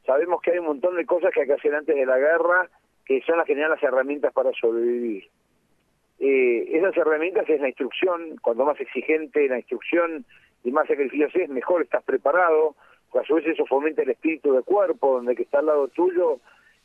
sabemos 0.06 0.42
que 0.42 0.52
hay 0.52 0.60
un 0.60 0.66
montón 0.66 0.96
de 0.96 1.06
cosas 1.06 1.32
que 1.34 1.42
hay 1.42 1.48
que 1.48 1.54
hacer 1.54 1.74
antes 1.76 1.96
de 1.96 2.06
la 2.06 2.18
guerra, 2.18 2.70
que 3.06 3.22
son 3.22 3.38
las 3.38 3.46
que 3.46 3.56
las 3.56 3.82
herramientas 3.84 4.34
para 4.34 4.52
sobrevivir. 4.54 5.28
esas 6.20 6.96
herramientas 6.98 7.50
es 7.50 7.60
la 7.60 7.68
instrucción, 7.68 8.38
cuando 8.42 8.66
más 8.66 8.80
exigente 8.80 9.48
la 9.48 9.58
instrucción 9.58 10.26
y 10.64 10.72
más 10.72 10.88
sacrificios 10.88 11.36
es, 11.36 11.50
mejor 11.50 11.82
estás 11.82 12.04
preparado, 12.04 12.76
a 13.20 13.24
su 13.24 13.36
vez 13.36 13.46
eso 13.46 13.66
fomenta 13.66 14.02
el 14.04 14.10
espíritu 14.10 14.54
de 14.54 14.64
cuerpo, 14.64 15.16
donde 15.16 15.36
que 15.36 15.44
está 15.44 15.60
al 15.60 15.66
lado 15.66 15.88
tuyo, 15.90 16.40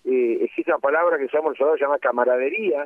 eh, 0.04 0.38
existe 0.42 0.70
una 0.70 0.80
palabra 0.80 1.18
que 1.18 1.24
usamos 1.26 1.50
los 1.50 1.58
soldados, 1.58 1.80
llama 1.80 1.98
camaradería. 1.98 2.84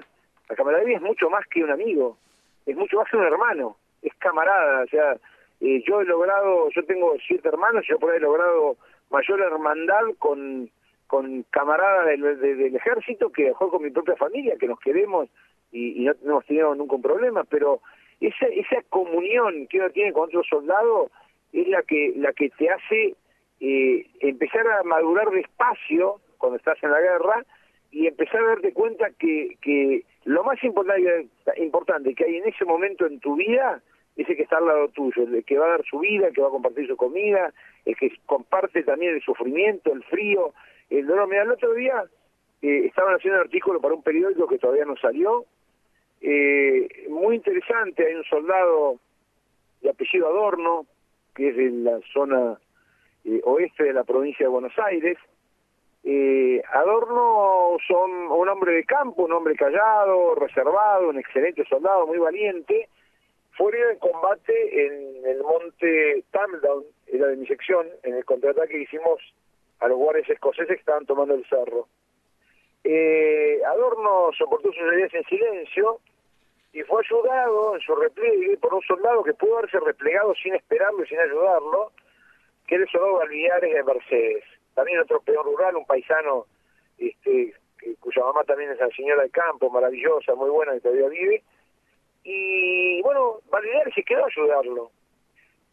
La 0.48 0.56
camaradería 0.56 0.96
es 0.96 1.02
mucho 1.02 1.30
más 1.30 1.46
que 1.46 1.62
un 1.62 1.70
amigo, 1.70 2.18
es 2.66 2.76
mucho 2.76 2.98
más 2.98 3.08
que 3.10 3.16
un 3.16 3.24
hermano, 3.24 3.76
es 4.02 4.12
camarada, 4.16 4.84
o 4.84 4.86
sea, 4.88 5.16
eh, 5.60 5.82
yo 5.86 6.00
he 6.00 6.04
logrado, 6.04 6.68
yo 6.70 6.84
tengo 6.84 7.14
siete 7.26 7.48
hermanos, 7.48 7.84
yo 7.88 7.98
por 7.98 8.10
ahí 8.10 8.16
he 8.16 8.20
logrado 8.20 8.76
mayor 9.10 9.40
hermandad 9.40 10.02
con, 10.18 10.70
con 11.06 11.42
camaradas 11.50 12.06
del, 12.06 12.40
del, 12.40 12.76
ejército 12.76 13.30
que 13.30 13.52
con 13.52 13.82
mi 13.82 13.90
propia 13.90 14.16
familia, 14.16 14.56
que 14.58 14.68
nos 14.68 14.78
queremos 14.80 15.28
y, 15.72 16.04
no, 16.04 16.12
hemos 16.24 16.46
tenido 16.46 16.74
nunca 16.74 16.96
un 16.96 17.02
problema, 17.02 17.44
pero 17.44 17.80
esa, 18.20 18.46
esa 18.46 18.82
comunión 18.88 19.66
que 19.68 19.78
uno 19.78 19.90
tiene 19.90 20.12
con 20.12 20.24
otro 20.24 20.42
soldado 20.44 21.10
es 21.52 21.68
la 21.68 21.82
que, 21.82 22.12
la 22.16 22.32
que 22.32 22.50
te 22.50 22.70
hace 22.70 23.14
eh, 23.60 24.06
empezar 24.20 24.66
a 24.66 24.82
madurar 24.84 25.30
despacio 25.30 26.20
cuando 26.38 26.56
estás 26.56 26.82
en 26.82 26.92
la 26.92 27.00
guerra 27.00 27.44
y 27.90 28.06
empezar 28.06 28.40
a 28.42 28.48
darte 28.48 28.72
cuenta 28.72 29.10
que, 29.18 29.56
que 29.60 30.04
lo 30.24 30.44
más 30.44 30.62
importante, 30.62 31.28
importante 31.56 32.14
que 32.14 32.24
hay 32.24 32.36
en 32.36 32.48
ese 32.48 32.64
momento 32.64 33.06
en 33.06 33.20
tu 33.20 33.36
vida 33.36 33.82
es 34.22 34.28
el 34.28 34.36
que 34.36 34.42
está 34.42 34.58
al 34.58 34.66
lado 34.66 34.88
tuyo, 34.88 35.22
el 35.22 35.44
que 35.44 35.58
va 35.58 35.66
a 35.66 35.70
dar 35.70 35.84
su 35.84 35.98
vida, 35.98 36.28
el 36.28 36.34
que 36.34 36.40
va 36.40 36.48
a 36.48 36.52
compartir 36.52 36.86
su 36.86 36.96
comida, 36.96 37.52
el 37.84 37.96
que 37.96 38.12
comparte 38.26 38.82
también 38.82 39.14
el 39.14 39.22
sufrimiento, 39.22 39.92
el 39.92 40.02
frío, 40.04 40.52
el 40.90 41.06
dolor. 41.06 41.28
Mira, 41.28 41.42
el 41.42 41.50
otro 41.50 41.72
día 41.74 42.04
eh, 42.62 42.86
estaban 42.86 43.14
haciendo 43.14 43.40
un 43.40 43.46
artículo 43.46 43.80
para 43.80 43.94
un 43.94 44.02
periódico 44.02 44.46
que 44.46 44.58
todavía 44.58 44.84
no 44.84 44.96
salió, 44.96 45.46
eh, 46.20 47.06
muy 47.08 47.36
interesante, 47.36 48.06
hay 48.06 48.14
un 48.14 48.24
soldado 48.24 48.98
de 49.80 49.90
apellido 49.90 50.28
Adorno, 50.28 50.86
que 51.34 51.48
es 51.48 51.56
de 51.56 51.70
la 51.70 51.98
zona 52.12 52.58
eh, 53.24 53.40
oeste 53.44 53.84
de 53.84 53.94
la 53.94 54.04
provincia 54.04 54.44
de 54.44 54.50
Buenos 54.50 54.78
Aires. 54.78 55.16
Eh, 56.04 56.62
Adorno 56.72 57.76
son 57.86 58.10
un 58.10 58.48
hombre 58.48 58.72
de 58.72 58.84
campo, 58.84 59.24
un 59.24 59.32
hombre 59.32 59.54
callado, 59.54 60.34
reservado, 60.34 61.08
un 61.08 61.18
excelente 61.18 61.64
soldado, 61.64 62.06
muy 62.06 62.18
valiente. 62.18 62.88
Fue 63.52 63.72
herido 63.72 63.90
en 63.90 63.98
combate 63.98 64.86
en 64.86 65.26
el 65.26 65.42
monte 65.42 66.24
Tamdown, 66.30 66.84
era 67.06 67.26
de 67.26 67.36
mi 67.36 67.46
sección, 67.46 67.86
en 68.02 68.14
el 68.14 68.24
contraataque 68.24 68.74
que 68.74 68.82
hicimos 68.82 69.20
a 69.80 69.88
los 69.88 69.98
guardias 69.98 70.28
escoceses 70.28 70.68
que 70.68 70.80
estaban 70.80 71.06
tomando 71.06 71.34
el 71.34 71.44
cerro. 71.46 71.88
Eh, 72.84 73.60
Adorno 73.66 74.30
soportó 74.36 74.72
sus 74.72 74.82
heridas 74.82 75.12
en 75.14 75.24
silencio 75.24 76.00
y 76.72 76.82
fue 76.82 77.02
ayudado 77.04 77.74
en 77.74 77.80
su 77.80 77.94
repliegue 77.94 78.56
por 78.58 78.74
un 78.74 78.82
soldado 78.82 79.22
que 79.22 79.34
pudo 79.34 79.58
haberse 79.58 79.80
replegado 79.80 80.34
sin 80.36 80.54
esperarlo 80.54 81.02
y 81.04 81.08
sin 81.08 81.18
ayudarlo, 81.18 81.92
que 82.66 82.76
era 82.76 82.84
el 82.84 82.90
soldado 82.90 83.18
Galviares 83.18 83.74
de 83.74 83.82
Mercedes. 83.82 84.44
También 84.74 85.00
otro 85.00 85.20
peón 85.20 85.44
rural, 85.44 85.76
un 85.76 85.84
paisano 85.84 86.46
este, 86.98 87.54
cuya 87.98 88.22
mamá 88.24 88.44
también 88.44 88.70
es 88.70 88.78
la 88.78 88.88
señora 88.90 89.22
de 89.22 89.30
campo, 89.30 89.70
maravillosa, 89.70 90.34
muy 90.34 90.50
buena, 90.50 90.72
que 90.74 90.80
todavía 90.80 91.08
vive. 91.08 91.42
Y 92.24 93.00
bueno, 93.02 93.40
Valviares 93.50 93.94
se 93.94 94.02
quedó 94.02 94.24
a 94.24 94.28
ayudarlo. 94.28 94.90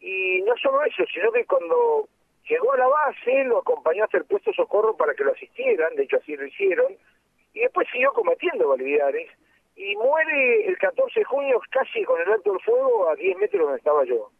Y 0.00 0.42
no 0.42 0.56
solo 0.56 0.82
eso, 0.84 1.04
sino 1.12 1.30
que 1.32 1.44
cuando 1.44 2.08
llegó 2.48 2.72
a 2.72 2.78
la 2.78 2.86
base, 2.86 3.44
lo 3.44 3.58
acompañó 3.58 4.04
hasta 4.04 4.18
el 4.18 4.24
puesto 4.24 4.50
de 4.50 4.56
socorro 4.56 4.96
para 4.96 5.14
que 5.14 5.24
lo 5.24 5.32
asistieran, 5.32 5.94
de 5.96 6.04
hecho 6.04 6.16
así 6.16 6.36
lo 6.36 6.46
hicieron, 6.46 6.96
y 7.52 7.60
después 7.60 7.88
siguió 7.90 8.12
combatiendo 8.12 8.68
Valviares, 8.68 9.30
y 9.76 9.96
muere 9.96 10.66
el 10.66 10.76
14 10.78 11.20
de 11.20 11.24
junio 11.24 11.60
casi 11.70 12.04
con 12.04 12.20
el 12.20 12.32
alto 12.32 12.50
del 12.50 12.60
fuego 12.60 13.08
a 13.10 13.14
10 13.14 13.36
metros 13.38 13.62
donde 13.62 13.78
estaba 13.78 14.04
yo. 14.04 14.30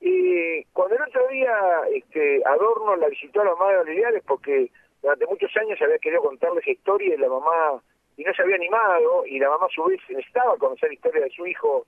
Y 0.00 0.64
cuando 0.72 0.96
el 0.96 1.02
otro 1.02 1.28
día 1.28 1.54
este, 1.94 2.42
Adorno 2.46 2.96
la 2.96 3.08
visitó 3.08 3.40
a 3.40 3.44
la 3.44 3.54
mamá 3.54 3.72
de 3.72 3.78
Olivares 3.78 4.22
porque 4.26 4.70
durante 5.02 5.26
muchos 5.26 5.54
años 5.56 5.80
había 5.80 5.98
querido 5.98 6.22
contarle 6.22 6.60
esa 6.60 6.70
historia 6.70 7.14
y 7.14 7.18
la 7.18 7.28
mamá 7.28 7.82
y 8.16 8.24
no 8.24 8.32
se 8.34 8.42
había 8.42 8.56
animado 8.56 9.26
y 9.26 9.38
la 9.38 9.50
mamá 9.50 9.66
a 9.66 9.74
su 9.74 9.84
vez 9.84 10.00
necesitaba 10.08 10.56
conocer 10.56 10.88
la 10.88 10.94
historia 10.94 11.24
de 11.24 11.30
su 11.30 11.46
hijo 11.46 11.86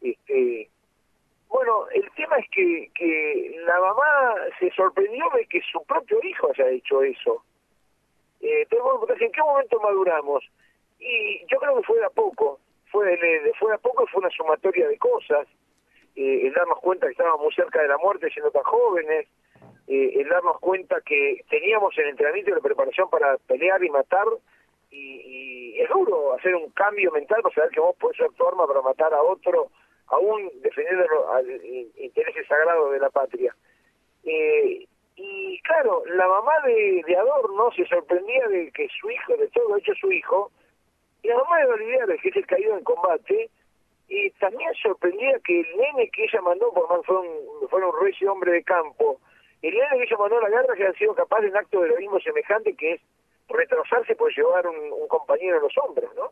este 0.00 0.68
bueno 1.48 1.88
el 1.92 2.10
tema 2.12 2.36
es 2.36 2.48
que 2.50 2.90
que 2.94 3.62
la 3.66 3.80
mamá 3.80 4.34
se 4.58 4.70
sorprendió 4.72 5.24
de 5.34 5.46
que 5.46 5.60
su 5.72 5.82
propio 5.84 6.18
hijo 6.22 6.50
haya 6.50 6.68
hecho 6.70 7.02
eso. 7.02 7.44
Eh, 8.40 8.66
pero 8.68 8.98
bueno 8.98 9.14
en 9.18 9.32
qué 9.32 9.40
momento 9.40 9.80
maduramos 9.80 10.44
y 10.98 11.40
yo 11.50 11.58
creo 11.58 11.76
que 11.76 11.82
fue 11.82 11.98
de 11.98 12.04
a 12.06 12.10
poco 12.10 12.60
fue 12.94 13.06
de, 13.16 13.52
fue 13.58 13.70
de 13.70 13.74
a 13.74 13.78
poco 13.78 14.06
fue 14.06 14.20
una 14.20 14.30
sumatoria 14.30 14.86
de 14.86 14.96
cosas. 14.98 15.48
Eh, 16.14 16.46
el 16.46 16.52
darnos 16.54 16.78
cuenta 16.78 17.06
que 17.06 17.12
estábamos 17.12 17.40
muy 17.40 17.52
cerca 17.52 17.82
de 17.82 17.88
la 17.88 17.98
muerte 17.98 18.30
siendo 18.30 18.52
tan 18.52 18.62
jóvenes, 18.62 19.26
eh, 19.88 20.12
el 20.14 20.28
darnos 20.28 20.60
cuenta 20.60 21.00
que 21.00 21.44
teníamos 21.50 21.98
el 21.98 22.10
entrenamiento 22.10 22.52
y 22.52 22.54
la 22.54 22.60
preparación 22.60 23.10
para 23.10 23.36
pelear 23.38 23.82
y 23.82 23.90
matar, 23.90 24.26
y, 24.92 25.24
es 25.24 25.63
duro 25.94 26.34
hacer 26.34 26.54
un 26.54 26.70
cambio 26.70 27.12
mental 27.12 27.40
para 27.42 27.54
saber 27.54 27.70
que 27.70 27.80
vos 27.80 27.96
podés 27.96 28.16
ser 28.16 28.30
tu 28.32 28.46
arma 28.46 28.66
para 28.66 28.82
matar 28.82 29.14
a 29.14 29.22
otro, 29.22 29.70
aún 30.08 30.50
defendiendo 30.62 31.06
los 31.06 31.64
intereses 31.96 32.46
sagrados 32.46 32.92
de 32.92 32.98
la 32.98 33.10
patria. 33.10 33.54
Eh, 34.24 34.86
y 35.16 35.60
claro, 35.62 36.02
la 36.06 36.26
mamá 36.26 36.52
de, 36.66 37.16
Adorno 37.16 37.70
se 37.72 37.86
sorprendía 37.86 38.48
de 38.48 38.70
que 38.72 38.88
su 39.00 39.10
hijo, 39.10 39.36
de 39.36 39.48
todo 39.48 39.76
hecho 39.76 39.92
su 39.94 40.10
hijo, 40.10 40.50
y 41.22 41.28
la 41.28 41.36
mamá 41.36 41.58
de 41.58 41.66
Olivier, 41.66 42.18
que 42.20 42.28
es 42.28 42.36
el 42.36 42.46
caído 42.46 42.76
en 42.76 42.84
combate, 42.84 43.50
y 44.08 44.30
también 44.32 44.72
sorprendía 44.74 45.38
que 45.44 45.60
el 45.60 45.76
nene 45.76 46.10
que 46.10 46.24
ella 46.24 46.40
mandó, 46.42 46.72
por 46.72 46.88
más 46.90 47.06
fue 47.06 47.18
un, 47.18 47.68
fue 47.68 47.84
un 47.84 48.04
recio 48.04 48.32
hombre 48.32 48.52
de 48.52 48.64
campo, 48.64 49.20
el 49.62 49.72
nene 49.72 49.98
que 49.98 50.04
ella 50.04 50.16
mandó 50.18 50.38
a 50.38 50.42
la 50.42 50.50
guerra 50.50 50.74
que 50.74 50.86
ha 50.86 50.92
sido 50.94 51.14
capaz 51.14 51.40
de 51.40 51.48
un 51.48 51.56
acto 51.56 51.80
de 51.80 51.88
heroísmo 51.88 52.20
semejante 52.20 52.74
que 52.74 52.94
es 52.94 53.00
retrasarse 53.48 54.16
por 54.16 54.34
llevar 54.34 54.66
un, 54.66 55.06
compañero 55.08 55.58
a 55.58 55.60
los 55.60 55.76
hombros, 55.78 56.14
¿no? 56.14 56.30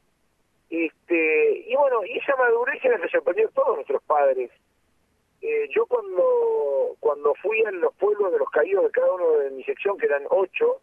Este, 0.70 1.64
y 1.66 1.77
bueno, 1.77 2.05
y 2.05 2.18
esa 2.18 2.35
madurez 2.37 2.83
era 2.85 2.96
la 2.96 3.05
que 3.05 3.11
sorprendió 3.11 3.48
a 3.48 3.51
todos 3.51 3.77
nuestros 3.77 4.03
padres. 4.05 4.51
Eh, 5.42 5.68
yo 5.75 5.87
cuando 5.87 6.96
cuando 7.01 7.35
fui 7.42 7.62
a 7.64 7.70
los 7.72 7.92
pueblos 7.94 8.33
de 8.33 8.38
los 8.38 8.48
caídos 8.51 8.85
de 8.85 8.90
cada 8.90 9.12
uno 9.12 9.31
de 9.38 9.51
mi 9.51 9.64
sección, 9.64 9.98
que 9.98 10.07
eran 10.07 10.25
ocho, 10.31 10.81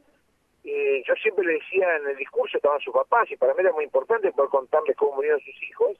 eh, 0.63 1.02
yo 1.08 1.15
siempre 1.15 1.46
le 1.46 1.54
decía 1.54 1.96
en 1.96 2.10
el 2.10 2.18
discurso, 2.18 2.58
estaban 2.58 2.80
sus 2.82 2.94
papás, 2.94 3.32
y 3.32 3.38
para 3.38 3.54
mí 3.54 3.62
era 3.62 3.72
muy 3.72 3.86
importante 3.86 4.32
poder 4.32 4.50
contarles 4.50 4.98
cómo 4.98 5.15
murieron 5.15 5.39
sus 5.39 5.63
hijos, 5.63 5.98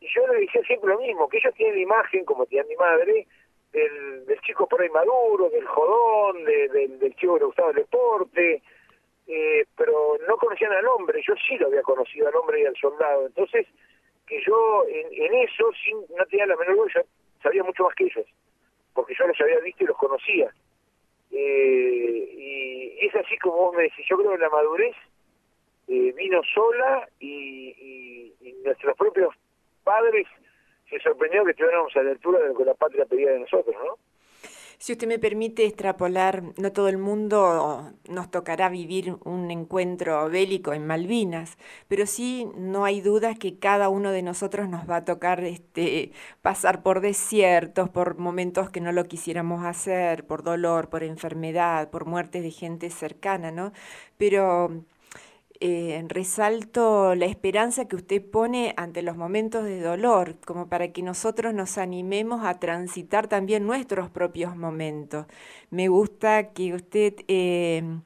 y 0.00 0.06
yo 0.14 0.26
le 0.28 0.40
decía 0.40 0.62
siempre 0.62 0.90
lo 0.90 1.00
mismo, 1.00 1.28
que 1.28 1.38
ellos 1.38 1.54
tienen 1.54 1.74
la 1.74 1.82
imagen, 1.82 2.24
como 2.24 2.46
tenía 2.46 2.64
mi 2.64 2.76
madre, 2.76 3.26
del, 3.72 4.26
del 4.26 4.40
chico 4.42 4.66
por 4.66 4.80
ahí 4.80 4.88
maduro, 4.90 5.50
del 5.50 5.66
jodón, 5.66 6.44
del 6.44 7.16
chico 7.16 7.34
que 7.34 7.40
le 7.40 7.46
gustaba 7.46 7.70
el 7.70 7.76
deporte, 7.76 8.62
eh, 9.34 9.64
pero 9.78 10.18
no 10.28 10.36
conocían 10.36 10.72
al 10.72 10.86
hombre, 10.88 11.22
yo 11.26 11.32
sí 11.48 11.56
lo 11.56 11.68
había 11.68 11.80
conocido 11.80 12.28
al 12.28 12.36
hombre 12.36 12.60
y 12.60 12.66
al 12.66 12.76
soldado, 12.76 13.26
entonces 13.26 13.66
que 14.26 14.42
yo 14.46 14.84
en, 14.86 15.34
eso 15.34 15.70
sin, 15.82 15.98
no 16.14 16.26
tenía 16.26 16.44
la 16.44 16.56
menor 16.56 16.76
duda, 16.76 17.02
sabía 17.42 17.64
mucho 17.64 17.84
más 17.84 17.94
que 17.94 18.04
ellos, 18.04 18.26
porque 18.92 19.14
yo 19.18 19.26
los 19.26 19.40
había 19.40 19.58
visto 19.60 19.84
y 19.84 19.86
los 19.86 19.96
conocía. 19.96 20.52
Eh, 21.30 22.28
y 23.00 23.06
es 23.06 23.14
así 23.14 23.38
como 23.38 23.56
vos 23.56 23.74
me 23.74 23.84
decís, 23.84 24.04
yo 24.06 24.18
creo 24.18 24.32
que 24.32 24.38
la 24.38 24.50
madurez 24.50 24.94
eh, 25.88 26.12
vino 26.12 26.42
sola 26.54 27.08
y, 27.18 28.34
y, 28.38 28.52
nuestros 28.64 28.94
propios 28.98 29.34
padres 29.82 30.26
se 30.90 31.00
sorprendieron 31.00 31.46
que 31.46 31.52
estuviéramos 31.52 31.96
a 31.96 32.02
la 32.02 32.10
altura 32.10 32.38
de 32.38 32.48
lo 32.48 32.54
que 32.54 32.64
la 32.66 32.74
patria 32.74 33.06
pedía 33.06 33.30
de 33.30 33.40
nosotros, 33.40 33.74
¿no? 33.82 33.96
Si 34.82 34.90
usted 34.90 35.06
me 35.06 35.20
permite 35.20 35.64
extrapolar, 35.64 36.42
no 36.58 36.72
todo 36.72 36.88
el 36.88 36.98
mundo 36.98 37.92
nos 38.08 38.30
tocará 38.32 38.68
vivir 38.68 39.16
un 39.24 39.48
encuentro 39.52 40.28
bélico 40.28 40.72
en 40.72 40.88
Malvinas, 40.88 41.56
pero 41.86 42.04
sí 42.04 42.48
no 42.56 42.84
hay 42.84 43.00
dudas 43.00 43.38
que 43.38 43.60
cada 43.60 43.88
uno 43.88 44.10
de 44.10 44.22
nosotros 44.22 44.68
nos 44.68 44.90
va 44.90 44.96
a 44.96 45.04
tocar 45.04 45.44
este, 45.44 46.10
pasar 46.40 46.82
por 46.82 47.00
desiertos, 47.00 47.90
por 47.90 48.18
momentos 48.18 48.70
que 48.70 48.80
no 48.80 48.90
lo 48.90 49.04
quisiéramos 49.04 49.64
hacer, 49.64 50.26
por 50.26 50.42
dolor, 50.42 50.88
por 50.90 51.04
enfermedad, 51.04 51.90
por 51.90 52.04
muerte 52.04 52.40
de 52.40 52.50
gente 52.50 52.90
cercana, 52.90 53.52
¿no? 53.52 53.72
Pero 54.16 54.84
eh, 55.64 56.04
resalto 56.08 57.14
la 57.14 57.26
esperanza 57.26 57.86
que 57.86 57.94
usted 57.94 58.20
pone 58.20 58.74
ante 58.76 59.00
los 59.00 59.16
momentos 59.16 59.64
de 59.64 59.80
dolor, 59.80 60.34
como 60.44 60.68
para 60.68 60.92
que 60.92 61.02
nosotros 61.02 61.54
nos 61.54 61.78
animemos 61.78 62.44
a 62.44 62.58
transitar 62.58 63.28
también 63.28 63.64
nuestros 63.64 64.10
propios 64.10 64.56
momentos. 64.56 65.26
Me 65.70 65.86
gusta 65.86 66.52
que 66.52 66.74
usted 66.74 67.14
eh, 67.28 68.00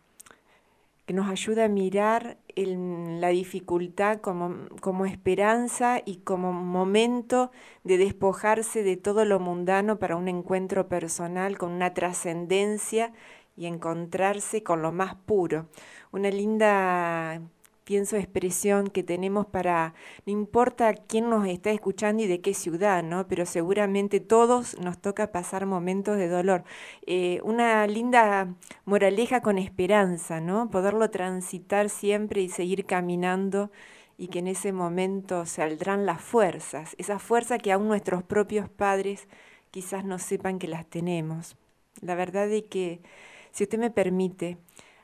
que 1.06 1.14
nos 1.14 1.28
ayude 1.28 1.62
a 1.62 1.68
mirar 1.68 2.36
la 2.56 3.28
dificultad 3.28 4.20
como, 4.20 4.56
como 4.80 5.06
esperanza 5.06 6.00
y 6.04 6.16
como 6.16 6.52
momento 6.52 7.50
de 7.84 7.96
despojarse 7.96 8.82
de 8.82 8.96
todo 8.96 9.24
lo 9.24 9.38
mundano 9.38 9.98
para 9.98 10.16
un 10.16 10.26
encuentro 10.28 10.88
personal 10.88 11.58
con 11.58 11.70
una 11.72 11.94
trascendencia 11.94 13.12
y 13.56 13.66
encontrarse 13.66 14.62
con 14.62 14.82
lo 14.82 14.92
más 14.92 15.14
puro 15.14 15.66
una 16.16 16.30
linda, 16.30 17.42
pienso, 17.84 18.16
expresión 18.16 18.88
que 18.88 19.02
tenemos 19.02 19.46
para, 19.46 19.94
no 20.24 20.32
importa 20.32 20.94
quién 20.94 21.28
nos 21.28 21.46
está 21.46 21.70
escuchando 21.70 22.22
y 22.22 22.26
de 22.26 22.40
qué 22.40 22.54
ciudad, 22.54 23.02
¿no? 23.02 23.28
Pero 23.28 23.44
seguramente 23.46 24.20
todos 24.20 24.78
nos 24.80 24.98
toca 24.98 25.30
pasar 25.30 25.66
momentos 25.66 26.16
de 26.16 26.28
dolor. 26.28 26.64
Eh, 27.06 27.40
una 27.44 27.86
linda 27.86 28.54
moraleja 28.86 29.42
con 29.42 29.58
esperanza, 29.58 30.40
¿no? 30.40 30.70
Poderlo 30.70 31.10
transitar 31.10 31.90
siempre 31.90 32.40
y 32.40 32.48
seguir 32.48 32.86
caminando 32.86 33.70
y 34.18 34.28
que 34.28 34.38
en 34.38 34.46
ese 34.46 34.72
momento 34.72 35.44
saldrán 35.44 36.06
las 36.06 36.22
fuerzas, 36.22 36.94
esas 36.98 37.22
fuerzas 37.22 37.58
que 37.62 37.72
aún 37.72 37.88
nuestros 37.88 38.22
propios 38.22 38.70
padres 38.70 39.28
quizás 39.70 40.04
no 40.04 40.18
sepan 40.18 40.58
que 40.58 40.68
las 40.68 40.86
tenemos. 40.86 41.56
La 42.00 42.14
verdad 42.14 42.50
es 42.50 42.64
que, 42.64 43.00
si 43.56 43.64
usted 43.64 43.78
me 43.78 43.90
permite, 43.90 44.58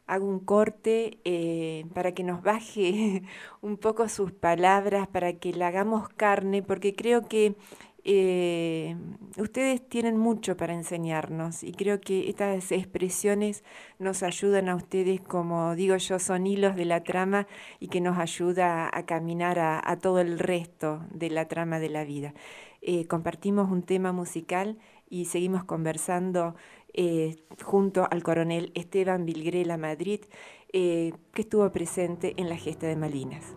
hago 0.06 0.26
un 0.26 0.38
corte 0.38 1.20
eh, 1.24 1.86
para 1.94 2.12
que 2.12 2.22
nos 2.22 2.42
baje 2.42 3.22
un 3.62 3.78
poco 3.78 4.10
sus 4.10 4.30
palabras, 4.30 5.08
para 5.08 5.32
que 5.32 5.54
la 5.54 5.68
hagamos 5.68 6.10
carne, 6.10 6.62
porque 6.62 6.94
creo 6.94 7.26
que 7.28 7.56
eh, 8.04 8.94
ustedes 9.38 9.88
tienen 9.88 10.18
mucho 10.18 10.54
para 10.58 10.74
enseñarnos 10.74 11.62
y 11.62 11.72
creo 11.72 12.02
que 12.02 12.28
estas 12.28 12.72
expresiones 12.72 13.64
nos 13.98 14.22
ayudan 14.22 14.68
a 14.68 14.76
ustedes, 14.76 15.22
como 15.22 15.74
digo 15.74 15.96
yo, 15.96 16.18
son 16.18 16.46
hilos 16.46 16.76
de 16.76 16.84
la 16.84 17.04
trama 17.04 17.46
y 17.80 17.88
que 17.88 18.02
nos 18.02 18.18
ayuda 18.18 18.90
a 18.92 19.06
caminar 19.06 19.58
a, 19.60 19.96
todo 19.96 20.20
el 20.20 20.38
resto 20.38 21.06
de 21.10 21.30
la 21.30 21.48
trama 21.48 21.78
de 21.78 21.88
la 21.88 22.04
vida. 22.04 22.34
Eh, 22.82 23.06
compartimos 23.06 23.70
un 23.70 23.82
tema 23.82 24.12
musical 24.12 24.76
y 25.08 25.26
seguimos 25.26 25.64
conversando 25.64 26.54
eh, 26.94 27.36
junto 27.62 28.06
al 28.10 28.22
coronel 28.22 28.72
Esteban 28.74 29.24
Vilgrela 29.24 29.76
Madrid, 29.76 30.20
eh, 30.72 31.12
que 31.34 31.42
estuvo 31.42 31.70
presente 31.70 32.34
en 32.36 32.48
la 32.48 32.56
gesta 32.56 32.86
de 32.86 32.96
Malinas. 32.96 33.56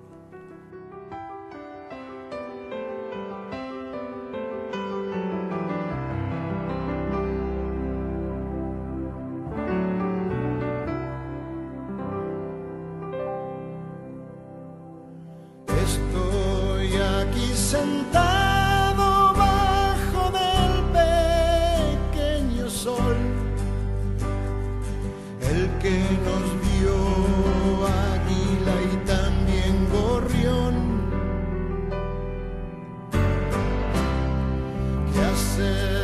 promises. 35.56 35.95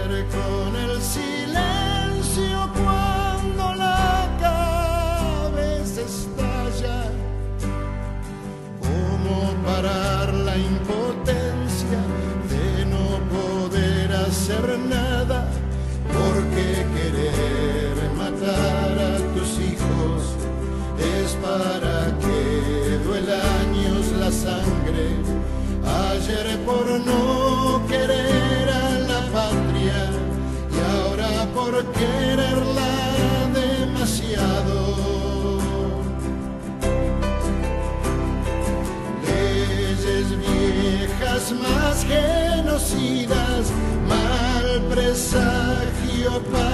más 41.54 42.06
genocidas, 42.06 43.72
mal 44.08 44.82
presagio 44.90 46.42
para 46.52 46.71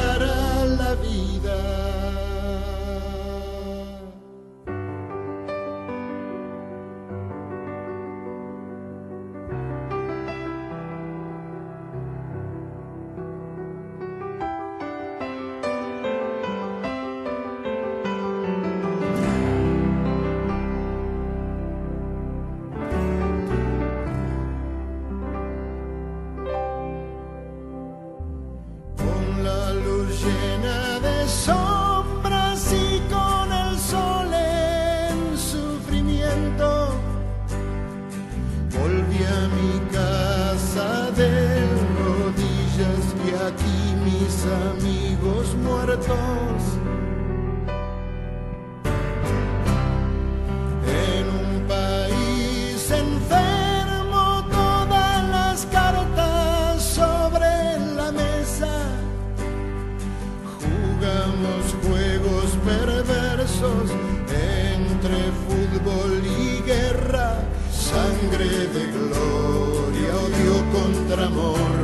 de 68.38 68.86
gloria, 68.92 70.14
odio 70.26 70.54
contra 70.72 71.26
amor 71.26 71.78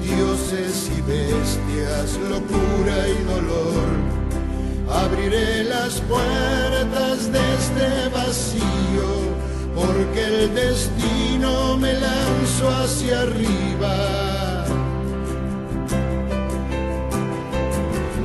dioses 0.00 0.90
y 0.96 1.00
bestias, 1.02 2.18
locura 2.30 2.96
y 3.06 3.22
dolor. 3.24 3.88
Abriré 4.90 5.64
las 5.64 6.00
puertas 6.00 7.30
de 7.30 7.40
este 7.60 8.08
vacío, 8.08 9.08
porque 9.74 10.24
el 10.24 10.54
destino 10.54 11.76
me 11.76 11.92
lanzó 11.92 12.70
hacia 12.82 13.20
arriba. 13.20 14.64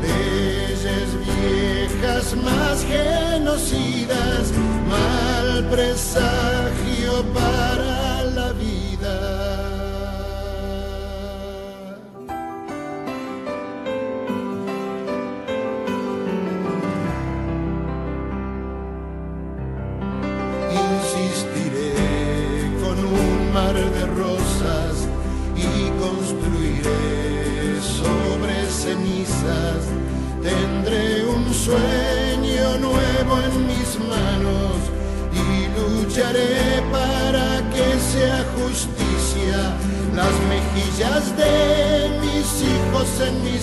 Leyes 0.01 1.10
viejas 1.25 2.36
más 2.38 2.86
genocidas, 2.86 4.53
mal 4.89 5.67
presagio 5.69 6.53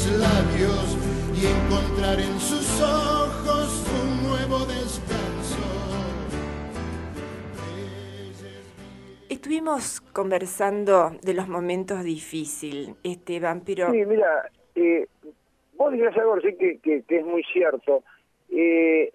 mis 0.00 0.18
labios 0.18 0.96
y 1.34 1.46
encontrar 1.46 2.18
en 2.18 2.38
sus 2.40 2.80
ojos 2.80 3.86
un 4.02 4.28
nuevo 4.28 4.64
descanso. 4.64 5.58
Estuvimos 9.28 10.00
conversando 10.00 11.12
de 11.22 11.34
los 11.34 11.48
momentos 11.48 12.02
difíciles, 12.02 12.94
este 13.02 13.40
vampiro. 13.40 13.90
Sí, 13.90 14.04
mira, 14.06 14.50
eh, 14.74 15.06
vos 15.74 15.92
dirás 15.92 16.16
algo 16.16 16.40
sí 16.40 16.54
que, 16.56 16.78
que, 16.80 17.04
es 17.08 17.26
muy 17.26 17.42
cierto. 17.52 18.02
Eh, 18.50 19.12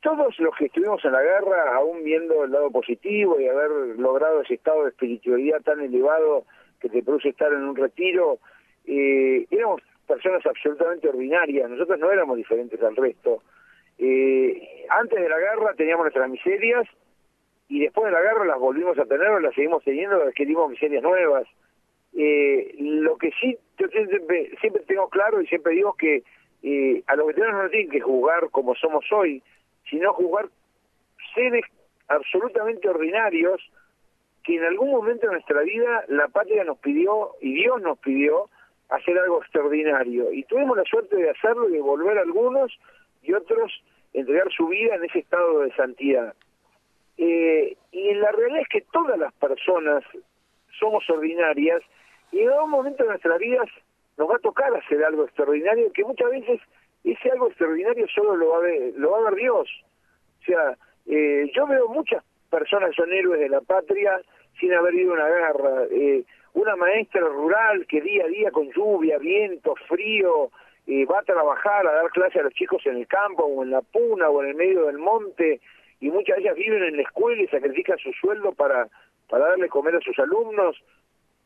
todos 0.00 0.36
los 0.40 0.56
que 0.56 0.66
estuvimos 0.66 1.04
en 1.04 1.12
la 1.12 1.22
guerra, 1.22 1.76
aún 1.76 2.02
viendo 2.02 2.44
el 2.44 2.50
lado 2.50 2.70
positivo 2.70 3.38
y 3.38 3.46
haber 3.46 3.70
logrado 3.98 4.42
ese 4.42 4.54
estado 4.54 4.82
de 4.82 4.90
espiritualidad 4.90 5.60
tan 5.60 5.80
elevado 5.80 6.44
que 6.80 6.88
te 6.88 7.02
produce 7.02 7.28
estar 7.28 7.52
en 7.52 7.62
un 7.62 7.76
retiro, 7.76 8.40
eh, 8.86 9.46
éramos 9.50 9.82
personas 10.06 10.44
absolutamente 10.44 11.08
ordinarias, 11.08 11.70
nosotros 11.70 11.98
no 11.98 12.10
éramos 12.10 12.36
diferentes 12.36 12.82
al 12.82 12.96
resto. 12.96 13.42
Eh, 13.98 14.86
antes 14.90 15.20
de 15.20 15.28
la 15.28 15.38
guerra 15.38 15.74
teníamos 15.74 16.04
nuestras 16.04 16.28
miserias 16.28 16.86
y 17.68 17.80
después 17.80 18.06
de 18.06 18.12
la 18.12 18.20
guerra 18.20 18.44
las 18.44 18.58
volvimos 18.58 18.98
a 18.98 19.06
tener, 19.06 19.40
las 19.40 19.54
seguimos 19.54 19.82
teniendo, 19.84 20.16
adquirimos 20.22 20.70
miserias 20.70 21.02
nuevas. 21.02 21.46
Eh, 22.14 22.74
lo 22.78 23.16
que 23.16 23.30
sí, 23.40 23.56
yo 23.78 23.88
siempre, 23.88 24.50
tengo 24.86 25.08
claro 25.08 25.40
y 25.40 25.46
siempre 25.46 25.74
digo 25.74 25.94
que 25.94 26.22
eh, 26.62 27.02
a 27.06 27.16
los 27.16 27.28
veteranos 27.28 27.64
no 27.64 27.70
tienen 27.70 27.90
que 27.90 28.00
jugar 28.00 28.50
como 28.50 28.74
somos 28.74 29.10
hoy, 29.12 29.42
sino 29.88 30.12
jugar 30.12 30.48
seres 31.34 31.64
absolutamente 32.08 32.88
ordinarios 32.88 33.60
que 34.44 34.56
en 34.56 34.64
algún 34.64 34.90
momento 34.90 35.26
de 35.26 35.34
nuestra 35.34 35.62
vida 35.62 36.04
la 36.08 36.28
patria 36.28 36.64
nos 36.64 36.78
pidió 36.78 37.30
y 37.40 37.54
Dios 37.54 37.80
nos 37.80 37.98
pidió 37.98 38.50
hacer 38.92 39.18
algo 39.18 39.40
extraordinario. 39.40 40.32
Y 40.32 40.44
tuvimos 40.44 40.76
la 40.76 40.84
suerte 40.84 41.16
de 41.16 41.30
hacerlo 41.30 41.68
y 41.68 41.72
de 41.72 41.80
volver 41.80 42.18
algunos 42.18 42.72
y 43.22 43.32
otros 43.32 43.72
entregar 44.12 44.50
su 44.52 44.68
vida 44.68 44.94
en 44.94 45.04
ese 45.04 45.20
estado 45.20 45.60
de 45.60 45.72
santidad. 45.74 46.34
Eh, 47.16 47.76
y 47.90 48.14
la 48.14 48.32
realidad 48.32 48.62
es 48.62 48.68
que 48.68 48.80
todas 48.92 49.18
las 49.18 49.32
personas 49.34 50.04
somos 50.78 51.08
ordinarias 51.08 51.82
y 52.30 52.40
en 52.40 52.50
algún 52.50 52.70
momento 52.70 53.02
de 53.02 53.10
nuestras 53.10 53.38
vidas 53.38 53.68
nos 54.18 54.28
va 54.28 54.36
a 54.36 54.40
tocar 54.40 54.74
hacer 54.74 55.02
algo 55.04 55.24
extraordinario, 55.24 55.92
que 55.92 56.04
muchas 56.04 56.30
veces 56.30 56.60
ese 57.04 57.30
algo 57.30 57.48
extraordinario 57.48 58.06
solo 58.08 58.36
lo 58.36 58.50
va 58.50 58.56
a 58.58 58.60
ver, 58.60 58.92
lo 58.96 59.10
va 59.10 59.18
a 59.18 59.30
ver 59.30 59.34
Dios. 59.34 59.68
O 60.40 60.44
sea, 60.44 60.76
eh, 61.06 61.50
yo 61.54 61.66
veo 61.66 61.88
muchas 61.88 62.22
personas 62.50 62.90
que 62.90 63.02
son 63.02 63.12
héroes 63.12 63.40
de 63.40 63.48
la 63.48 63.60
patria 63.60 64.20
sin 64.60 64.72
haber 64.72 64.94
ido 64.94 65.12
a 65.12 65.14
una 65.14 65.28
guerra. 65.28 65.84
Eh, 65.90 66.24
una 66.54 66.76
maestra 66.76 67.22
rural 67.22 67.86
que 67.86 68.00
día 68.00 68.24
a 68.24 68.28
día 68.28 68.50
con 68.50 68.70
lluvia, 68.70 69.18
viento, 69.18 69.74
frío, 69.88 70.50
eh, 70.86 71.04
va 71.06 71.20
a 71.20 71.22
trabajar, 71.22 71.86
a 71.86 71.92
dar 71.92 72.10
clase 72.10 72.40
a 72.40 72.42
los 72.42 72.54
chicos 72.54 72.84
en 72.86 72.96
el 72.96 73.06
campo 73.06 73.44
o 73.44 73.62
en 73.62 73.70
la 73.70 73.82
puna 73.82 74.28
o 74.28 74.42
en 74.42 74.50
el 74.50 74.54
medio 74.54 74.86
del 74.86 74.98
monte 74.98 75.60
y 76.00 76.10
muchas 76.10 76.36
de 76.36 76.42
ellas 76.42 76.56
viven 76.56 76.82
en 76.82 76.96
la 76.96 77.02
escuela 77.02 77.40
y 77.40 77.46
sacrifican 77.46 77.96
su 77.98 78.12
sueldo 78.14 78.52
para, 78.52 78.88
para 79.28 79.48
darle 79.50 79.68
comer 79.68 79.94
a 79.94 80.00
sus 80.00 80.18
alumnos. 80.18 80.76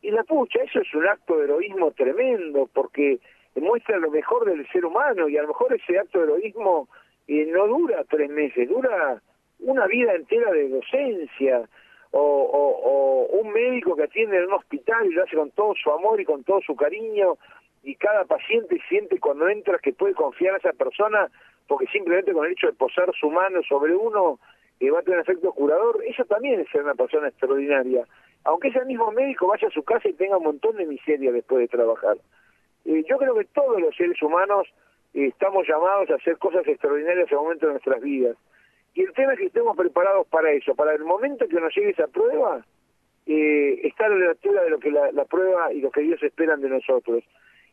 Y 0.00 0.10
la 0.10 0.24
pucha, 0.24 0.62
eso 0.62 0.80
es 0.80 0.94
un 0.94 1.06
acto 1.06 1.36
de 1.36 1.44
heroísmo 1.44 1.90
tremendo, 1.90 2.66
porque 2.72 3.18
muestra 3.54 3.98
lo 3.98 4.10
mejor 4.10 4.46
del 4.46 4.66
ser 4.68 4.86
humano, 4.86 5.28
y 5.28 5.36
a 5.36 5.42
lo 5.42 5.48
mejor 5.48 5.74
ese 5.74 5.98
acto 5.98 6.18
de 6.18 6.24
heroísmo 6.24 6.88
eh, 7.28 7.46
no 7.52 7.66
dura 7.66 8.02
tres 8.04 8.30
meses, 8.30 8.66
dura 8.68 9.20
una 9.58 9.86
vida 9.86 10.14
entera 10.14 10.50
de 10.52 10.70
docencia, 10.70 11.68
o, 12.12 13.28
un 13.30 13.52
médico 13.52 13.96
que 13.96 14.04
atiende 14.04 14.38
en 14.38 14.44
un 14.44 14.54
hospital 14.54 15.06
y 15.06 15.12
lo 15.12 15.24
hace 15.24 15.36
con 15.36 15.50
todo 15.50 15.74
su 15.74 15.90
amor 15.90 16.20
y 16.20 16.24
con 16.24 16.44
todo 16.44 16.60
su 16.62 16.74
cariño, 16.74 17.36
y 17.82 17.94
cada 17.96 18.24
paciente 18.24 18.80
siente 18.88 19.20
cuando 19.20 19.48
entra 19.48 19.78
que 19.78 19.92
puede 19.92 20.14
confiar 20.14 20.54
a 20.54 20.58
esa 20.58 20.72
persona, 20.72 21.28
porque 21.68 21.86
simplemente 21.86 22.32
con 22.32 22.46
el 22.46 22.52
hecho 22.52 22.66
de 22.66 22.72
posar 22.72 23.12
su 23.18 23.30
mano 23.30 23.62
sobre 23.68 23.94
uno 23.94 24.38
eh, 24.80 24.90
va 24.90 25.00
a 25.00 25.02
tener 25.02 25.20
efecto 25.20 25.52
curador, 25.52 26.02
eso 26.06 26.24
también 26.24 26.60
es 26.60 26.68
ser 26.70 26.82
una 26.82 26.94
persona 26.94 27.28
extraordinaria 27.28 28.04
aunque 28.46 28.68
ese 28.68 28.84
mismo 28.84 29.10
médico 29.10 29.48
vaya 29.48 29.66
a 29.66 29.72
su 29.72 29.82
casa 29.82 30.08
y 30.08 30.14
tenga 30.14 30.36
un 30.36 30.44
montón 30.44 30.76
de 30.76 30.86
miseria 30.86 31.32
después 31.32 31.60
de 31.60 31.68
trabajar. 31.68 32.16
Eh, 32.84 33.04
yo 33.08 33.18
creo 33.18 33.34
que 33.34 33.44
todos 33.46 33.80
los 33.80 33.94
seres 33.96 34.22
humanos 34.22 34.68
eh, 35.14 35.26
estamos 35.26 35.66
llamados 35.66 36.08
a 36.10 36.14
hacer 36.14 36.38
cosas 36.38 36.66
extraordinarias 36.66 37.26
en 37.28 37.36
el 37.36 37.42
momento 37.42 37.66
de 37.66 37.72
nuestras 37.72 38.00
vidas. 38.00 38.36
Y 38.96 39.02
el 39.02 39.12
tema 39.12 39.34
es 39.34 39.38
que 39.38 39.46
estemos 39.46 39.76
preparados 39.76 40.26
para 40.28 40.50
eso, 40.52 40.74
para 40.74 40.94
el 40.94 41.04
momento 41.04 41.46
que 41.46 41.60
nos 41.60 41.74
llegue 41.76 41.90
esa 41.90 42.06
prueba, 42.06 42.64
eh, 43.26 43.80
estar 43.84 44.10
a 44.10 44.16
la 44.16 44.30
altura 44.30 44.62
de 44.62 44.70
lo 44.70 44.80
que 44.80 44.90
la, 44.90 45.24
prueba 45.26 45.70
y 45.70 45.82
lo 45.82 45.90
que 45.90 46.00
Dios 46.00 46.22
esperan 46.22 46.62
de 46.62 46.70
nosotros. 46.70 47.22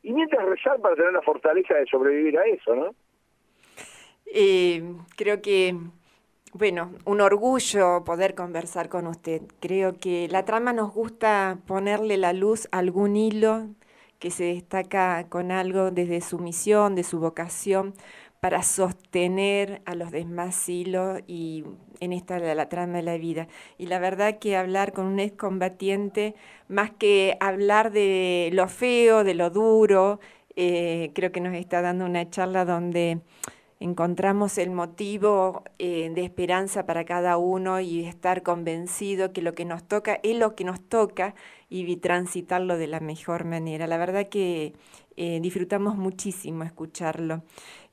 Y 0.02 0.12
mientras 0.12 0.46
rezar 0.46 0.82
para 0.82 0.95
tener 0.95 1.14
la 1.14 1.22
fortaleza 1.22 1.76
de 1.76 1.86
sobrevivir 1.86 2.38
a 2.38 2.45
eso, 2.45 2.76
¿no? 2.76 2.93
creo 5.16 5.41
que 5.41 5.76
bueno, 6.54 6.91
un 7.06 7.22
orgullo 7.22 8.04
poder 8.04 8.36
conversar 8.36 8.89
con 8.89 9.08
usted. 9.08 9.41
Creo 9.60 9.97
que 9.97 10.28
la 10.30 10.43
trama 10.43 10.74
nos 10.74 10.93
gusta 10.93 11.60
ponerle 11.66 12.18
la 12.18 12.34
luz 12.34 12.68
a 12.72 12.80
algún 12.80 13.16
hilo 13.16 13.70
que 14.20 14.30
se 14.30 14.43
destaca 14.45 15.28
con 15.30 15.52
algo 15.52 15.91
desde 15.91 16.22
su 16.22 16.39
misión, 16.39 16.95
de 16.95 17.04
su 17.04 17.20
vocación, 17.20 17.93
para 18.44 18.62
sostener 18.62 19.82
a 19.86 19.96
los 19.96 20.12
demás 20.12 20.68
hilos 20.68 21.22
y 21.28 21.64
en 22.02 22.12
esta 22.12 22.39
la 22.39 22.68
trama 22.68 22.98
de 22.98 23.04
la 23.04 23.18
vida. 23.18 23.48
Y 23.78 23.86
la 23.86 24.00
verdad 24.00 24.38
que 24.38 24.58
hablar 24.58 24.91
con 24.91 25.06
un 25.06 25.22
excombatiente, 25.22 26.36
más 26.68 26.91
que 26.91 27.38
hablar 27.39 27.94
de 27.94 28.50
lo 28.52 28.68
feo, 28.68 29.24
de 29.24 29.34
lo 29.34 29.50
duro, 29.50 30.20
eh, 30.58 31.12
creo 31.16 31.32
que 31.32 31.39
nos 31.39 31.56
está 31.56 31.82
dando 31.82 32.04
una 32.04 32.30
charla 32.30 32.66
donde 32.66 33.22
encontramos 33.80 34.57
el 34.57 34.71
motivo 34.71 35.63
eh, 35.80 36.09
de 36.13 36.24
esperanza 36.24 36.86
para 36.86 37.05
cada 37.05 37.38
uno 37.38 37.80
y 37.80 38.05
estar 38.05 38.43
convencido 38.43 39.34
que 39.34 39.41
lo 39.41 39.53
que 39.53 39.65
nos 39.65 39.84
toca 39.84 40.19
es 40.24 40.38
lo 40.38 40.55
que 40.55 40.63
nos 40.63 40.82
toca 40.82 41.36
y 41.69 41.97
transitarlo 41.97 42.78
de 42.78 42.88
la 42.88 42.99
mejor 42.99 43.45
manera. 43.45 43.88
La 43.88 43.97
verdad 43.97 44.30
que 44.30 44.74
eh, 45.15 45.39
disfrutamos 45.41 45.95
muchísimo 45.95 46.63
escucharlo. 46.63 47.43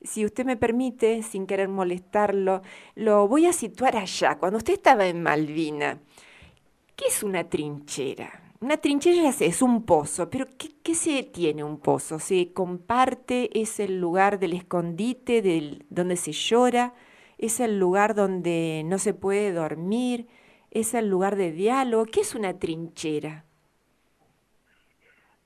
Si 0.01 0.25
usted 0.25 0.45
me 0.45 0.57
permite, 0.57 1.23
sin 1.23 1.45
querer 1.45 1.67
molestarlo, 1.67 2.61
lo 2.95 3.27
voy 3.27 3.45
a 3.45 3.53
situar 3.53 3.97
allá. 3.97 4.37
Cuando 4.37 4.57
usted 4.57 4.73
estaba 4.73 5.07
en 5.07 5.21
Malvina, 5.21 5.99
¿qué 6.95 7.05
es 7.07 7.23
una 7.23 7.49
trinchera? 7.49 8.50
Una 8.61 8.77
trinchera 8.77 9.29
es 9.29 9.61
un 9.61 9.85
pozo, 9.85 10.29
pero 10.29 10.45
¿qué, 10.57 10.69
¿qué, 10.83 10.93
se 10.93 11.23
tiene 11.23 11.63
un 11.63 11.79
pozo? 11.81 12.19
¿Se 12.19 12.53
comparte? 12.53 13.49
¿Es 13.59 13.79
el 13.79 13.99
lugar 13.99 14.37
del 14.37 14.53
escondite, 14.53 15.41
del, 15.41 15.83
donde 15.89 16.15
se 16.15 16.31
llora? 16.31 16.93
¿Es 17.39 17.59
el 17.59 17.79
lugar 17.79 18.13
donde 18.13 18.83
no 18.85 18.99
se 18.99 19.15
puede 19.15 19.51
dormir? 19.51 20.27
¿Es 20.69 20.93
el 20.93 21.09
lugar 21.09 21.35
de 21.35 21.51
diálogo? 21.51 22.05
¿Qué 22.05 22.21
es 22.21 22.35
una 22.35 22.59
trinchera? 22.59 23.45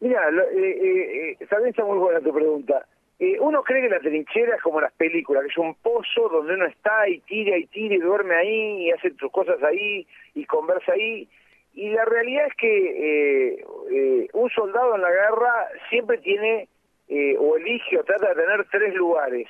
Mira, 0.02 0.30
eh, 0.30 0.60
eh, 0.60 1.32
eh, 1.32 1.38
está 1.40 1.86
muy 1.86 1.98
buena 1.98 2.20
tu 2.20 2.34
pregunta. 2.34 2.86
Eh, 3.18 3.40
uno 3.40 3.64
cree 3.64 3.82
que 3.82 3.90
la 3.90 4.02
trinchera 4.02 4.58
es 4.58 4.62
como 4.62 4.82
las 4.82 4.92
películas, 4.94 5.44
que 5.44 5.50
es 5.50 5.58
un 5.58 5.74
pozo 5.76 6.28
donde 6.30 6.56
uno 6.56 6.66
está 6.66 7.08
y 7.08 7.22
tira 7.22 7.58
y 7.58 7.66
tira 7.68 7.96
y 7.96 8.00
duerme 8.00 8.36
ahí 8.36 8.88
y 8.88 8.92
hace 8.92 9.14
sus 9.18 9.32
cosas 9.32 9.64
ahí 9.64 10.06
y 10.34 10.46
conversa 10.46 10.92
ahí. 10.92 11.30
Y 11.76 11.90
la 11.90 12.06
realidad 12.06 12.48
es 12.48 12.56
que 12.56 12.68
eh, 12.68 13.66
eh, 13.92 14.28
un 14.32 14.50
soldado 14.50 14.96
en 14.96 15.02
la 15.02 15.12
guerra 15.12 15.68
siempre 15.90 16.18
tiene 16.20 16.70
eh, 17.10 17.36
o 17.38 17.58
elige 17.58 18.00
o 18.00 18.04
trata 18.04 18.30
de 18.30 18.42
tener 18.42 18.66
tres 18.72 18.96
lugares. 18.96 19.48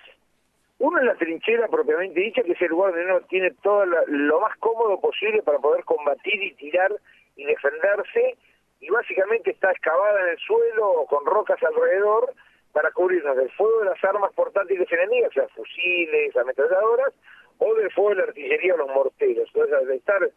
Uno 0.80 0.97
es 0.97 1.05
la 1.05 1.15
trinchera 1.15 1.67
propiamente 1.67 2.19
dicha, 2.19 2.41
que 2.41 2.53
es 2.53 2.61
el 2.61 2.69
lugar 2.69 2.91
donde 2.91 3.05
uno 3.05 3.21
tiene 3.30 3.51
todo 3.61 3.86
lo 3.86 4.39
más 4.41 4.57
cómodo 4.57 4.99
posible 4.99 5.43
para 5.43 5.59
poder 5.59 5.84
combatir 5.86 6.41
y 6.41 6.53
tirar 6.55 6.91
y 7.36 7.45
defenderse, 7.45 8.36
y 8.82 8.89
básicamente 8.89 9.51
está 9.51 9.71
excavada 9.71 10.21
en 10.23 10.30
el 10.30 10.38
suelo 10.39 10.89
o 10.89 11.05
con 11.05 11.26
rocas 11.26 11.61
alrededor 11.63 12.34
para 12.73 12.91
cubrirnos 12.91 13.38
del 13.38 13.51
fuego 13.51 13.80
de 13.80 13.86
las 13.86 14.03
armas 14.03 14.34
portátiles 14.34 14.91
enemigas, 14.91 15.30
o 15.30 15.34
sea, 15.34 15.47
fusiles, 15.49 16.36
ametralladoras, 16.36 17.13
o 17.59 17.73
del 17.76 17.91
fuego 17.91 18.09
de 18.09 18.15
la 18.15 18.23
artillería 18.23 18.73
o 18.73 18.78
los 18.78 18.89
morteros. 18.89 19.47
Entonces, 19.53 19.88
de 19.88 19.95
estar 19.95 20.30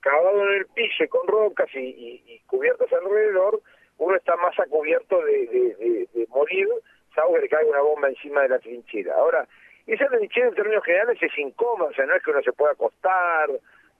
cavado 0.00 0.48
en 0.48 0.58
el 0.58 0.66
piso 0.66 1.04
con 1.08 1.26
rocas 1.26 1.68
y, 1.74 2.22
y, 2.26 2.40
cubiertas 2.46 2.92
alrededor, 2.92 3.60
uno 3.98 4.16
está 4.16 4.36
más 4.36 4.58
a 4.58 4.66
cubierto 4.66 5.20
de, 5.24 6.08
de, 6.12 6.26
morir, 6.28 6.68
salvo 7.14 7.34
que 7.34 7.40
le 7.40 7.48
caiga 7.48 7.70
una 7.70 7.80
bomba 7.80 8.08
encima 8.08 8.42
de 8.42 8.48
la 8.50 8.58
trinchera. 8.58 9.14
Ahora, 9.14 9.46
esa 9.86 10.06
trinchera 10.06 10.48
en 10.48 10.54
términos 10.54 10.84
generales 10.84 11.22
es 11.22 11.38
incómoda, 11.38 11.90
o 11.90 11.94
sea, 11.94 12.06
no 12.06 12.14
es 12.14 12.22
que 12.22 12.30
uno 12.30 12.42
se 12.42 12.52
pueda 12.52 12.72
acostar, 12.72 13.48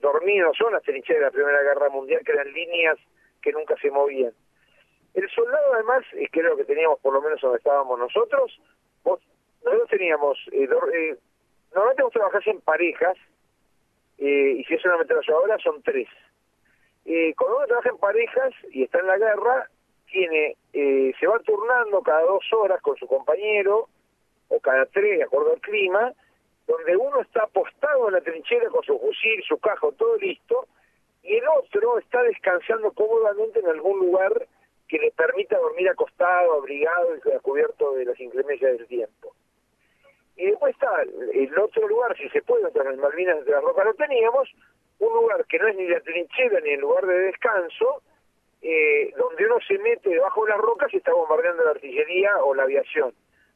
dormir, 0.00 0.42
no 0.42 0.52
son 0.54 0.72
las 0.72 0.82
trincheras 0.82 1.20
de 1.20 1.26
la 1.26 1.30
Primera 1.30 1.62
Guerra 1.62 1.88
Mundial, 1.88 2.22
que 2.24 2.32
eran 2.32 2.52
líneas 2.52 2.98
que 3.40 3.52
nunca 3.52 3.76
se 3.76 3.90
movían. 3.90 4.32
El 5.14 5.30
soldado, 5.30 5.74
además, 5.74 6.04
es 6.12 6.30
que 6.30 6.42
lo 6.42 6.56
que 6.56 6.64
teníamos 6.64 7.00
por 7.00 7.14
lo 7.14 7.22
menos 7.22 7.40
donde 7.40 7.58
estábamos 7.58 7.98
nosotros, 7.98 8.60
vos, 9.02 9.20
nosotros 9.64 9.88
teníamos, 9.88 10.38
eh, 10.52 10.64
eh, 10.64 11.16
normalmente 11.74 12.02
vos 12.02 12.12
trabajás 12.12 12.46
en 12.46 12.60
parejas, 12.60 13.16
eh, 14.18 14.56
y 14.58 14.64
si 14.64 14.74
es 14.74 14.84
una 14.84 14.94
ametralladora 14.94 15.58
son 15.58 15.82
tres. 15.82 16.08
Eh, 17.04 17.34
cuando 17.36 17.58
uno 17.58 17.66
trabaja 17.66 17.90
en 17.90 17.98
parejas 17.98 18.54
y 18.70 18.82
está 18.82 18.98
en 19.00 19.06
la 19.06 19.18
guerra, 19.18 19.70
tiene 20.10 20.56
eh, 20.72 21.12
se 21.18 21.26
va 21.26 21.38
turnando 21.40 22.02
cada 22.02 22.22
dos 22.22 22.44
horas 22.52 22.80
con 22.82 22.96
su 22.96 23.06
compañero, 23.06 23.88
o 24.48 24.60
cada 24.60 24.86
tres, 24.86 25.18
de 25.18 25.24
acuerdo 25.24 25.52
al 25.52 25.60
clima, 25.60 26.12
donde 26.66 26.96
uno 26.96 27.20
está 27.20 27.44
apostado 27.44 28.08
en 28.08 28.14
la 28.14 28.20
trinchera 28.20 28.68
con 28.70 28.82
su 28.82 28.98
fusil, 28.98 29.42
su 29.46 29.58
cajo, 29.58 29.92
todo 29.92 30.16
listo, 30.16 30.66
y 31.22 31.36
el 31.36 31.44
otro 31.48 31.98
está 31.98 32.22
descansando 32.22 32.92
cómodamente 32.92 33.60
en 33.60 33.66
algún 33.66 33.98
lugar 33.98 34.46
que 34.88 34.98
le 34.98 35.10
permita 35.12 35.58
dormir 35.58 35.88
acostado, 35.88 36.54
abrigado 36.54 37.16
y 37.16 37.20
cubierto 37.40 37.94
de 37.94 38.04
las 38.04 38.20
inclemencias 38.20 38.78
del 38.78 38.86
tiempo. 38.86 39.34
Y 40.36 40.46
después 40.46 40.74
está 40.74 40.90
el 41.02 41.58
otro 41.58 41.88
lugar, 41.88 42.16
si 42.16 42.28
se 42.28 42.42
puede, 42.42 42.66
entre 42.66 42.84
las 42.84 42.96
Malvinas 42.98 43.44
de 43.44 43.52
la 43.52 43.60
Roca 43.60 43.84
lo 43.84 43.94
teníamos, 43.94 44.48
un 44.98 45.12
lugar 45.12 45.44
que 45.46 45.58
no 45.58 45.68
es 45.68 45.76
ni 45.76 45.88
la 45.88 46.00
trinchera 46.00 46.60
ni 46.60 46.70
el 46.70 46.80
lugar 46.80 47.06
de 47.06 47.18
descanso, 47.20 48.02
eh, 48.62 49.12
donde 49.16 49.46
uno 49.46 49.56
se 49.66 49.78
mete 49.78 50.10
debajo 50.10 50.44
de 50.44 50.50
las 50.50 50.58
rocas 50.58 50.92
y 50.92 50.96
está 50.98 51.12
bombardeando 51.12 51.64
la 51.64 51.70
artillería 51.70 52.36
o 52.42 52.54
la 52.54 52.64
aviación. 52.64 53.14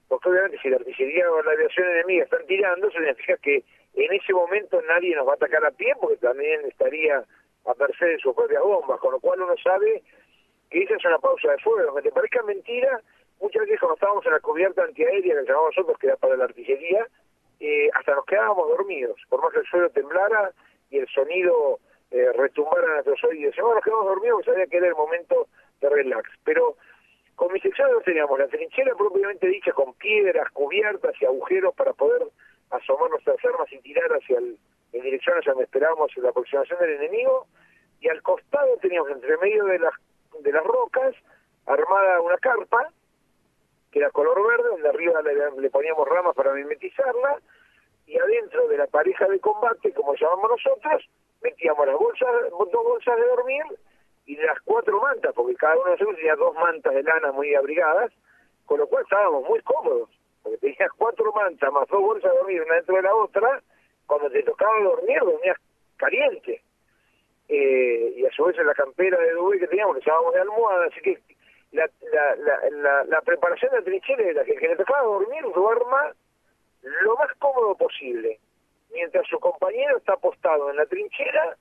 Porque 0.08 0.28
obviamente 0.28 0.58
si 0.62 0.68
la 0.68 0.76
artillería 0.76 1.30
o 1.30 1.42
la 1.42 1.52
aviación 1.52 1.88
enemiga 1.88 2.24
están 2.24 2.46
tirando, 2.46 2.90
significa 2.90 3.36
que 3.38 3.64
en 3.94 4.12
ese 4.12 4.32
momento 4.32 4.80
nadie 4.82 5.14
nos 5.14 5.26
va 5.26 5.32
a 5.32 5.34
atacar 5.34 5.64
a 5.64 5.70
pie 5.70 5.94
porque 6.00 6.16
también 6.16 6.60
estaría 6.66 7.24
a 7.66 7.74
merced 7.78 8.06
de 8.06 8.18
sus 8.18 8.34
propias 8.34 8.62
bombas, 8.62 8.98
con 9.00 9.12
lo 9.12 9.20
cual 9.20 9.40
uno 9.40 9.54
sabe 9.62 10.02
que 10.70 10.82
esa 10.82 10.94
es 10.96 11.04
una 11.04 11.18
pausa 11.18 11.52
de 11.52 11.58
fuego. 11.58 11.88
Aunque 11.88 12.02
te 12.02 12.12
parezca 12.12 12.42
mentira, 12.42 13.00
muchas 13.40 13.62
veces 13.62 13.80
cuando 13.80 13.94
estábamos 13.94 14.24
en 14.26 14.32
la 14.32 14.40
cubierta 14.40 14.84
antiaérea 14.84 15.34
que 15.34 15.46
llamamos 15.46 15.76
nosotros, 15.76 15.98
que 15.98 16.06
era 16.08 16.16
para 16.16 16.36
la 16.36 16.44
artillería, 16.44 17.06
eh, 17.60 17.90
hasta 17.94 18.14
nos 18.14 18.24
quedábamos 18.24 18.68
dormidos, 18.68 19.20
por 19.28 19.42
más 19.42 19.52
que 19.52 19.60
el 19.60 19.66
suelo 19.66 19.90
temblara 19.90 20.50
y 20.90 20.98
el 20.98 21.08
sonido 21.08 21.78
eh, 22.10 22.32
retumbara 22.34 22.86
en 22.86 22.92
nuestros 22.94 23.24
oídos. 23.24 23.54
Bueno, 23.56 23.74
nos 23.74 23.84
quedamos 23.84 24.06
dormidos 24.06 24.36
porque 24.36 24.50
sabía 24.50 24.66
que 24.66 24.76
era 24.78 24.88
el 24.88 24.94
momento 24.94 25.46
de 25.80 25.88
relax. 25.88 26.30
Pero 26.44 26.76
con 27.36 27.52
mis 27.52 27.62
secciones 27.62 28.02
teníamos 28.04 28.38
la 28.38 28.48
trinchera 28.48 28.94
propiamente 28.94 29.46
dicha 29.46 29.72
con 29.72 29.94
piedras, 29.94 30.50
cubiertas 30.52 31.14
y 31.20 31.26
agujeros 31.26 31.74
para 31.74 31.92
poder 31.92 32.22
asomar 32.70 33.10
nuestras 33.10 33.44
armas 33.44 33.70
y 33.72 33.78
tirar 33.78 34.10
hacia 34.10 34.38
el, 34.38 34.58
en 34.92 35.02
dirección 35.02 35.38
hacia 35.38 35.52
donde 35.52 35.64
esperábamos 35.64 36.10
la 36.16 36.30
aproximación 36.30 36.78
del 36.80 36.92
enemigo. 36.92 37.46
Y 38.00 38.08
al 38.08 38.22
costado 38.22 38.76
teníamos 38.78 39.10
entre 39.10 39.36
medio 39.38 39.66
de 39.66 39.78
las, 39.78 39.92
de 40.40 40.52
las 40.52 40.64
rocas 40.64 41.14
armada 41.66 42.20
una 42.20 42.38
carpa 42.38 42.90
que 43.90 43.98
era 43.98 44.10
color 44.10 44.46
verde, 44.46 44.68
donde 44.68 44.88
arriba 44.88 45.22
le, 45.22 45.70
poníamos 45.70 46.08
ramas 46.08 46.34
para 46.34 46.52
mimetizarla, 46.52 47.38
y 48.06 48.18
adentro 48.18 48.66
de 48.68 48.76
la 48.76 48.86
pareja 48.86 49.26
de 49.26 49.40
combate, 49.40 49.92
como 49.92 50.14
llamamos 50.14 50.50
nosotros, 50.50 51.08
metíamos 51.42 51.86
las 51.86 51.96
bolsas, 51.96 52.28
dos 52.50 52.72
bolsas 52.72 53.16
de 53.16 53.26
dormir 53.26 53.64
y 54.26 54.36
las 54.36 54.60
cuatro 54.62 55.00
mantas, 55.00 55.32
porque 55.34 55.54
cada 55.54 55.74
uno 55.74 55.84
de 55.84 55.90
nosotros 55.92 56.16
tenía 56.16 56.36
dos 56.36 56.54
mantas 56.54 56.94
de 56.94 57.02
lana 57.02 57.32
muy 57.32 57.54
abrigadas, 57.54 58.12
con 58.66 58.78
lo 58.78 58.86
cual 58.86 59.04
estábamos 59.04 59.44
muy 59.44 59.60
cómodos, 59.60 60.10
porque 60.42 60.58
tenías 60.58 60.92
cuatro 60.96 61.32
mantas 61.32 61.72
más 61.72 61.88
dos 61.88 62.00
bolsas 62.00 62.30
de 62.30 62.38
dormir 62.38 62.62
una 62.62 62.74
dentro 62.76 62.96
de 62.96 63.02
la 63.02 63.14
otra, 63.14 63.62
cuando 64.06 64.30
te 64.30 64.42
tocaba 64.42 64.80
dormir 64.80 65.20
dormías 65.20 65.56
caliente. 65.96 66.62
Eh, 67.48 68.14
y 68.16 68.24
a 68.24 68.30
su 68.30 68.44
vez 68.44 68.56
en 68.58 68.66
la 68.66 68.74
campera 68.74 69.18
de 69.18 69.32
Dubé 69.32 69.58
que 69.58 69.66
teníamos, 69.66 69.96
que 69.96 70.04
llamábamos 70.04 70.34
de 70.34 70.40
almohada, 70.40 70.86
así 70.86 71.00
que 71.00 71.20
la, 71.72 71.88
la, 72.12 72.70
la, 72.70 73.04
la, 73.04 73.20
preparación 73.22 73.70
de 73.70 73.78
la 73.78 73.84
trinchera 73.84 74.22
era 74.22 74.44
que 74.44 74.52
el 74.52 74.58
que 74.58 74.68
le 74.68 74.76
tocaba 74.76 75.02
dormir 75.02 75.44
duerma 75.54 76.12
lo 76.82 77.16
más 77.16 77.28
cómodo 77.38 77.74
posible, 77.76 78.38
mientras 78.92 79.26
su 79.28 79.38
compañero 79.38 79.98
está 79.98 80.14
apostado 80.14 80.70
en 80.70 80.76
la 80.76 80.86
trinchera, 80.86 81.56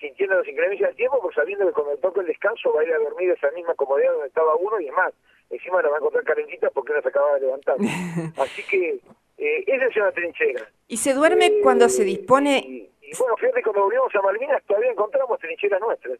sintiendo 0.00 0.36
las 0.36 0.48
inclemencias 0.48 0.90
del 0.90 0.96
tiempo, 0.96 1.20
pues 1.20 1.34
sabiendo 1.34 1.66
que 1.66 1.72
cuando 1.72 1.96
toque 1.98 2.20
el 2.20 2.26
descanso 2.26 2.72
va 2.72 2.80
a 2.80 2.84
ir 2.84 2.92
a 2.92 2.98
dormir 2.98 3.30
esa 3.30 3.50
misma 3.50 3.74
comodidad 3.74 4.12
donde 4.12 4.28
estaba 4.28 4.54
uno 4.56 4.80
y 4.80 4.88
es 4.88 4.94
más, 4.94 5.12
encima 5.50 5.82
la 5.82 5.88
va 5.90 5.96
a 5.96 5.98
encontrar 5.98 6.24
calentita 6.24 6.70
porque 6.70 6.92
no 6.92 7.02
se 7.02 7.08
acaba 7.08 7.34
de 7.34 7.40
levantar. 7.40 7.76
Así 8.38 8.62
que 8.64 9.00
eh, 9.38 9.64
esa 9.66 9.86
es 9.86 9.96
una 9.96 10.12
trinchera. 10.12 10.68
¿Y 10.88 10.96
se 10.96 11.12
duerme 11.12 11.46
eh, 11.46 11.60
cuando 11.62 11.88
se 11.88 12.04
dispone? 12.04 12.58
Y, 12.58 12.90
y, 13.02 13.16
bueno, 13.18 13.36
fíjate, 13.36 13.62
cuando 13.62 13.82
volvimos 13.82 14.14
a 14.14 14.22
Malvinas 14.22 14.62
todavía 14.64 14.90
encontramos 14.90 15.38
trincheras 15.38 15.80
nuestras. 15.80 16.18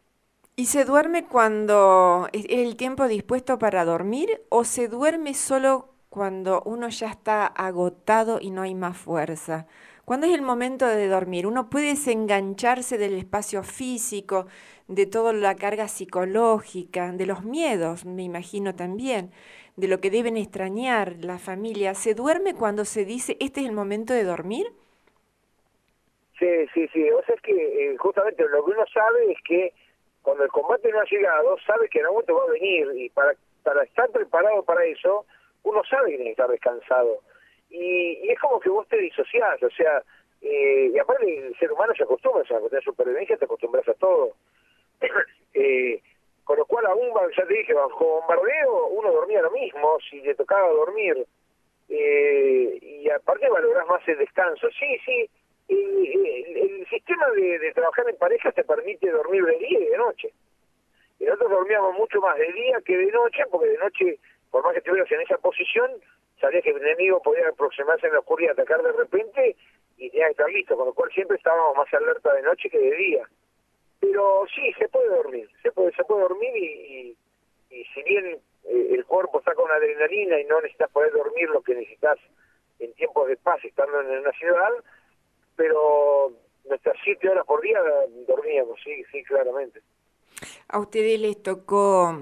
¿Y 0.57 0.67
se 0.67 0.85
duerme 0.85 1.25
cuando 1.25 2.29
es 2.31 2.45
el 2.47 2.77
tiempo 2.77 3.09
dispuesto 3.09 3.59
para 3.59 3.83
dormir 3.83 4.41
o 4.47 4.63
se 4.63 4.87
duerme 4.87 5.33
solo 5.33 5.89
cuando 6.07 6.61
uno 6.65 6.87
ya 6.87 7.07
está 7.09 7.45
agotado 7.45 8.39
y 8.39 8.51
no 8.51 8.61
hay 8.61 8.73
más 8.73 8.97
fuerza? 8.97 9.67
¿Cuándo 10.05 10.27
es 10.27 10.33
el 10.33 10.41
momento 10.41 10.87
de 10.87 11.09
dormir? 11.09 11.45
Uno 11.45 11.69
puede 11.69 11.87
desengancharse 11.87 12.97
del 12.97 13.15
espacio 13.15 13.63
físico, 13.63 14.47
de 14.87 15.05
toda 15.05 15.33
la 15.33 15.55
carga 15.55 15.89
psicológica, 15.89 17.11
de 17.11 17.25
los 17.25 17.43
miedos, 17.43 18.05
me 18.05 18.23
imagino 18.23 18.75
también, 18.75 19.31
de 19.75 19.89
lo 19.89 19.99
que 19.99 20.09
deben 20.09 20.37
extrañar 20.37 21.17
la 21.19 21.37
familia. 21.37 21.95
¿Se 21.95 22.13
duerme 22.13 22.53
cuando 22.53 22.85
se 22.85 23.03
dice 23.03 23.35
este 23.41 23.59
es 23.59 23.67
el 23.67 23.73
momento 23.73 24.13
de 24.13 24.23
dormir? 24.23 24.67
Sí, 26.39 26.47
sí, 26.73 26.87
sí. 26.93 27.09
O 27.09 27.21
sea, 27.25 27.35
es 27.35 27.41
que 27.41 27.51
eh, 27.91 27.97
justamente 27.97 28.43
lo 28.47 28.63
que 28.63 28.71
uno 28.71 28.85
sabe 28.93 29.33
es 29.33 29.37
que 29.43 29.73
cuando 30.25 30.43
el 30.43 30.49
combate 30.49 30.91
no 30.91 30.99
ha 30.99 31.05
llegado, 31.05 31.55
sabe 31.67 31.87
que 31.87 31.99
en 31.99 32.05
algún 32.05 32.25
momento 32.25 32.35
va 32.35 32.43
a 32.45 32.53
venir 32.53 32.87
y 32.95 33.09
para, 33.11 33.33
para 33.63 33.83
estar 33.83 34.09
preparado 34.09 34.63
para 34.63 34.83
eso, 34.85 35.23
uno 35.63 35.83
sabe 35.87 36.09
que 36.09 36.15
tiene 36.17 36.25
que 36.25 36.31
estar 36.31 36.49
descansado. 36.49 37.19
Y, 37.69 38.27
es 38.27 38.39
como 38.39 38.59
que 38.59 38.69
vos 38.69 38.87
te 38.87 38.97
disociás, 38.97 39.61
o 39.61 39.69
sea, 39.69 40.01
eh, 40.41 40.91
y 40.91 40.97
aparte 40.97 41.47
el 41.47 41.55
ser 41.59 41.71
humano 41.71 41.93
se 41.95 42.03
acostumbra, 42.03 42.41
o 42.41 42.45
sea, 42.45 42.57
cuando 42.57 42.69
tenés 42.69 42.85
supervivencia 42.85 43.37
te 43.37 43.45
acostumbras 43.45 43.87
a 43.87 43.93
todo. 43.93 44.31
eh, 45.53 46.01
con 46.43 46.57
lo 46.57 46.65
cual 46.65 46.87
aún, 46.87 47.09
ya 47.37 47.45
te 47.45 47.53
dije, 47.53 47.73
bajo 47.73 48.21
bombardeo 48.21 48.87
uno 48.87 49.11
dormía 49.11 49.41
lo 49.43 49.51
mismo, 49.51 49.97
si 50.09 50.21
le 50.21 50.33
tocaba 50.33 50.69
dormir. 50.69 51.23
Eh, 51.87 52.79
y 52.81 53.09
aparte 53.11 53.47
valorás 53.47 53.87
más 53.87 54.07
el 54.07 54.17
descanso. 54.17 54.67
Sí, 54.79 54.97
sí, 55.05 55.29
el, 55.67 56.57
el 56.57 56.87
sistema 56.89 57.29
de, 57.31 57.59
de, 57.59 57.71
trabajar 57.73 58.07
en 58.09 58.17
pareja 58.17 58.51
te 58.51 58.63
permite 58.63 59.09
dormir 59.09 59.43
de 59.45 59.57
día 59.57 59.79
y 59.79 59.85
de 59.85 59.97
noche. 59.97 60.33
Y 61.19 61.25
nosotros 61.25 61.51
dormíamos 61.51 61.95
mucho 61.95 62.19
más 62.21 62.37
de 62.37 62.51
día 62.51 62.81
que 62.85 62.97
de 62.97 63.11
noche, 63.11 63.43
porque 63.49 63.69
de 63.69 63.77
noche, 63.77 64.19
por 64.51 64.63
más 64.63 64.73
que 64.73 64.79
estuvieras 64.79 65.11
en 65.11 65.21
esa 65.21 65.37
posición, 65.37 65.91
sabías 66.39 66.63
que 66.63 66.71
el 66.71 66.81
enemigo 66.81 67.21
podía 67.21 67.47
aproximarse 67.49 68.07
en 68.07 68.13
la 68.13 68.19
oscuridad, 68.19 68.51
atacar 68.51 68.81
de 68.83 68.91
repente 68.91 69.55
y 69.97 70.09
tenía 70.09 70.25
que 70.27 70.31
estar 70.31 70.49
listo, 70.49 70.75
con 70.75 70.87
lo 70.87 70.93
cual 70.93 71.11
siempre 71.11 71.37
estábamos 71.37 71.75
más 71.77 71.93
alerta 71.93 72.33
de 72.33 72.41
noche 72.41 72.69
que 72.69 72.77
de 72.77 72.95
día. 72.95 73.29
Pero 73.99 74.45
sí, 74.53 74.73
se 74.77 74.89
puede 74.89 75.07
dormir, 75.07 75.49
se 75.63 75.71
puede, 75.71 75.91
se 75.93 76.03
puede 76.03 76.21
dormir 76.21 76.55
y, 76.55 77.17
y, 77.71 77.85
si 77.85 78.03
bien 78.03 78.37
eh, 78.65 78.87
el 78.91 79.05
cuerpo 79.05 79.41
saca 79.41 79.61
una 79.61 79.75
adrenalina 79.75 80.39
y 80.39 80.45
no 80.45 80.59
necesitas 80.61 80.91
poder 80.91 81.11
dormir 81.13 81.49
lo 81.49 81.61
que 81.61 81.75
necesitas 81.75 82.19
en 82.79 82.93
tiempos 82.93 83.27
de 83.27 83.37
paz 83.37 83.63
estando 83.63 84.01
en 84.01 84.19
una 84.19 84.31
ciudad, 84.33 84.71
pero 85.55 86.31
nuestras 86.67 86.97
siete 87.03 87.29
horas 87.29 87.45
por 87.45 87.61
día 87.61 87.79
dormíamos, 88.27 88.79
sí, 88.83 89.03
sí, 89.11 89.23
claramente. 89.23 89.81
A 90.67 90.79
ustedes 90.79 91.19
les 91.19 91.41
tocó, 91.41 92.17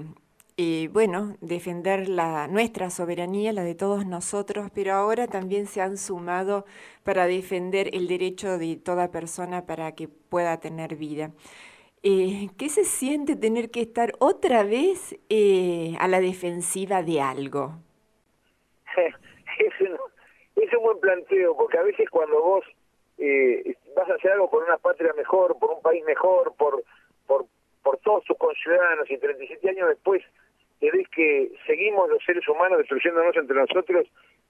eh, 0.56 0.88
bueno, 0.92 1.36
defender 1.40 2.08
la 2.08 2.46
nuestra 2.46 2.90
soberanía, 2.90 3.52
la 3.52 3.64
de 3.64 3.74
todos 3.74 4.06
nosotros, 4.06 4.70
pero 4.74 4.92
ahora 4.92 5.26
también 5.26 5.66
se 5.66 5.80
han 5.80 5.96
sumado 5.96 6.64
para 7.02 7.26
defender 7.26 7.90
el 7.92 8.06
derecho 8.06 8.58
de 8.58 8.76
toda 8.76 9.10
persona 9.10 9.66
para 9.66 9.92
que 9.92 10.08
pueda 10.08 10.60
tener 10.60 10.96
vida. 10.96 11.30
Eh, 12.02 12.50
¿Qué 12.58 12.68
se 12.68 12.84
siente 12.84 13.34
tener 13.34 13.70
que 13.70 13.80
estar 13.80 14.12
otra 14.18 14.62
vez 14.62 15.18
eh, 15.30 15.94
a 15.98 16.06
la 16.06 16.20
defensiva 16.20 17.02
de 17.02 17.22
algo? 17.22 17.72
es, 18.96 19.80
un, 19.80 19.96
es 20.56 20.74
un 20.74 20.82
buen 20.82 21.00
planteo, 21.00 21.56
porque 21.56 21.78
a 21.78 21.82
veces 21.82 22.10
cuando 22.10 22.42
vos 22.42 22.64
eh, 23.24 23.76
vas 23.96 24.08
a 24.10 24.14
hacer 24.14 24.32
algo 24.32 24.50
por 24.50 24.62
una 24.62 24.76
patria 24.76 25.12
mejor, 25.14 25.58
por 25.58 25.70
un 25.70 25.82
país 25.82 26.04
mejor, 26.04 26.54
por, 26.56 26.82
por, 27.26 27.46
por 27.82 27.98
todos 27.98 28.24
tus 28.24 28.36
conciudadanos 28.36 29.10
y 29.10 29.18
37 29.18 29.70
años 29.70 29.88
después 29.88 30.22
te 30.80 30.90
ves 30.90 31.08
que 31.08 31.50
seguimos 31.66 32.10
los 32.10 32.22
seres 32.24 32.46
humanos 32.48 32.78
destruyéndonos 32.78 33.34
entre 33.36 33.56
nosotros, 33.56 34.06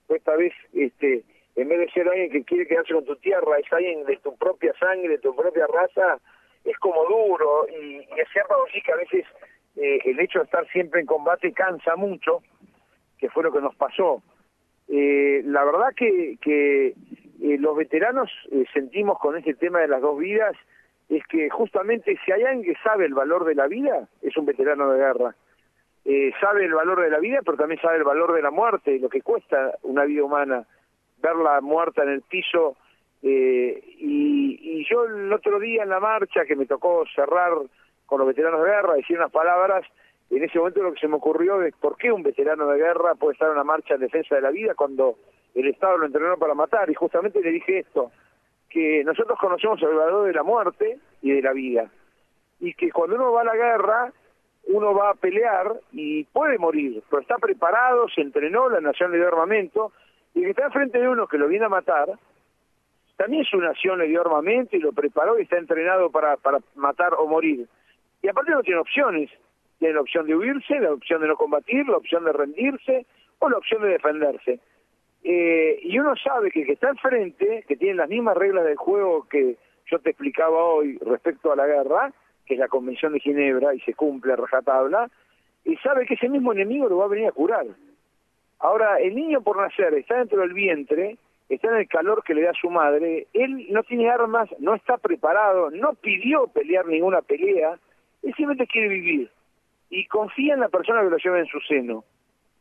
esta 0.08 0.36
vez 0.36 0.52
este 0.72 1.22
en 1.56 1.68
vez 1.68 1.78
de 1.78 1.90
ser 1.90 2.08
alguien 2.08 2.30
que 2.30 2.42
quiere 2.42 2.66
quedarse 2.66 2.94
con 2.94 3.04
tu 3.04 3.14
tierra, 3.16 3.58
es 3.58 3.72
alguien 3.72 4.04
de 4.06 4.16
tu 4.16 4.36
propia 4.36 4.74
sangre, 4.80 5.10
de 5.10 5.18
tu 5.18 5.36
propia 5.36 5.68
raza, 5.68 6.18
es 6.64 6.76
como 6.78 7.04
duro 7.04 7.68
y, 7.68 7.98
es 7.98 8.28
cierto 8.32 8.56
sí 8.72 8.82
que 8.82 8.92
a 8.92 8.96
veces 8.96 9.24
eh, 9.76 9.98
el 10.04 10.18
hecho 10.18 10.40
de 10.40 10.46
estar 10.46 10.66
siempre 10.68 11.00
en 11.00 11.06
combate 11.06 11.52
cansa 11.52 11.94
mucho, 11.94 12.42
que 13.18 13.30
fue 13.30 13.44
lo 13.44 13.52
que 13.52 13.60
nos 13.60 13.76
pasó. 13.76 14.22
Eh, 14.88 15.42
la 15.44 15.64
verdad 15.64 15.94
que, 15.96 16.36
que 16.40 16.94
eh, 17.40 17.58
los 17.58 17.76
veteranos 17.76 18.30
eh, 18.50 18.64
sentimos 18.72 19.18
con 19.18 19.36
este 19.36 19.54
tema 19.54 19.80
de 19.80 19.88
las 19.88 20.00
dos 20.00 20.18
vidas 20.18 20.56
es 21.08 21.24
que 21.26 21.50
justamente 21.50 22.18
si 22.24 22.32
hay 22.32 22.42
alguien 22.42 22.74
que 22.74 22.80
sabe 22.82 23.04
el 23.04 23.14
valor 23.14 23.44
de 23.44 23.54
la 23.54 23.66
vida, 23.66 24.08
es 24.22 24.36
un 24.36 24.46
veterano 24.46 24.90
de 24.90 24.98
guerra. 24.98 25.34
Eh, 26.04 26.32
sabe 26.40 26.64
el 26.64 26.74
valor 26.74 27.00
de 27.02 27.10
la 27.10 27.18
vida, 27.18 27.40
pero 27.44 27.56
también 27.56 27.80
sabe 27.80 27.98
el 27.98 28.04
valor 28.04 28.32
de 28.32 28.42
la 28.42 28.50
muerte, 28.50 28.98
lo 28.98 29.08
que 29.08 29.22
cuesta 29.22 29.72
una 29.82 30.04
vida 30.04 30.24
humana, 30.24 30.64
verla 31.22 31.60
muerta 31.60 32.02
en 32.02 32.10
el 32.10 32.22
piso. 32.22 32.76
y, 33.22 34.58
y 34.60 34.86
yo 34.88 35.04
el 35.04 35.32
otro 35.32 35.58
día 35.58 35.82
en 35.82 35.88
la 35.88 36.00
marcha, 36.00 36.44
que 36.44 36.56
me 36.56 36.66
tocó 36.66 37.04
cerrar 37.14 37.52
con 38.06 38.18
los 38.18 38.28
veteranos 38.28 38.62
de 38.62 38.70
guerra, 38.70 38.94
decir 38.94 39.16
unas 39.16 39.30
palabras, 39.30 39.84
en 40.30 40.42
ese 40.42 40.58
momento 40.58 40.82
lo 40.82 40.92
que 40.92 41.00
se 41.00 41.08
me 41.08 41.16
ocurrió 41.16 41.62
es 41.62 41.74
por 41.76 41.96
qué 41.96 42.10
un 42.10 42.22
veterano 42.22 42.66
de 42.68 42.78
guerra 42.78 43.14
puede 43.14 43.34
estar 43.34 43.48
en 43.48 43.54
una 43.54 43.64
marcha 43.64 43.94
en 43.94 44.00
defensa 44.00 44.34
de 44.34 44.40
la 44.40 44.50
vida 44.50 44.74
cuando 44.74 45.16
el 45.54 45.68
Estado 45.68 45.98
lo 45.98 46.06
entrenó 46.06 46.36
para 46.36 46.54
matar. 46.54 46.90
Y 46.90 46.94
justamente 46.94 47.40
le 47.40 47.50
dije 47.50 47.80
esto, 47.80 48.10
que 48.68 49.04
nosotros 49.04 49.38
conocemos 49.38 49.80
el 49.82 49.94
valor 49.94 50.26
de 50.26 50.32
la 50.32 50.42
muerte 50.42 50.98
y 51.22 51.32
de 51.32 51.42
la 51.42 51.52
vida. 51.52 51.90
Y 52.60 52.74
que 52.74 52.90
cuando 52.90 53.16
uno 53.16 53.32
va 53.32 53.42
a 53.42 53.44
la 53.44 53.56
guerra, 53.56 54.12
uno 54.66 54.94
va 54.94 55.10
a 55.10 55.14
pelear 55.14 55.74
y 55.92 56.24
puede 56.24 56.58
morir, 56.58 57.02
pero 57.10 57.22
está 57.22 57.36
preparado, 57.36 58.08
se 58.08 58.20
entrenó, 58.20 58.68
la 58.68 58.80
nación 58.80 59.12
le 59.12 59.18
dio 59.18 59.28
armamento, 59.28 59.92
y 60.34 60.40
que 60.40 60.50
está 60.50 60.64
enfrente 60.64 60.98
de 60.98 61.08
uno 61.08 61.26
que 61.28 61.38
lo 61.38 61.48
viene 61.48 61.66
a 61.66 61.68
matar, 61.68 62.08
también 63.16 63.44
su 63.44 63.58
nación 63.58 64.00
le 64.00 64.08
dio 64.08 64.22
armamento 64.22 64.76
y 64.76 64.80
lo 64.80 64.92
preparó 64.92 65.38
y 65.38 65.42
está 65.42 65.58
entrenado 65.58 66.10
para, 66.10 66.36
para 66.36 66.58
matar 66.74 67.14
o 67.14 67.26
morir. 67.26 67.68
Y 68.22 68.28
aparte 68.28 68.50
no 68.50 68.62
tiene 68.62 68.80
opciones, 68.80 69.30
tiene 69.78 69.94
la 69.94 70.00
opción 70.00 70.26
de 70.26 70.34
huirse, 70.34 70.80
la 70.80 70.92
opción 70.92 71.20
de 71.20 71.28
no 71.28 71.36
combatir, 71.36 71.86
la 71.86 71.98
opción 71.98 72.24
de 72.24 72.32
rendirse 72.32 73.06
o 73.38 73.48
la 73.48 73.58
opción 73.58 73.82
de 73.82 73.90
defenderse. 73.90 74.60
Eh, 75.26 75.80
y 75.82 75.98
uno 75.98 76.14
sabe 76.16 76.50
que 76.50 76.60
el 76.60 76.66
que 76.66 76.72
está 76.74 76.90
enfrente, 76.90 77.64
que 77.66 77.76
tiene 77.76 77.94
las 77.94 78.10
mismas 78.10 78.36
reglas 78.36 78.66
del 78.66 78.76
juego 78.76 79.26
que 79.28 79.56
yo 79.90 79.98
te 79.98 80.10
explicaba 80.10 80.62
hoy 80.62 80.98
respecto 80.98 81.50
a 81.50 81.56
la 81.56 81.66
guerra, 81.66 82.12
que 82.44 82.54
es 82.54 82.60
la 82.60 82.68
Convención 82.68 83.14
de 83.14 83.20
Ginebra 83.20 83.74
y 83.74 83.80
se 83.80 83.94
cumple 83.94 84.34
a 84.34 84.36
rajatabla, 84.36 85.10
y 85.64 85.76
sabe 85.76 86.04
que 86.04 86.14
ese 86.14 86.28
mismo 86.28 86.52
enemigo 86.52 86.88
lo 86.88 86.98
va 86.98 87.06
a 87.06 87.08
venir 87.08 87.28
a 87.28 87.32
curar. 87.32 87.66
Ahora, 88.58 88.98
el 89.00 89.14
niño 89.14 89.40
por 89.40 89.56
nacer 89.56 89.94
está 89.94 90.18
dentro 90.18 90.42
del 90.42 90.52
vientre, 90.52 91.16
está 91.48 91.68
en 91.68 91.76
el 91.76 91.88
calor 91.88 92.22
que 92.22 92.34
le 92.34 92.42
da 92.42 92.52
su 92.52 92.68
madre, 92.68 93.26
él 93.32 93.66
no 93.70 93.82
tiene 93.82 94.10
armas, 94.10 94.50
no 94.58 94.74
está 94.74 94.98
preparado, 94.98 95.70
no 95.70 95.94
pidió 95.94 96.48
pelear 96.48 96.86
ninguna 96.86 97.22
pelea, 97.22 97.78
él 98.22 98.34
simplemente 98.34 98.66
quiere 98.66 98.88
vivir 98.88 99.30
y 99.88 100.06
confía 100.06 100.54
en 100.54 100.60
la 100.60 100.68
persona 100.68 101.02
que 101.02 101.10
lo 101.10 101.16
lleva 101.16 101.38
en 101.38 101.46
su 101.46 101.60
seno. 101.60 102.04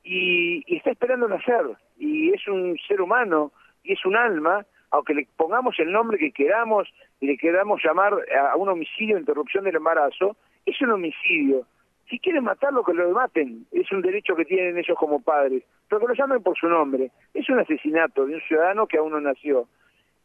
Y, 0.04 0.64
está 0.76 0.92
esperando 0.92 1.28
nacer, 1.28 1.66
y 1.98 2.32
es 2.34 2.48
un 2.48 2.78
ser 2.88 3.02
humano, 3.02 3.52
y 3.84 3.94
es 3.94 4.06
un 4.06 4.16
alma, 4.16 4.66
aunque 4.92 5.14
le 5.14 5.28
pongamos 5.38 5.80
el 5.80 5.92
nombre 5.92 6.18
que 6.18 6.32
queramos 6.32 6.88
y 7.20 7.28
le 7.28 7.38
queramos 7.38 7.82
llamar 7.84 8.14
a 8.52 8.56
un 8.56 8.70
homicidio, 8.70 9.18
interrupción 9.18 9.64
del 9.64 9.76
embarazo, 9.76 10.36
es 10.66 10.80
un 10.82 10.92
homicidio. 10.92 11.66
Si 12.10 12.20
quieren 12.20 12.44
matarlo, 12.44 12.84
que 12.84 12.94
lo 12.94 13.10
maten, 13.12 13.66
es 13.72 13.92
un 13.92 14.02
derecho 14.02 14.36
que 14.36 14.46
tienen 14.46 14.78
ellos 14.78 14.98
como 14.98 15.22
padres, 15.22 15.64
pero 15.88 16.02
que 16.02 16.08
lo 16.08 16.14
llamen 16.14 16.44
por 16.44 16.58
su 16.58 16.68
nombre. 16.68 17.12
Es 17.34 17.50
un 17.50 17.60
asesinato 17.60 18.26
de 18.26 18.36
un 18.36 18.42
ciudadano 18.42 18.88
que 18.88 18.98
aún 18.98 19.14
no 19.14 19.22
nació. 19.22 19.68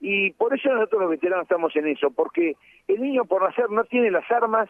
Y 0.01 0.33
por 0.33 0.55
eso 0.55 0.69
nosotros 0.71 1.03
los 1.03 1.11
veteranos 1.11 1.45
estamos 1.45 1.75
en 1.77 1.89
eso, 1.89 2.11
porque 2.11 2.57
el 2.87 3.01
niño 3.01 3.25
por 3.25 3.43
nacer 3.43 3.71
no 3.71 3.85
tiene 3.85 4.11
las 4.11 4.29
armas 4.31 4.69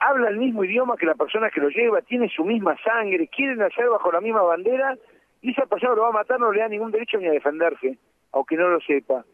habla 0.00 0.28
el 0.30 0.38
mismo 0.38 0.64
idioma 0.64 0.96
que 0.96 1.06
la 1.06 1.14
persona 1.14 1.50
que 1.50 1.60
lo 1.60 1.68
lleva, 1.68 2.02
tiene 2.02 2.28
su 2.28 2.44
misma 2.44 2.76
sangre, 2.82 3.28
quiere 3.28 3.54
nacer 3.56 3.88
bajo 3.88 4.10
la 4.10 4.20
misma 4.20 4.42
bandera, 4.42 4.96
y 5.42 5.52
esa 5.52 5.66
persona 5.66 5.94
lo 5.94 6.02
va 6.02 6.08
a 6.08 6.12
matar, 6.12 6.40
no 6.40 6.52
le 6.52 6.60
da 6.60 6.68
ningún 6.68 6.90
derecho 6.90 7.18
ni 7.18 7.26
a 7.26 7.32
defenderse, 7.32 7.98
aunque 8.32 8.56
no 8.56 8.68
lo 8.68 8.80
sepa. 8.80 9.24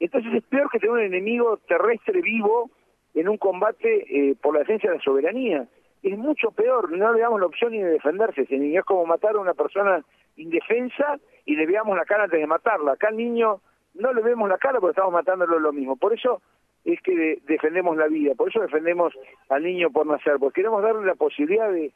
Entonces 0.00 0.34
es 0.34 0.42
peor 0.44 0.68
que 0.70 0.80
tener 0.80 0.94
un 0.94 1.00
enemigo 1.00 1.58
terrestre 1.68 2.20
vivo 2.22 2.70
en 3.14 3.28
un 3.28 3.36
combate 3.36 4.04
eh, 4.08 4.34
por 4.40 4.54
la 4.54 4.60
defensa 4.60 4.88
de 4.88 4.96
la 4.96 5.02
soberanía. 5.02 5.68
Es 6.02 6.18
mucho 6.18 6.50
peor, 6.50 6.90
no 6.90 7.12
le 7.12 7.20
damos 7.20 7.38
la 7.38 7.46
opción 7.46 7.72
ni 7.72 7.80
de 7.80 7.90
defenderse. 7.90 8.42
Ese 8.42 8.58
niño 8.58 8.80
es 8.80 8.86
como 8.86 9.06
matar 9.06 9.36
a 9.36 9.40
una 9.40 9.54
persona 9.54 10.04
indefensa 10.36 11.18
y 11.44 11.54
le 11.54 11.66
veamos 11.66 11.96
la 11.96 12.04
cara 12.04 12.24
antes 12.24 12.40
de 12.40 12.46
matarla. 12.46 12.92
Acá 12.92 13.08
al 13.08 13.16
niño 13.16 13.60
no 13.94 14.12
le 14.12 14.22
vemos 14.22 14.48
la 14.48 14.58
cara 14.58 14.80
porque 14.80 14.92
estamos 14.92 15.12
matándolo 15.12 15.60
lo 15.60 15.72
mismo. 15.72 15.96
Por 15.96 16.12
eso 16.12 16.42
es 16.84 17.00
que 17.02 17.38
defendemos 17.46 17.96
la 17.96 18.08
vida, 18.08 18.34
por 18.34 18.48
eso 18.48 18.60
defendemos 18.60 19.14
al 19.48 19.62
niño 19.62 19.90
por 19.90 20.06
nacer, 20.06 20.36
porque 20.40 20.60
queremos 20.60 20.82
darle 20.82 21.06
la 21.06 21.14
posibilidad 21.14 21.70
de, 21.70 21.92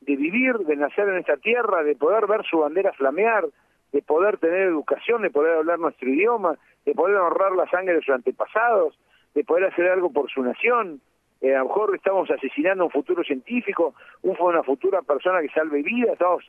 de 0.00 0.16
vivir, 0.16 0.56
de 0.58 0.76
nacer 0.76 1.08
en 1.08 1.18
esta 1.18 1.36
tierra, 1.36 1.82
de 1.82 1.94
poder 1.96 2.26
ver 2.26 2.42
su 2.44 2.58
bandera 2.58 2.92
flamear, 2.92 3.46
de 3.92 4.02
poder 4.02 4.38
tener 4.38 4.62
educación, 4.62 5.22
de 5.22 5.30
poder 5.30 5.58
hablar 5.58 5.78
nuestro 5.78 6.08
idioma, 6.08 6.56
de 6.84 6.94
poder 6.94 7.16
honrar 7.16 7.52
la 7.52 7.68
sangre 7.68 7.94
de 7.94 8.00
sus 8.00 8.14
antepasados, 8.14 8.98
de 9.34 9.44
poder 9.44 9.64
hacer 9.64 9.88
algo 9.88 10.10
por 10.10 10.30
su 10.30 10.42
nación. 10.42 11.00
Eh, 11.42 11.54
a 11.54 11.58
lo 11.58 11.66
mejor 11.66 11.94
estamos 11.94 12.30
asesinando 12.30 12.84
a 12.84 12.86
un 12.86 12.92
futuro 12.92 13.22
científico, 13.24 13.94
una 14.22 14.62
futura 14.62 15.02
persona 15.02 15.40
que 15.40 15.48
salve 15.48 15.82
vida, 15.82 16.12
estamos 16.12 16.44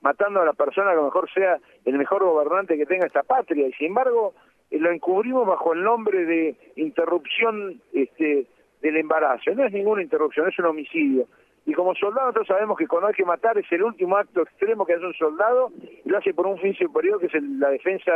matando 0.00 0.40
a 0.40 0.44
la 0.44 0.54
persona 0.54 0.88
que 0.88 0.92
a 0.94 0.96
lo 0.96 1.04
mejor 1.04 1.30
sea 1.32 1.58
el 1.84 1.98
mejor 1.98 2.24
gobernante 2.24 2.76
que 2.76 2.86
tenga 2.86 3.06
esta 3.06 3.22
patria, 3.22 3.68
y 3.68 3.72
sin 3.74 3.88
embargo 3.88 4.34
lo 4.70 4.90
encubrimos 4.90 5.46
bajo 5.46 5.72
el 5.72 5.82
nombre 5.82 6.24
de 6.24 6.56
interrupción 6.76 7.80
este, 7.92 8.46
del 8.82 8.96
embarazo. 8.96 9.50
No 9.54 9.64
es 9.64 9.72
ninguna 9.72 10.02
interrupción, 10.02 10.48
es 10.48 10.58
un 10.58 10.66
homicidio. 10.66 11.26
Y 11.66 11.72
como 11.72 11.94
soldado 11.94 12.28
nosotros 12.28 12.48
sabemos 12.48 12.78
que 12.78 12.86
cuando 12.86 13.08
hay 13.08 13.14
que 13.14 13.24
matar 13.24 13.58
es 13.58 13.70
el 13.72 13.82
último 13.82 14.16
acto 14.16 14.42
extremo 14.42 14.86
que 14.86 14.94
hace 14.94 15.06
un 15.06 15.14
soldado 15.14 15.70
y 16.04 16.08
lo 16.08 16.18
hace 16.18 16.32
por 16.32 16.46
un 16.46 16.58
fin 16.58 16.74
superior 16.74 17.20
que 17.20 17.26
es 17.26 17.42
la 17.42 17.70
defensa 17.70 18.12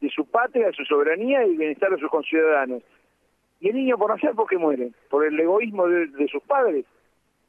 de 0.00 0.10
su 0.10 0.26
patria, 0.26 0.66
de 0.66 0.72
su 0.72 0.84
soberanía 0.84 1.44
y 1.44 1.50
el 1.50 1.56
bienestar 1.56 1.90
de 1.90 1.98
sus 1.98 2.10
conciudadanos. 2.10 2.82
Y 3.60 3.68
el 3.68 3.76
niño 3.76 3.96
por 3.96 4.10
nacer, 4.10 4.32
¿por 4.32 4.48
qué 4.48 4.58
muere? 4.58 4.90
Por 5.08 5.24
el 5.24 5.38
egoísmo 5.38 5.86
de, 5.88 6.06
de 6.08 6.28
sus 6.28 6.42
padres 6.42 6.84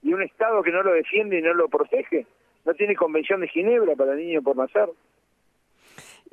y 0.02 0.14
un 0.14 0.22
Estado 0.22 0.62
que 0.64 0.72
no 0.72 0.84
lo 0.84 0.94
defiende 0.94 1.40
y 1.40 1.42
no 1.42 1.54
lo 1.54 1.68
protege. 1.70 2.28
No 2.66 2.74
tiene 2.74 2.96
convención 2.96 3.42
de 3.42 3.48
Ginebra 3.48 3.96
para 3.96 4.14
el 4.14 4.20
niño 4.20 4.42
por 4.42 4.56
nacer. 4.56 4.90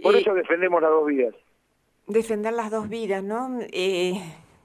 Por 0.02 0.14
eso 0.14 0.34
defendemos 0.34 0.80
las 0.82 0.90
dos 0.90 1.06
vidas 1.06 1.34
defender 2.10 2.52
las 2.52 2.70
dos 2.70 2.88
vidas, 2.88 3.22
¿no? 3.22 3.58
Eh, 3.72 4.20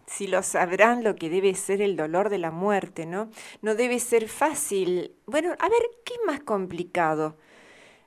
si 0.08 0.28
lo 0.28 0.44
sabrán 0.44 1.04
lo 1.04 1.16
que 1.16 1.30
debe 1.30 1.56
ser 1.56 1.82
el 1.82 1.96
dolor 1.96 2.30
de 2.30 2.38
la 2.38 2.52
muerte, 2.52 3.06
¿no? 3.06 3.30
No 3.62 3.76
debe 3.76 4.00
ser 4.00 4.28
fácil. 4.28 5.12
Bueno, 5.26 5.52
a 5.60 5.70
ver, 5.70 5.82
¿qué 6.06 6.14
es 6.14 6.20
más 6.26 6.42
complicado? 6.42 7.36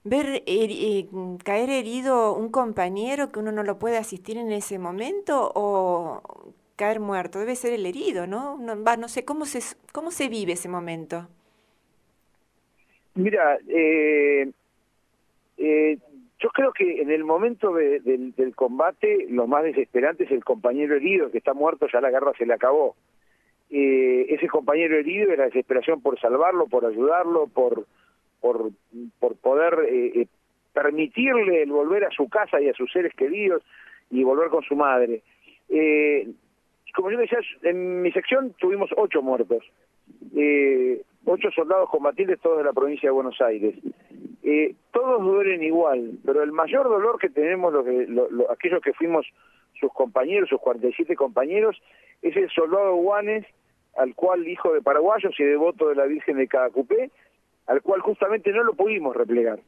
Ver 0.05 0.43
eh, 0.47 1.09
caer 1.45 1.71
herido 1.71 2.35
un 2.35 2.51
compañero 2.51 3.31
que 3.33 3.41
uno 3.41 3.53
no 3.53 3.63
lo 3.63 3.79
puede 3.79 3.99
asistir 3.99 4.39
en 4.39 4.53
ese 4.53 4.79
momento 4.79 5.53
o 5.55 6.23
caer 6.77 7.01
muerto. 7.01 7.39
Debe 7.41 7.57
ser 7.57 7.73
el 7.73 7.85
herido, 7.87 8.27
¿no? 8.27 8.57
No, 8.59 8.83
va, 8.83 8.97
no 8.97 9.09
sé, 9.09 9.25
¿cómo 9.25 9.45
se, 9.45 9.61
¿cómo 9.93 10.11
se 10.11 10.29
vive 10.29 10.53
ese 10.55 10.69
momento? 10.69 11.29
Mira, 13.15 13.59
eh, 13.69 14.49
eh, 15.59 15.99
yo 16.41 16.51
creo 16.51 16.73
que 16.73 17.03
en 17.03 17.11
el 17.11 17.25
momento 17.25 17.73
del 17.73 18.53
combate 18.55 19.27
lo 19.29 19.47
más 19.47 19.65
desesperante 19.65 20.25
es 20.25 20.31
el 20.31 20.45
compañero 20.45 20.95
herido 20.97 21.31
que 21.31 21.39
está 21.39 21.55
muerto, 21.55 21.87
ya 21.93 22.01
la 22.01 22.11
guerra 22.11 22.33
se 22.39 22.47
le 22.47 22.55
acabó. 22.55 22.95
eh, 23.71 24.27
ese 24.31 24.49
compañero 24.49 24.97
herido 24.97 25.35
la 25.37 25.45
desesperación 25.45 26.01
por 26.01 26.19
salvarlo, 26.19 26.67
por 26.67 26.87
ayudarlo, 26.87 27.49
por, 27.49 27.87
por, 28.41 28.71
por 29.19 29.37
poder 29.37 29.75
eh, 29.89 30.23
eh, 30.23 30.27
permitirle 30.73 31.63
el 31.63 31.71
volver 31.71 32.05
a 32.05 32.11
su 32.11 32.29
casa 32.29 32.61
y 32.61 32.69
a 32.69 32.75
sus 32.75 32.91
seres 32.93 33.13
queridos 33.15 33.63
y 34.11 34.23
volver 34.25 34.49
con 34.49 34.63
su 34.63 34.77
madre. 34.77 35.23
Eh, 35.69 36.29
como 36.95 37.11
yo 37.11 37.19
decía, 37.19 37.39
en 37.63 38.01
mi 38.03 38.11
sección 38.13 38.55
tuvimos 38.59 38.91
ocho 38.97 39.23
muertos, 39.23 39.65
eh, 40.35 41.03
ocho 41.29 41.51
soldados 41.51 41.91
combatientes, 41.91 42.41
todos 42.41 42.59
de 42.59 42.65
la 42.65 42.73
provincia 42.73 43.09
de 43.09 43.13
Buenos 43.13 43.41
Aires. 43.41 43.77
Eh, 44.43 44.75
todos 44.93 45.23
duelen 45.23 45.63
igual, 45.63 46.13
pero 46.25 46.43
el 46.43 46.53
mayor 46.53 46.89
dolor 46.89 47.19
que 47.19 47.29
tenemos 47.29 47.73
los, 47.73 48.51
aquellos 48.51 48.81
que 48.81 48.95
fuimos 48.95 49.27
sus 49.79 49.93
compañeros, 49.93 50.49
sus 50.49 50.61
47 50.61 51.15
compañeros, 51.17 51.81
es 52.23 52.37
el 52.37 52.49
soldado 52.51 52.97
Guanes, 52.97 53.45
al 53.97 54.15
cual 54.15 54.47
hijo 54.49 54.73
de 54.73 54.81
paraguayos 54.81 55.35
y 55.39 55.45
devoto 55.45 55.89
de 55.89 55.97
la 55.97 56.07
Virgen 56.07 56.39
de 56.39 56.49
Cadacupé, 56.49 57.11
al 57.67 57.83
cual 57.83 58.01
justamente 58.01 58.51
no 58.51 58.65
lo 58.65 58.73
pudimos 58.73 59.15
replegar. 59.15 59.61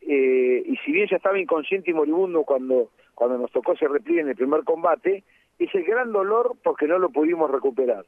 Eh, 0.00 0.62
y 0.66 0.76
si 0.78 0.92
bien 0.92 1.08
ya 1.08 1.16
estaba 1.16 1.38
inconsciente 1.38 1.90
y 1.90 1.94
moribundo 1.94 2.44
cuando, 2.44 2.90
cuando 3.14 3.38
nos 3.38 3.50
tocó 3.52 3.72
ese 3.72 3.88
repliegue 3.88 4.20
en 4.20 4.28
el 4.28 4.36
primer 4.36 4.64
combate, 4.64 5.24
es 5.58 5.74
el 5.74 5.84
gran 5.84 6.12
dolor 6.12 6.56
porque 6.62 6.86
no 6.86 6.98
lo 6.98 7.10
pudimos 7.10 7.50
recuperar. 7.50 8.04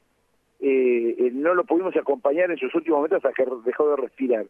Eh, 0.60 1.16
eh, 1.18 1.30
no 1.32 1.54
lo 1.54 1.64
pudimos 1.64 1.96
acompañar 1.96 2.50
en 2.50 2.58
sus 2.58 2.74
últimos 2.74 2.98
momentos 2.98 3.24
hasta 3.24 3.32
que 3.32 3.48
dejó 3.64 3.90
de 3.90 3.96
respirar. 3.96 4.46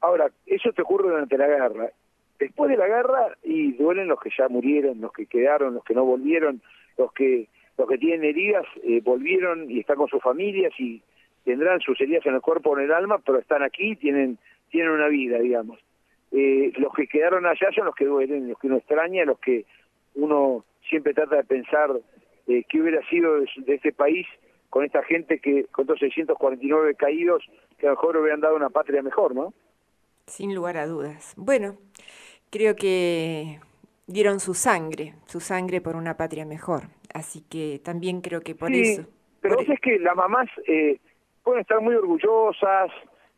Ahora, 0.00 0.30
eso 0.46 0.72
te 0.72 0.82
ocurre 0.82 1.10
durante 1.10 1.38
la 1.38 1.46
guerra. 1.46 1.90
Después 2.38 2.70
de 2.70 2.76
la 2.76 2.88
guerra, 2.88 3.36
y 3.44 3.72
duelen 3.72 4.08
los 4.08 4.20
que 4.20 4.30
ya 4.36 4.48
murieron, 4.48 5.00
los 5.00 5.12
que 5.12 5.26
quedaron, 5.26 5.74
los 5.74 5.84
que 5.84 5.94
no 5.94 6.04
volvieron, 6.04 6.60
los 6.98 7.12
que 7.12 7.48
los 7.78 7.88
que 7.88 7.96
tienen 7.96 8.24
heridas 8.24 8.66
volvieron 9.02 9.70
y 9.70 9.80
están 9.80 9.96
con 9.96 10.06
sus 10.08 10.22
familias 10.22 10.72
y 10.78 11.00
tendrán 11.44 11.80
sus 11.80 12.00
heridas 12.00 12.26
en 12.26 12.34
el 12.34 12.40
cuerpo 12.40 12.70
o 12.70 12.78
en 12.78 12.84
el 12.84 12.92
alma, 12.92 13.18
pero 13.24 13.38
están 13.38 13.62
aquí, 13.62 13.96
tienen, 13.96 14.38
tienen 14.70 14.92
una 14.92 15.08
vida, 15.08 15.38
digamos. 15.38 15.78
Eh, 16.30 16.72
los 16.78 16.92
que 16.94 17.06
quedaron 17.06 17.44
allá 17.46 17.70
son 17.74 17.86
los 17.86 17.94
que 17.94 18.06
duelen, 18.06 18.48
los 18.48 18.58
que 18.58 18.66
uno 18.66 18.78
extraña, 18.78 19.24
los 19.24 19.38
que 19.38 19.66
uno 20.14 20.64
siempre 20.88 21.12
trata 21.12 21.36
de 21.36 21.44
pensar 21.44 21.90
eh, 22.46 22.64
qué 22.68 22.80
hubiera 22.80 23.06
sido 23.08 23.40
de, 23.40 23.74
este 23.74 23.92
país 23.92 24.26
con 24.72 24.86
esta 24.86 25.02
gente 25.02 25.38
que, 25.38 25.66
con 25.66 25.82
estos 25.82 25.98
649 25.98 26.94
caídos, 26.94 27.44
que 27.76 27.86
a 27.86 27.90
lo 27.90 27.96
mejor 27.96 28.16
hubieran 28.16 28.40
dado 28.40 28.56
una 28.56 28.70
patria 28.70 29.02
mejor, 29.02 29.34
¿no? 29.34 29.52
Sin 30.26 30.54
lugar 30.54 30.78
a 30.78 30.86
dudas. 30.86 31.34
Bueno, 31.36 31.76
creo 32.48 32.74
que 32.74 33.60
dieron 34.06 34.40
su 34.40 34.54
sangre, 34.54 35.12
su 35.26 35.40
sangre 35.40 35.82
por 35.82 35.94
una 35.94 36.16
patria 36.16 36.46
mejor. 36.46 36.84
Así 37.12 37.42
que 37.50 37.82
también 37.84 38.22
creo 38.22 38.40
que 38.40 38.54
por 38.54 38.72
eso. 38.72 39.06
Pero 39.42 39.60
es 39.60 39.78
que 39.80 39.98
las 39.98 40.16
mamás 40.16 40.48
eh, 40.66 40.98
pueden 41.42 41.60
estar 41.60 41.78
muy 41.82 41.94
orgullosas, 41.94 42.90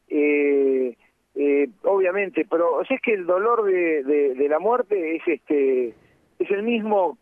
eh, 0.06 0.96
eh, 1.34 1.68
obviamente, 1.82 2.46
pero 2.48 2.80
es 2.82 3.00
que 3.00 3.12
el 3.12 3.26
dolor 3.26 3.64
de, 3.64 4.04
de, 4.04 4.48
la 4.48 4.60
muerte 4.60 5.16
es 5.16 5.22
este 5.26 5.94
es 6.38 6.50
el 6.52 6.62
mismo 6.62 7.18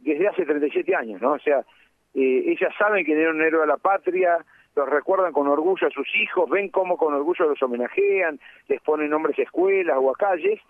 desde 0.00 0.26
hace 0.26 0.46
37 0.46 0.94
años, 0.94 1.20
¿no? 1.20 1.32
O 1.32 1.38
sea, 1.38 1.66
eh, 2.14 2.44
ellas 2.46 2.74
saben 2.78 3.04
que 3.04 3.14
dieron 3.14 3.36
un 3.36 3.42
héroe 3.42 3.62
a 3.62 3.66
la 3.66 3.76
patria, 3.76 4.38
los 4.74 4.88
recuerdan 4.88 5.32
con 5.32 5.48
orgullo 5.48 5.86
a 5.86 5.90
sus 5.90 6.08
hijos, 6.16 6.48
ven 6.48 6.68
cómo 6.68 6.96
con 6.96 7.14
orgullo 7.14 7.48
los 7.48 7.62
homenajean, 7.62 8.40
les 8.68 8.80
ponen 8.82 9.10
nombres 9.10 9.38
a 9.38 9.42
escuelas 9.42 9.96
o 10.00 10.10
a 10.10 10.14
calles, 10.14 10.60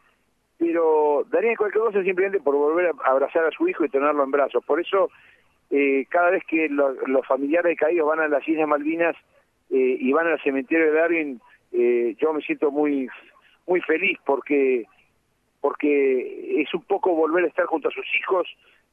pero 0.59 1.25
darían 1.31 1.57
cualquier 1.57 1.85
cosa 1.85 2.03
simplemente 2.03 2.41
por 2.41 2.55
volver 2.55 2.87
a 2.87 3.11
abrazar 3.11 3.45
a 3.45 3.51
su 3.51 3.69
hijo 3.69 3.85
y 3.85 3.89
tenerlo 3.89 4.23
en 4.23 4.31
brazos. 4.31 4.65
Por 4.65 4.81
eso, 4.81 5.11
eh, 5.71 6.07
cada 6.09 6.31
vez 6.31 6.45
que 6.47 6.69
los 6.69 7.27
familiares 7.27 7.77
caídos 7.79 8.07
van 8.07 8.21
a 8.21 8.29
las 8.29 8.47
Islas 8.47 8.69
Malvinas 8.69 9.17
eh, 9.71 9.97
y 9.99 10.13
van 10.13 10.27
al 10.27 10.43
cementerio 10.43 10.87
de 10.87 10.93
Darwin, 10.93 11.41
eh, 11.73 12.15
yo 12.19 12.33
me 12.33 12.43
siento 12.43 12.71
muy 12.71 13.09
muy 13.67 13.81
feliz 13.81 14.19
porque 14.27 14.85
porque 15.61 16.61
es 16.61 16.75
un 16.75 16.83
poco 16.83 17.15
volver 17.15 17.45
a 17.45 17.49
estar 17.49 17.67
junto 17.67 17.89
a 17.89 17.93
sus 17.93 18.07
hijos 18.19 18.47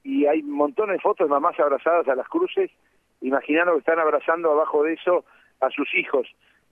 y 0.04 0.26
hay 0.26 0.42
montones 0.44 0.98
de 0.98 1.02
fotos 1.02 1.28
de 1.28 1.32
mamás 1.32 1.60
abrazadas 1.60 2.08
a 2.08 2.16
las 2.16 2.28
cruces, 2.28 2.72
imaginando 3.22 3.74
que 3.74 3.80
están 3.80 4.00
abrazando 4.00 4.52
abajo 4.52 4.84
de 4.84 4.94
eso 4.94 5.26
a 5.62 5.70
sus 5.70 5.94
hijos. 5.96 6.28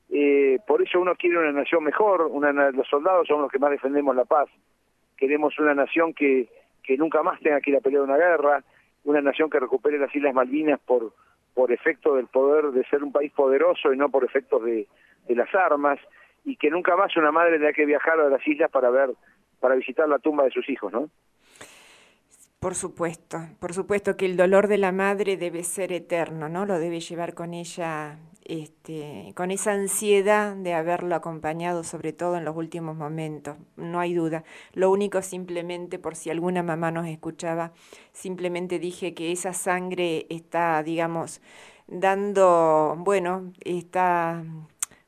Eh, 0.10 0.60
por 0.66 0.82
eso 0.82 1.00
uno 1.00 1.16
quiere 1.16 1.38
una 1.38 1.52
nación 1.52 1.84
mejor, 1.84 2.22
una, 2.22 2.52
los 2.72 2.88
soldados 2.88 3.28
son 3.28 3.42
los 3.42 3.52
que 3.52 3.60
más 3.60 3.72
defendemos 3.72 4.16
la 4.16 4.26
paz. 4.26 4.50
Queremos 5.18 5.58
una 5.60 5.74
nación 5.74 6.14
que, 6.14 6.48
nunca 6.98 7.22
más 7.22 7.40
tenga 7.42 7.60
que 7.60 7.72
ir 7.72 7.78
a 7.78 7.82
pelear 7.82 8.04
una 8.04 8.16
guerra, 8.16 8.64
una 9.04 9.22
nación 9.22 9.50
que 9.50 9.60
recupere 9.60 10.00
las 10.00 10.16
Islas 10.16 10.34
Malvinas 10.34 10.80
por, 10.80 11.12
por 11.54 11.72
efecto 11.72 12.16
del 12.16 12.28
poder 12.28 12.72
de 12.72 12.86
ser 12.86 13.04
un 13.04 13.12
país 13.12 13.32
poderoso 13.34 13.94
y 13.94 13.98
no 13.98 14.10
por 14.10 14.24
efectos 14.24 14.64
de, 14.64 14.88
de 15.28 15.36
las 15.36 15.54
armas 15.54 16.00
y 16.46 16.56
que 16.56 16.70
nunca 16.70 16.96
más 16.96 17.16
una 17.18 17.32
madre 17.32 17.58
tenga 17.58 17.74
que 17.74 17.86
viajar 17.86 18.20
a 18.20 18.30
las 18.30 18.46
islas 18.48 18.72
para 18.72 18.90
ver 18.90 19.10
para 19.60 19.76
visitar 19.76 20.08
la 20.08 20.20
tumba 20.20 20.44
de 20.44 20.52
sus 20.52 20.70
hijos, 20.70 20.94
¿no? 20.94 21.10
Por 22.60 22.74
supuesto, 22.74 23.38
por 23.60 23.74
supuesto 23.76 24.18
que 24.18 24.26
el 24.26 24.36
dolor 24.36 24.68
de 24.68 24.80
la 24.80 24.92
madre 24.92 25.38
debe 25.38 25.64
ser 25.64 25.92
eterno, 25.92 26.50
¿no? 26.50 26.66
Lo 26.66 26.80
debe 26.80 27.00
llevar 27.00 27.36
con 27.36 27.54
ella, 27.54 28.18
este, 28.46 29.32
con 29.36 29.52
esa 29.52 29.74
ansiedad 29.74 30.56
de 30.56 30.74
haberlo 30.74 31.14
acompañado, 31.14 31.84
sobre 31.84 32.14
todo 32.14 32.36
en 32.36 32.46
los 32.46 32.56
últimos 32.56 32.96
momentos, 32.96 33.58
no 33.76 34.00
hay 34.00 34.16
duda. 34.16 34.44
Lo 34.74 34.90
único 34.90 35.22
simplemente, 35.22 36.00
por 36.00 36.16
si 36.16 36.32
alguna 36.32 36.64
mamá 36.64 36.90
nos 36.90 37.08
escuchaba, 37.08 37.74
simplemente 38.12 38.80
dije 38.80 39.14
que 39.14 39.32
esa 39.32 39.54
sangre 39.54 40.26
está, 40.30 40.82
digamos, 40.82 41.42
dando, 41.88 42.96
bueno, 42.98 43.54
está 43.64 44.44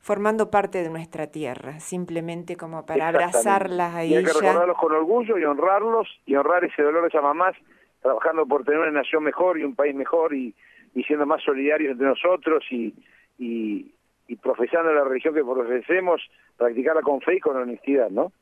formando 0.00 0.50
parte 0.50 0.82
de 0.82 0.88
nuestra 0.88 1.26
tierra, 1.26 1.78
simplemente 1.78 2.56
como 2.56 2.86
para 2.86 3.08
abrazarlas 3.08 3.94
a 3.94 4.04
y 4.04 4.14
hay 4.14 4.24
que 4.24 4.32
recordarlos 4.32 4.76
con 4.78 4.92
orgullo 4.92 5.38
y 5.38 5.44
honrarlos 5.44 6.08
y 6.26 6.34
honrar 6.34 6.64
ese 6.64 6.82
dolor 6.82 7.02
de 7.02 7.08
esas 7.08 7.22
mamás, 7.22 7.54
trabajando 8.00 8.46
por 8.46 8.64
tener 8.64 8.80
una 8.80 8.90
nación 8.90 9.22
mejor 9.22 9.58
y 9.58 9.64
un 9.64 9.74
país 9.74 9.94
mejor 9.94 10.34
y, 10.34 10.54
y 10.94 11.02
siendo 11.04 11.26
más 11.26 11.42
solidarios 11.42 11.92
entre 11.92 12.06
nosotros 12.06 12.64
y, 12.70 12.94
y, 13.38 13.92
y 14.26 14.36
profesando 14.36 14.90
la 14.92 15.04
religión 15.04 15.34
que 15.34 15.44
profesemos, 15.44 16.22
practicarla 16.56 17.02
con 17.02 17.20
fe 17.20 17.36
y 17.36 17.40
con 17.40 17.56
honestidad, 17.56 18.08
¿no? 18.08 18.32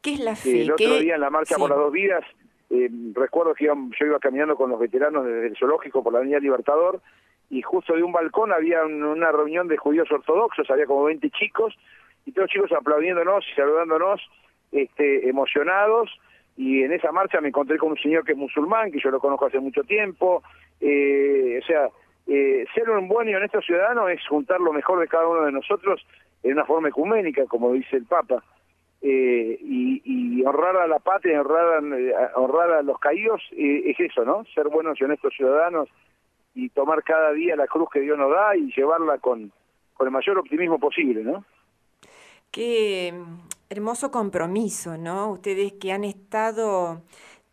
¿Qué 0.00 0.14
es 0.14 0.20
la 0.20 0.36
fe? 0.36 0.62
el 0.62 0.72
otro 0.72 0.98
día 0.98 1.16
en 1.16 1.20
la 1.20 1.30
marcha 1.30 1.56
por 1.56 1.70
las 1.70 1.78
dos 1.78 1.92
vidas, 1.92 2.24
eh, 2.70 2.88
recuerdo 3.14 3.54
que 3.54 3.64
yo 3.64 4.06
iba 4.06 4.18
caminando 4.20 4.54
con 4.54 4.70
los 4.70 4.78
veteranos 4.78 5.24
desde 5.24 5.48
el 5.48 5.56
zoológico 5.56 6.04
por 6.04 6.12
la 6.12 6.20
Avenida 6.20 6.38
Libertador 6.38 7.00
y 7.50 7.62
justo 7.62 7.94
de 7.94 8.02
un 8.02 8.12
balcón 8.12 8.52
había 8.52 8.84
una 8.84 9.30
reunión 9.32 9.68
de 9.68 9.76
judíos 9.76 10.10
ortodoxos, 10.10 10.70
había 10.70 10.86
como 10.86 11.04
20 11.04 11.30
chicos, 11.30 11.74
y 12.26 12.32
todos 12.32 12.44
los 12.44 12.50
chicos 12.50 12.72
aplaudiéndonos 12.72 13.44
y 13.50 13.54
saludándonos, 13.54 14.20
este, 14.72 15.28
emocionados, 15.28 16.10
y 16.56 16.82
en 16.82 16.92
esa 16.92 17.12
marcha 17.12 17.40
me 17.40 17.48
encontré 17.48 17.78
con 17.78 17.90
un 17.90 17.98
señor 17.98 18.24
que 18.24 18.32
es 18.32 18.38
musulmán, 18.38 18.92
que 18.92 19.00
yo 19.00 19.10
lo 19.10 19.20
conozco 19.20 19.46
hace 19.46 19.58
mucho 19.58 19.82
tiempo, 19.82 20.42
eh, 20.80 21.60
o 21.62 21.66
sea, 21.66 21.88
eh, 22.26 22.64
ser 22.74 22.88
un 22.90 23.08
buen 23.08 23.28
y 23.28 23.34
honesto 23.34 23.60
ciudadano 23.60 24.08
es 24.08 24.26
juntar 24.26 24.60
lo 24.60 24.72
mejor 24.72 25.00
de 25.00 25.08
cada 25.08 25.26
uno 25.26 25.44
de 25.44 25.52
nosotros 25.52 26.04
en 26.42 26.52
una 26.52 26.64
forma 26.64 26.88
ecuménica, 26.88 27.44
como 27.46 27.72
dice 27.72 27.96
el 27.96 28.04
Papa, 28.04 28.42
eh, 29.02 29.58
y, 29.60 30.02
y, 30.04 30.44
honrar 30.44 30.76
a 30.76 30.86
la 30.86 30.98
patria, 30.98 31.40
honrar 31.40 31.82
a, 31.82 32.38
honrar 32.38 32.70
a 32.72 32.82
los 32.82 32.98
caídos, 32.98 33.42
es 33.52 33.98
eso, 34.00 34.24
¿no? 34.24 34.44
Ser 34.54 34.68
buenos 34.68 34.98
y 35.00 35.04
honestos 35.04 35.34
ciudadanos, 35.36 35.88
y 36.54 36.68
tomar 36.70 37.02
cada 37.02 37.32
día 37.32 37.56
la 37.56 37.66
cruz 37.66 37.88
que 37.92 38.00
Dios 38.00 38.16
nos 38.16 38.30
da 38.30 38.56
y 38.56 38.72
llevarla 38.72 39.18
con, 39.18 39.52
con 39.94 40.06
el 40.06 40.12
mayor 40.12 40.38
optimismo 40.38 40.78
posible, 40.78 41.22
¿no? 41.22 41.44
Qué 42.50 43.12
hermoso 43.68 44.10
compromiso, 44.10 44.96
¿no? 44.96 45.32
Ustedes 45.32 45.72
que 45.74 45.92
han 45.92 46.04
estado 46.04 47.02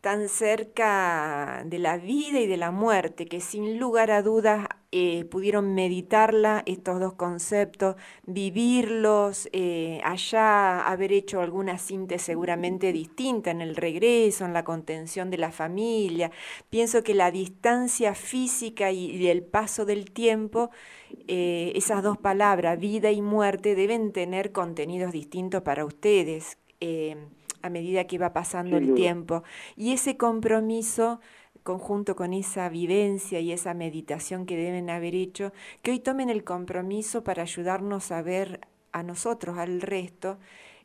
tan 0.02 0.30
cerca 0.30 1.62
de 1.64 1.78
la 1.78 1.98
vida 1.98 2.40
y 2.40 2.48
de 2.48 2.58
la 2.58 2.72
muerte, 2.72 3.28
que 3.28 3.40
sin 3.40 3.80
lugar 3.80 4.10
a 4.10 4.24
dudas 4.24 4.68
eh, 4.92 5.26
pudieron 5.26 5.76
meditarla, 5.76 6.64
estos 6.66 7.00
dos 7.00 7.14
conceptos, 7.14 7.96
vivirlos, 8.26 9.48
eh, 9.54 10.02
allá 10.04 10.88
haber 10.88 11.14
hecho 11.14 11.40
alguna 11.40 11.78
síntesis 11.78 12.26
seguramente 12.26 12.92
distinta 12.92 13.52
en 13.52 13.62
el 13.62 13.76
regreso, 13.76 14.44
en 14.44 14.54
la 14.54 14.64
contención 14.64 15.30
de 15.30 15.38
la 15.38 15.52
familia. 15.52 16.32
Pienso 16.72 17.04
que 17.04 17.14
la 17.14 17.30
distancia 17.30 18.16
física 18.16 18.92
y, 18.92 19.28
el 19.28 19.44
paso 19.44 19.86
del 19.86 20.12
tiempo, 20.12 20.72
eh, 21.28 21.74
esas 21.76 22.02
dos 22.02 22.18
palabras, 22.18 22.80
vida 22.80 23.12
y 23.12 23.22
muerte, 23.22 23.76
deben 23.76 24.12
tener 24.12 24.52
contenidos 24.52 25.12
distintos 25.12 25.62
para 25.62 25.86
ustedes 25.86 26.58
a 27.62 27.70
medida 27.70 28.06
que 28.06 28.18
va 28.18 28.34
pasando 28.34 28.78
el 28.78 28.94
tiempo. 28.94 29.44
Y 29.76 29.94
ese 29.94 30.18
compromiso 30.18 31.20
conjunto 31.64 32.16
con 32.16 32.34
esa 32.34 32.70
vivencia 32.70 33.40
y 33.40 33.52
esa 33.52 33.74
meditación 33.74 34.46
que 34.46 34.58
deben 34.58 34.90
haber 34.90 35.16
hecho, 35.16 35.54
que 35.82 35.92
hoy 35.92 36.00
tomen 36.00 36.30
el 36.30 36.44
compromiso 36.44 37.24
para 37.24 37.44
ayudarnos 37.44 38.12
a 38.12 38.22
ver 38.22 38.62
a 38.92 39.04
nosotros, 39.04 39.58
al 39.58 39.82
resto, 39.82 40.40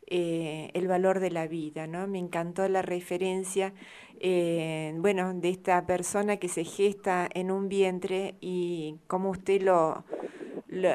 eh, 0.07 0.71
el 0.75 0.87
valor 0.87 1.21
de 1.21 1.31
la 1.31 1.47
vida. 1.47 1.87
¿no? 1.87 2.07
Me 2.07 2.19
encantó 2.19 2.69
la 2.69 2.83
referencia 2.83 3.73
eh, 4.21 4.95
bueno, 4.99 5.35
de 5.35 5.51
esta 5.51 5.85
persona 5.87 6.39
que 6.39 6.49
se 6.49 6.65
gesta 6.65 7.29
en 7.35 7.51
un 7.51 7.69
vientre 7.69 8.37
y 8.41 8.97
como 9.07 9.31
usted 9.31 9.63
lo, 9.63 10.05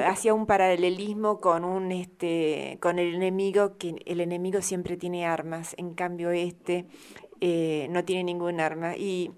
hacía 0.06 0.34
un 0.34 0.46
paralelismo 0.46 1.40
con 1.40 1.64
un 1.64 1.92
este 1.92 2.78
con 2.80 2.98
el 2.98 3.14
enemigo 3.14 3.76
que 3.78 4.02
el 4.06 4.20
enemigo 4.20 4.60
siempre 4.62 4.96
tiene 4.96 5.26
armas. 5.26 5.74
En 5.78 5.94
cambio 5.94 6.30
este 6.30 6.86
eh, 7.40 7.88
no 7.90 8.04
tiene 8.04 8.24
ningún 8.24 8.60
arma. 8.60 8.96
Y, 8.96 9.32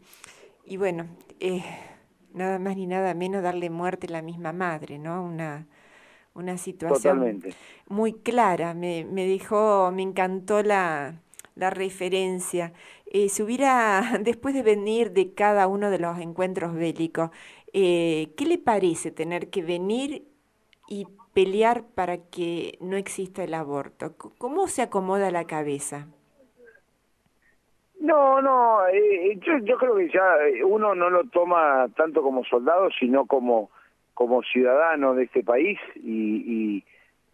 y 0.64 0.76
bueno 0.76 1.06
eh, 1.40 1.64
nada 2.32 2.58
más 2.58 2.76
ni 2.76 2.86
nada 2.86 3.14
menos 3.14 3.42
darle 3.42 3.70
muerte 3.70 4.06
a 4.08 4.10
la 4.10 4.22
misma 4.22 4.52
madre 4.52 4.98
no 4.98 5.24
una 5.24 5.66
una 6.34 6.58
situación 6.58 7.42
muy 7.86 8.12
clara. 8.12 8.74
Me, 8.74 9.04
me 9.04 9.24
dijo 9.24 9.90
me 9.92 10.02
encantó 10.02 10.62
la 10.62 11.20
la 11.56 11.70
referencia. 11.70 12.72
Eh, 13.06 13.28
si 13.28 13.42
hubiera, 13.42 14.18
después 14.20 14.54
de 14.54 14.62
venir 14.62 15.12
de 15.12 15.34
cada 15.34 15.66
uno 15.66 15.90
de 15.90 15.98
los 15.98 16.18
encuentros 16.18 16.74
bélicos, 16.74 17.30
eh, 17.74 18.28
¿qué 18.36 18.46
le 18.46 18.58
parece 18.58 19.10
tener 19.10 19.50
que 19.50 19.62
venir 19.62 20.22
y 20.88 21.06
pelear 21.34 21.82
para 21.94 22.18
que 22.18 22.78
no 22.80 22.96
exista 22.96 23.42
el 23.42 23.52
aborto? 23.52 24.14
¿Cómo 24.38 24.68
se 24.68 24.82
acomoda 24.82 25.32
la 25.32 25.44
cabeza? 25.44 26.06
No, 27.98 28.40
no, 28.40 28.86
eh, 28.86 29.36
yo, 29.40 29.58
yo 29.64 29.76
creo 29.76 29.96
que 29.96 30.08
ya 30.08 30.22
uno 30.64 30.94
no 30.94 31.10
lo 31.10 31.24
toma 31.24 31.88
tanto 31.96 32.22
como 32.22 32.44
soldado, 32.44 32.90
sino 33.00 33.26
como, 33.26 33.70
como 34.14 34.42
ciudadano 34.42 35.14
de 35.14 35.24
este 35.24 35.42
país 35.42 35.78
y, 35.96 36.84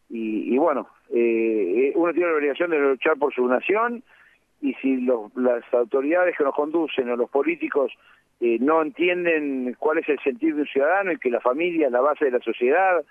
y, 0.08 0.54
y, 0.54 0.56
bueno, 0.56 0.88
eh, 1.10 1.92
uno 1.96 2.12
tiene 2.14 2.30
la 2.30 2.36
obligación 2.36 2.70
de 2.70 2.78
luchar 2.78 3.18
por 3.18 3.34
su 3.34 3.46
nación 3.46 4.02
y 4.60 4.74
si 4.74 4.96
los, 4.98 5.34
las 5.36 5.62
autoridades 5.72 6.36
que 6.36 6.44
nos 6.44 6.54
conducen 6.54 7.10
o 7.10 7.16
los 7.16 7.30
políticos 7.30 7.92
eh, 8.40 8.58
no 8.60 8.82
entienden 8.82 9.74
cuál 9.78 9.98
es 9.98 10.08
el 10.08 10.18
sentido 10.20 10.56
de 10.56 10.62
un 10.62 10.68
ciudadano 10.68 11.12
y 11.12 11.18
que 11.18 11.30
la 11.30 11.40
familia 11.40 11.86
es 11.86 11.92
la 11.92 12.00
base 12.00 12.26
de 12.26 12.30
la 12.32 12.40
sociedad 12.40 13.02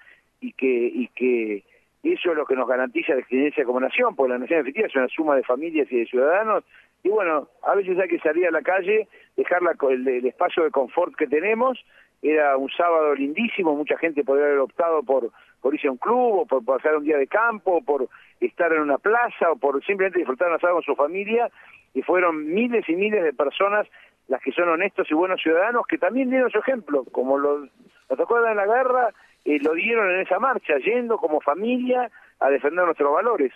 y 0.41 0.53
que 0.53 0.67
y 0.67 1.07
que 1.09 1.63
eso 2.03 2.31
es 2.31 2.37
lo 2.37 2.45
que 2.45 2.55
nos 2.55 2.67
garantiza 2.67 3.13
la 3.13 3.19
existencia 3.19 3.65
como 3.65 3.79
nación, 3.79 4.15
porque 4.15 4.31
la 4.31 4.39
nación 4.39 4.61
efectiva 4.61 4.87
es 4.87 4.95
una 4.95 5.09
suma 5.09 5.35
de 5.35 5.43
familias 5.43 5.91
y 5.91 5.97
de 5.97 6.05
ciudadanos 6.05 6.63
y 7.03 7.09
bueno, 7.09 7.47
a 7.63 7.75
veces 7.75 7.97
hay 7.97 8.09
que 8.09 8.19
salir 8.19 8.47
a 8.47 8.51
la 8.51 8.61
calle, 8.61 9.07
dejar 9.37 9.61
el, 9.89 10.07
el 10.07 10.25
espacio 10.25 10.63
de 10.63 10.71
confort 10.71 11.15
que 11.15 11.27
tenemos 11.27 11.79
era 12.21 12.57
un 12.57 12.69
sábado 12.69 13.15
lindísimo, 13.15 13.75
mucha 13.75 13.97
gente 13.97 14.23
podría 14.23 14.47
haber 14.47 14.59
optado 14.59 15.03
por, 15.03 15.31
por 15.61 15.73
irse 15.73 15.87
a 15.87 15.91
un 15.91 15.97
club, 15.97 16.39
o 16.39 16.45
por 16.45 16.63
pasar 16.63 16.95
un 16.95 17.03
día 17.03 17.17
de 17.17 17.27
campo, 17.27 17.81
por 17.83 18.07
estar 18.39 18.71
en 18.73 18.81
una 18.81 18.97
plaza, 18.97 19.51
o 19.51 19.55
por 19.55 19.83
simplemente 19.85 20.19
disfrutar 20.19 20.49
un 20.49 20.55
asado 20.55 20.75
con 20.75 20.83
su 20.83 20.95
familia, 20.95 21.49
y 21.93 22.01
fueron 22.01 22.45
miles 22.53 22.87
y 22.87 22.95
miles 22.95 23.23
de 23.23 23.33
personas 23.33 23.87
las 24.27 24.41
que 24.41 24.51
son 24.51 24.69
honestos 24.69 25.09
y 25.09 25.15
buenos 25.15 25.41
ciudadanos, 25.41 25.87
que 25.87 25.97
también 25.97 26.29
dieron 26.29 26.51
su 26.51 26.59
ejemplo, 26.59 27.03
como 27.11 27.37
los, 27.37 27.67
los 28.09 28.19
acuerdan 28.19 28.51
en 28.51 28.57
la 28.57 28.67
guerra, 28.67 29.09
eh, 29.43 29.57
lo 29.59 29.73
dieron 29.73 30.09
en 30.11 30.21
esa 30.21 30.39
marcha, 30.39 30.77
yendo 30.77 31.17
como 31.17 31.41
familia 31.41 32.11
a 32.39 32.49
defender 32.49 32.85
nuestros 32.85 33.11
valores, 33.11 33.51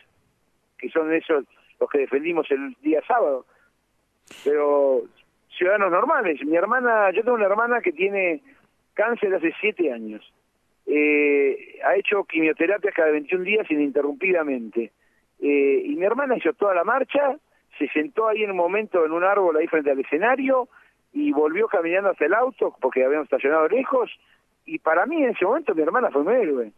que 0.77 0.89
son 0.89 1.13
esos 1.13 1.45
los 1.79 1.89
que 1.89 1.99
defendimos 1.99 2.49
el 2.49 2.75
día 2.81 3.01
sábado. 3.07 3.45
Pero 4.43 5.03
ciudadanos 5.57 5.91
normales. 5.91 6.43
Mi 6.43 6.55
hermana, 6.55 7.11
yo 7.11 7.21
tengo 7.23 7.35
una 7.35 7.45
hermana 7.45 7.81
que 7.81 7.91
tiene 7.91 8.41
cáncer 8.93 9.33
hace 9.35 9.53
siete 9.59 9.91
años. 9.91 10.32
Eh, 10.85 11.79
ha 11.85 11.95
hecho 11.95 12.23
quimioterapias 12.25 12.93
cada 12.93 13.11
21 13.11 13.43
días 13.43 13.69
ininterrumpidamente. 13.69 14.91
Eh, 15.39 15.83
y 15.85 15.95
mi 15.95 16.05
hermana 16.05 16.37
hizo 16.37 16.53
toda 16.53 16.73
la 16.73 16.83
marcha, 16.83 17.37
se 17.77 17.87
sentó 17.89 18.27
ahí 18.27 18.43
en 18.43 18.51
un 18.51 18.57
momento 18.57 19.05
en 19.05 19.11
un 19.11 19.23
árbol 19.23 19.57
ahí 19.57 19.67
frente 19.67 19.91
al 19.91 19.99
escenario 19.99 20.69
y 21.11 21.31
volvió 21.31 21.67
caminando 21.67 22.09
hasta 22.09 22.25
el 22.25 22.33
auto 22.33 22.75
porque 22.81 23.03
habíamos 23.03 23.25
estacionado 23.25 23.67
lejos. 23.67 24.11
Y 24.65 24.79
para 24.79 25.05
mí 25.05 25.23
en 25.23 25.31
ese 25.31 25.45
momento 25.45 25.75
mi 25.75 25.81
hermana 25.81 26.09
fue 26.11 26.21
un 26.21 26.31
héroe. 26.31 26.71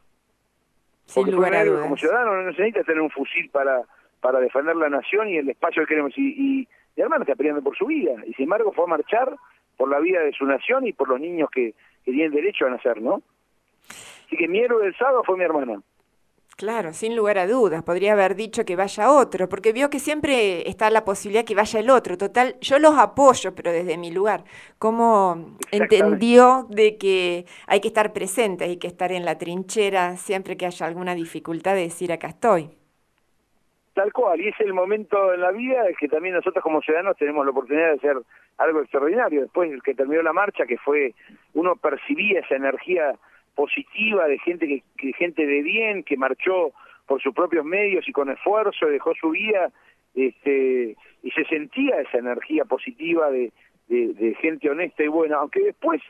Sin 1.06 1.32
lugar 1.32 1.54
a 1.54 1.64
dudas. 1.64 1.84
Como 1.84 1.98
ciudadano 1.98 2.36
no 2.36 2.44
necesita 2.44 2.84
tener 2.84 3.02
un 3.02 3.12
fusil 3.12 3.50
para, 3.50 3.84
para 4.22 4.40
defender 4.40 4.76
la 4.76 4.90
nación 4.90 5.30
y 5.30 5.38
el 5.38 5.50
espacio 5.50 5.84
que 5.84 5.90
queremos. 5.90 6.18
Y, 6.18 6.30
y 6.30 6.68
mi 6.96 7.04
hermana 7.04 7.24
está 7.24 7.36
peleando 7.36 7.62
por 7.62 7.78
su 7.78 7.86
vida. 7.86 8.14
Y 8.26 8.34
sin 8.34 8.44
embargo 8.44 8.72
fue 8.72 8.86
a 8.86 8.88
marchar 8.88 9.36
por 9.78 9.90
la 9.90 10.00
vida 10.00 10.22
de 10.22 10.32
su 10.32 10.46
nación 10.46 10.88
y 10.88 10.94
por 10.94 11.10
los 11.10 11.20
niños 11.20 11.50
que, 11.52 11.74
que 12.04 12.12
tienen 12.12 12.32
derecho 12.32 12.66
a 12.66 12.70
nacer, 12.70 13.02
¿no? 13.02 13.22
Así 14.26 14.38
que 14.38 14.48
mi 14.48 14.60
héroe 14.60 14.84
del 14.84 14.96
sábado 14.98 15.24
fue 15.26 15.38
mi 15.38 15.44
hermana. 15.44 15.82
Claro, 16.58 16.94
sin 16.94 17.18
lugar 17.18 17.38
a 17.38 17.48
dudas. 17.48 17.84
Podría 17.84 18.14
haber 18.14 18.36
dicho 18.36 18.64
que 18.64 18.78
vaya 18.78 19.12
otro, 19.12 19.50
porque 19.50 19.74
vio 19.74 19.90
que 19.90 20.00
siempre 20.00 20.68
está 20.70 20.90
la 20.90 21.04
posibilidad 21.04 21.44
que 21.44 21.54
vaya 21.54 21.82
el 21.82 21.90
otro. 21.90 22.18
Total, 22.18 22.56
yo 22.62 22.80
los 22.80 22.98
apoyo, 22.98 23.54
pero 23.54 23.74
desde 23.74 23.98
mi 23.98 24.10
lugar. 24.10 24.46
¿Cómo 24.80 25.58
entendió 25.72 26.66
de 26.70 26.98
que 26.98 27.46
hay 27.68 27.82
que 27.82 27.90
estar 27.90 28.14
presente, 28.14 28.64
hay 28.64 28.78
que 28.78 28.88
estar 28.88 29.12
en 29.12 29.26
la 29.26 29.38
trinchera 29.38 30.16
siempre 30.16 30.56
que 30.56 30.66
haya 30.66 30.86
alguna 30.86 31.14
dificultad 31.14 31.76
de 31.76 31.82
decir 31.82 32.14
acá 32.14 32.28
estoy? 32.28 32.70
Tal 33.94 34.14
cual, 34.14 34.40
y 34.40 34.48
es 34.48 34.60
el 34.62 34.74
momento 34.74 35.34
en 35.34 35.42
la 35.42 35.52
vida 35.52 35.88
en 35.90 35.96
que 35.96 36.08
también 36.08 36.36
nosotros 36.36 36.64
como 36.64 36.82
ciudadanos 36.82 37.18
tenemos 37.18 37.44
la 37.44 37.52
oportunidad 37.52 37.88
de 37.88 37.96
hacer 37.96 38.18
algo 38.58 38.80
extraordinario. 38.82 39.42
Después 39.42 39.72
que 39.84 39.94
terminó 39.94 40.22
la 40.22 40.34
marcha, 40.34 40.66
que 40.66 40.78
fue, 40.78 41.14
uno 41.54 41.76
percibía 41.76 42.40
esa 42.40 42.56
energía 42.56 43.14
positiva 43.56 44.28
de 44.28 44.40
gente 44.40 44.84
que, 44.98 45.14
gente 45.14 45.46
de 45.46 45.62
bien, 45.62 46.04
que 46.04 46.18
marchó 46.18 46.72
por 47.08 47.22
sus 47.22 47.34
propios 47.34 47.66
medios 47.66 48.08
y 48.08 48.12
con 48.12 48.30
esfuerzo, 48.30 48.88
dejó 48.88 49.14
su 49.16 49.30
vida, 49.32 49.72
este, 50.14 50.96
y 51.24 51.32
se 51.32 51.46
sentía 51.46 52.02
esa 52.02 52.18
energía 52.18 52.66
positiva 52.66 53.30
de, 53.30 53.52
de, 53.88 54.36
gente 54.42 54.70
honesta 54.70 55.04
y 55.04 55.08
buena, 55.08 55.38
aunque 55.38 55.62
después 55.62 56.02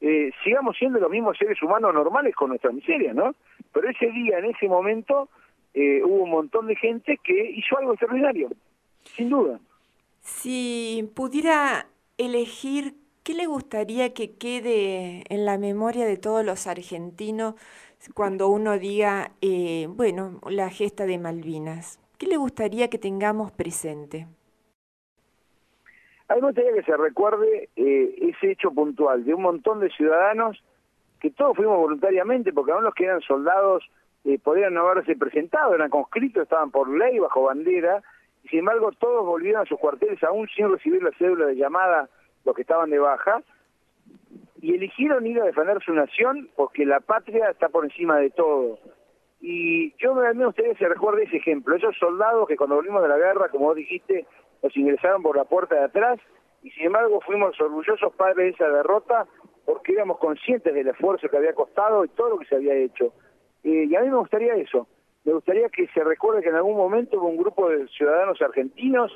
eh, 0.00 0.30
sigamos 0.42 0.76
siendo 0.76 0.98
los 0.98 1.10
mismos 1.10 1.36
seres 1.38 1.62
humanos 1.62 1.94
normales 1.94 2.34
con 2.34 2.48
nuestra 2.50 2.72
miseria, 2.72 3.12
¿no? 3.14 3.34
Pero 3.72 3.88
ese 3.88 4.10
día, 4.10 4.38
en 4.38 4.46
ese 4.46 4.68
momento, 4.68 5.28
eh, 5.72 6.02
hubo 6.04 6.24
un 6.24 6.30
montón 6.30 6.66
de 6.66 6.76
gente 6.76 7.18
que 7.22 7.50
hizo 7.50 7.78
algo 7.78 7.92
extraordinario, 7.92 8.50
sin 9.02 9.30
duda. 9.30 9.60
Si 10.20 11.10
pudiera 11.14 11.86
elegir, 12.18 12.94
¿qué 13.24 13.32
le 13.32 13.46
gustaría 13.46 14.12
que 14.12 14.36
quede 14.36 15.24
en 15.30 15.46
la 15.46 15.58
memoria 15.58 16.06
de 16.06 16.18
todos 16.18 16.44
los 16.44 16.66
argentinos 16.66 17.54
cuando 18.12 18.48
uno 18.48 18.78
diga, 18.78 19.30
eh, 19.40 19.86
bueno, 19.88 20.40
la 20.48 20.68
gesta 20.68 21.06
de 21.06 21.18
Malvinas? 21.18 21.98
¿Qué 22.18 22.26
le 22.26 22.36
gustaría 22.36 22.88
que 22.90 22.98
tengamos 22.98 23.50
presente? 23.50 24.26
A 26.28 26.34
mí 26.34 26.40
me 26.40 26.48
gustaría 26.48 26.74
que 26.74 26.82
se 26.82 26.96
recuerde 26.96 27.70
eh, 27.76 28.14
ese 28.20 28.52
hecho 28.52 28.70
puntual 28.70 29.24
de 29.24 29.34
un 29.34 29.42
montón 29.42 29.80
de 29.80 29.90
ciudadanos 29.90 30.62
que 31.18 31.30
todos 31.30 31.56
fuimos 31.56 31.78
voluntariamente, 31.78 32.52
porque 32.52 32.72
aún 32.72 32.84
los 32.84 32.94
que 32.94 33.04
eran 33.04 33.22
soldados 33.22 33.82
eh, 34.24 34.38
podían 34.38 34.74
no 34.74 34.86
haberse 34.86 35.16
presentado, 35.16 35.74
eran 35.74 35.88
conscritos, 35.88 36.42
estaban 36.42 36.70
por 36.70 36.88
ley, 36.90 37.18
bajo 37.18 37.44
bandera, 37.44 38.02
y 38.42 38.48
sin 38.48 38.58
embargo 38.60 38.92
todos 38.92 39.24
volvieron 39.24 39.62
a 39.62 39.66
sus 39.66 39.78
cuarteles 39.78 40.22
aún 40.22 40.46
sin 40.54 40.70
recibir 40.70 41.02
la 41.02 41.12
cédula 41.12 41.46
de 41.46 41.56
llamada 41.56 42.10
los 42.44 42.54
que 42.54 42.62
estaban 42.62 42.90
de 42.90 42.98
baja, 42.98 43.42
y 44.60 44.74
eligieron 44.74 45.26
ir 45.26 45.40
a 45.40 45.44
defender 45.44 45.82
su 45.84 45.92
nación 45.92 46.48
porque 46.56 46.86
la 46.86 47.00
patria 47.00 47.50
está 47.50 47.68
por 47.68 47.84
encima 47.84 48.18
de 48.18 48.30
todo. 48.30 48.78
Y 49.40 49.94
yo 49.98 50.14
me 50.14 50.22
gustaría 50.22 50.48
ustedes 50.48 50.78
se 50.78 50.88
recuerde 50.88 51.24
ese 51.24 51.36
ejemplo, 51.36 51.76
esos 51.76 51.94
soldados 51.98 52.48
que 52.48 52.56
cuando 52.56 52.76
volvimos 52.76 53.02
de 53.02 53.08
la 53.08 53.18
guerra, 53.18 53.50
como 53.50 53.66
vos 53.66 53.76
dijiste, 53.76 54.26
nos 54.62 54.74
ingresaron 54.74 55.22
por 55.22 55.36
la 55.36 55.44
puerta 55.44 55.74
de 55.74 55.84
atrás, 55.84 56.18
y 56.62 56.70
sin 56.70 56.86
embargo 56.86 57.20
fuimos 57.20 57.60
orgullosos 57.60 58.14
padres 58.14 58.36
de 58.36 58.48
esa 58.48 58.68
derrota 58.68 59.26
porque 59.66 59.92
éramos 59.92 60.18
conscientes 60.18 60.72
del 60.72 60.88
esfuerzo 60.88 61.28
que 61.28 61.36
había 61.36 61.52
costado 61.52 62.04
y 62.04 62.08
todo 62.08 62.30
lo 62.30 62.38
que 62.38 62.46
se 62.46 62.56
había 62.56 62.74
hecho. 62.74 63.12
Eh, 63.62 63.86
y 63.88 63.94
a 63.94 64.00
mí 64.00 64.08
me 64.08 64.16
gustaría 64.16 64.54
eso, 64.54 64.86
me 65.24 65.34
gustaría 65.34 65.68
que 65.68 65.88
se 65.88 66.02
recuerde 66.02 66.42
que 66.42 66.48
en 66.48 66.54
algún 66.54 66.76
momento 66.76 67.18
hubo 67.18 67.28
un 67.28 67.36
grupo 67.36 67.68
de 67.68 67.86
ciudadanos 67.88 68.40
argentinos 68.40 69.12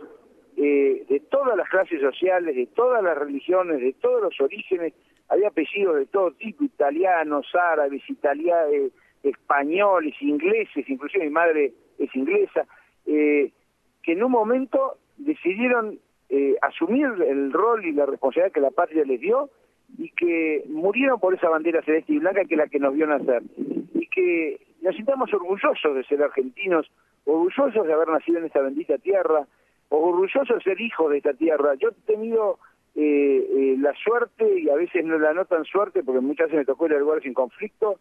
eh, 0.60 1.04
de 1.08 1.20
todas 1.20 1.56
las 1.56 1.68
clases 1.68 2.00
sociales, 2.00 2.56
de 2.56 2.66
todas 2.66 3.02
las 3.02 3.16
religiones, 3.16 3.80
de 3.80 3.92
todos 3.92 4.20
los 4.22 4.40
orígenes, 4.40 4.92
había 5.28 5.48
apellidos 5.48 5.96
de 5.96 6.06
todo 6.06 6.32
tipo, 6.32 6.64
italianos, 6.64 7.46
árabes, 7.54 8.02
italianos, 8.08 8.72
eh, 8.72 8.90
españoles, 9.22 10.14
ingleses, 10.20 10.88
inclusive 10.88 11.24
mi 11.24 11.30
madre 11.30 11.72
es 11.98 12.14
inglesa, 12.14 12.66
que 13.04 13.52
en 14.04 14.22
un 14.22 14.30
momento 14.30 14.96
decidieron 15.16 15.98
asumir 16.62 17.06
el 17.26 17.52
rol 17.52 17.84
y 17.84 17.92
la 17.92 18.06
responsabilidad 18.06 18.52
que 18.52 18.60
la 18.60 18.70
patria 18.70 19.04
les 19.04 19.20
dio 19.20 19.50
y 19.96 20.10
que 20.10 20.64
murieron 20.68 21.18
por 21.18 21.34
esa 21.34 21.48
bandera 21.48 21.82
celeste 21.82 22.12
y 22.12 22.18
blanca 22.18 22.44
que 22.44 22.54
es 22.54 22.58
la 22.58 22.68
que 22.68 22.78
nos 22.78 22.94
vio 22.94 23.06
nacer. 23.06 23.42
Que 24.10 24.60
nos 24.82 24.94
sintamos 24.96 25.32
orgullosos 25.32 25.94
de 25.94 26.04
ser 26.04 26.22
argentinos, 26.22 26.90
orgullosos 27.24 27.86
de 27.86 27.92
haber 27.92 28.08
nacido 28.08 28.38
en 28.38 28.46
esta 28.46 28.60
bendita 28.60 28.98
tierra, 28.98 29.46
orgullosos 29.88 30.58
de 30.58 30.62
ser 30.62 30.80
hijos 30.80 31.10
de 31.10 31.18
esta 31.18 31.34
tierra. 31.34 31.74
Yo 31.74 31.90
he 31.90 32.12
tenido 32.12 32.58
eh, 32.94 33.02
eh, 33.02 33.76
la 33.78 33.94
suerte, 33.94 34.60
y 34.60 34.68
a 34.68 34.74
veces 34.74 35.04
no 35.04 35.18
la 35.18 35.32
no 35.32 35.44
tan 35.44 35.64
suerte, 35.64 36.02
porque 36.02 36.20
muchas 36.20 36.46
veces 36.46 36.58
me 36.58 36.64
tocó 36.64 36.86
ir 36.86 36.94
a 36.94 36.98
lugares 36.98 37.22
sin 37.22 37.34
conflicto, 37.34 37.98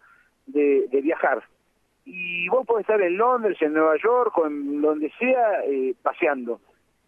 de, 0.47 0.87
viajar. 1.03 1.43
Y 2.05 2.47
vos 2.49 2.65
podés 2.65 2.81
estar 2.81 3.01
en 3.01 3.17
Londres, 3.17 3.57
en 3.61 3.73
Nueva 3.73 3.95
York, 4.01 4.37
o 4.37 4.47
en 4.47 4.81
donde 4.81 5.11
sea, 5.19 5.63
eh, 5.65 5.93
paseando. 6.01 6.59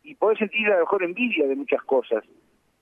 y 0.04 0.16
podés 0.16 0.40
sentir 0.40 0.68
a 0.68 0.76
lo 0.76 0.80
mejor 0.82 1.04
envidia 1.04 1.48
de 1.48 1.56
muchas 1.56 1.84
cosas. 1.84 2.24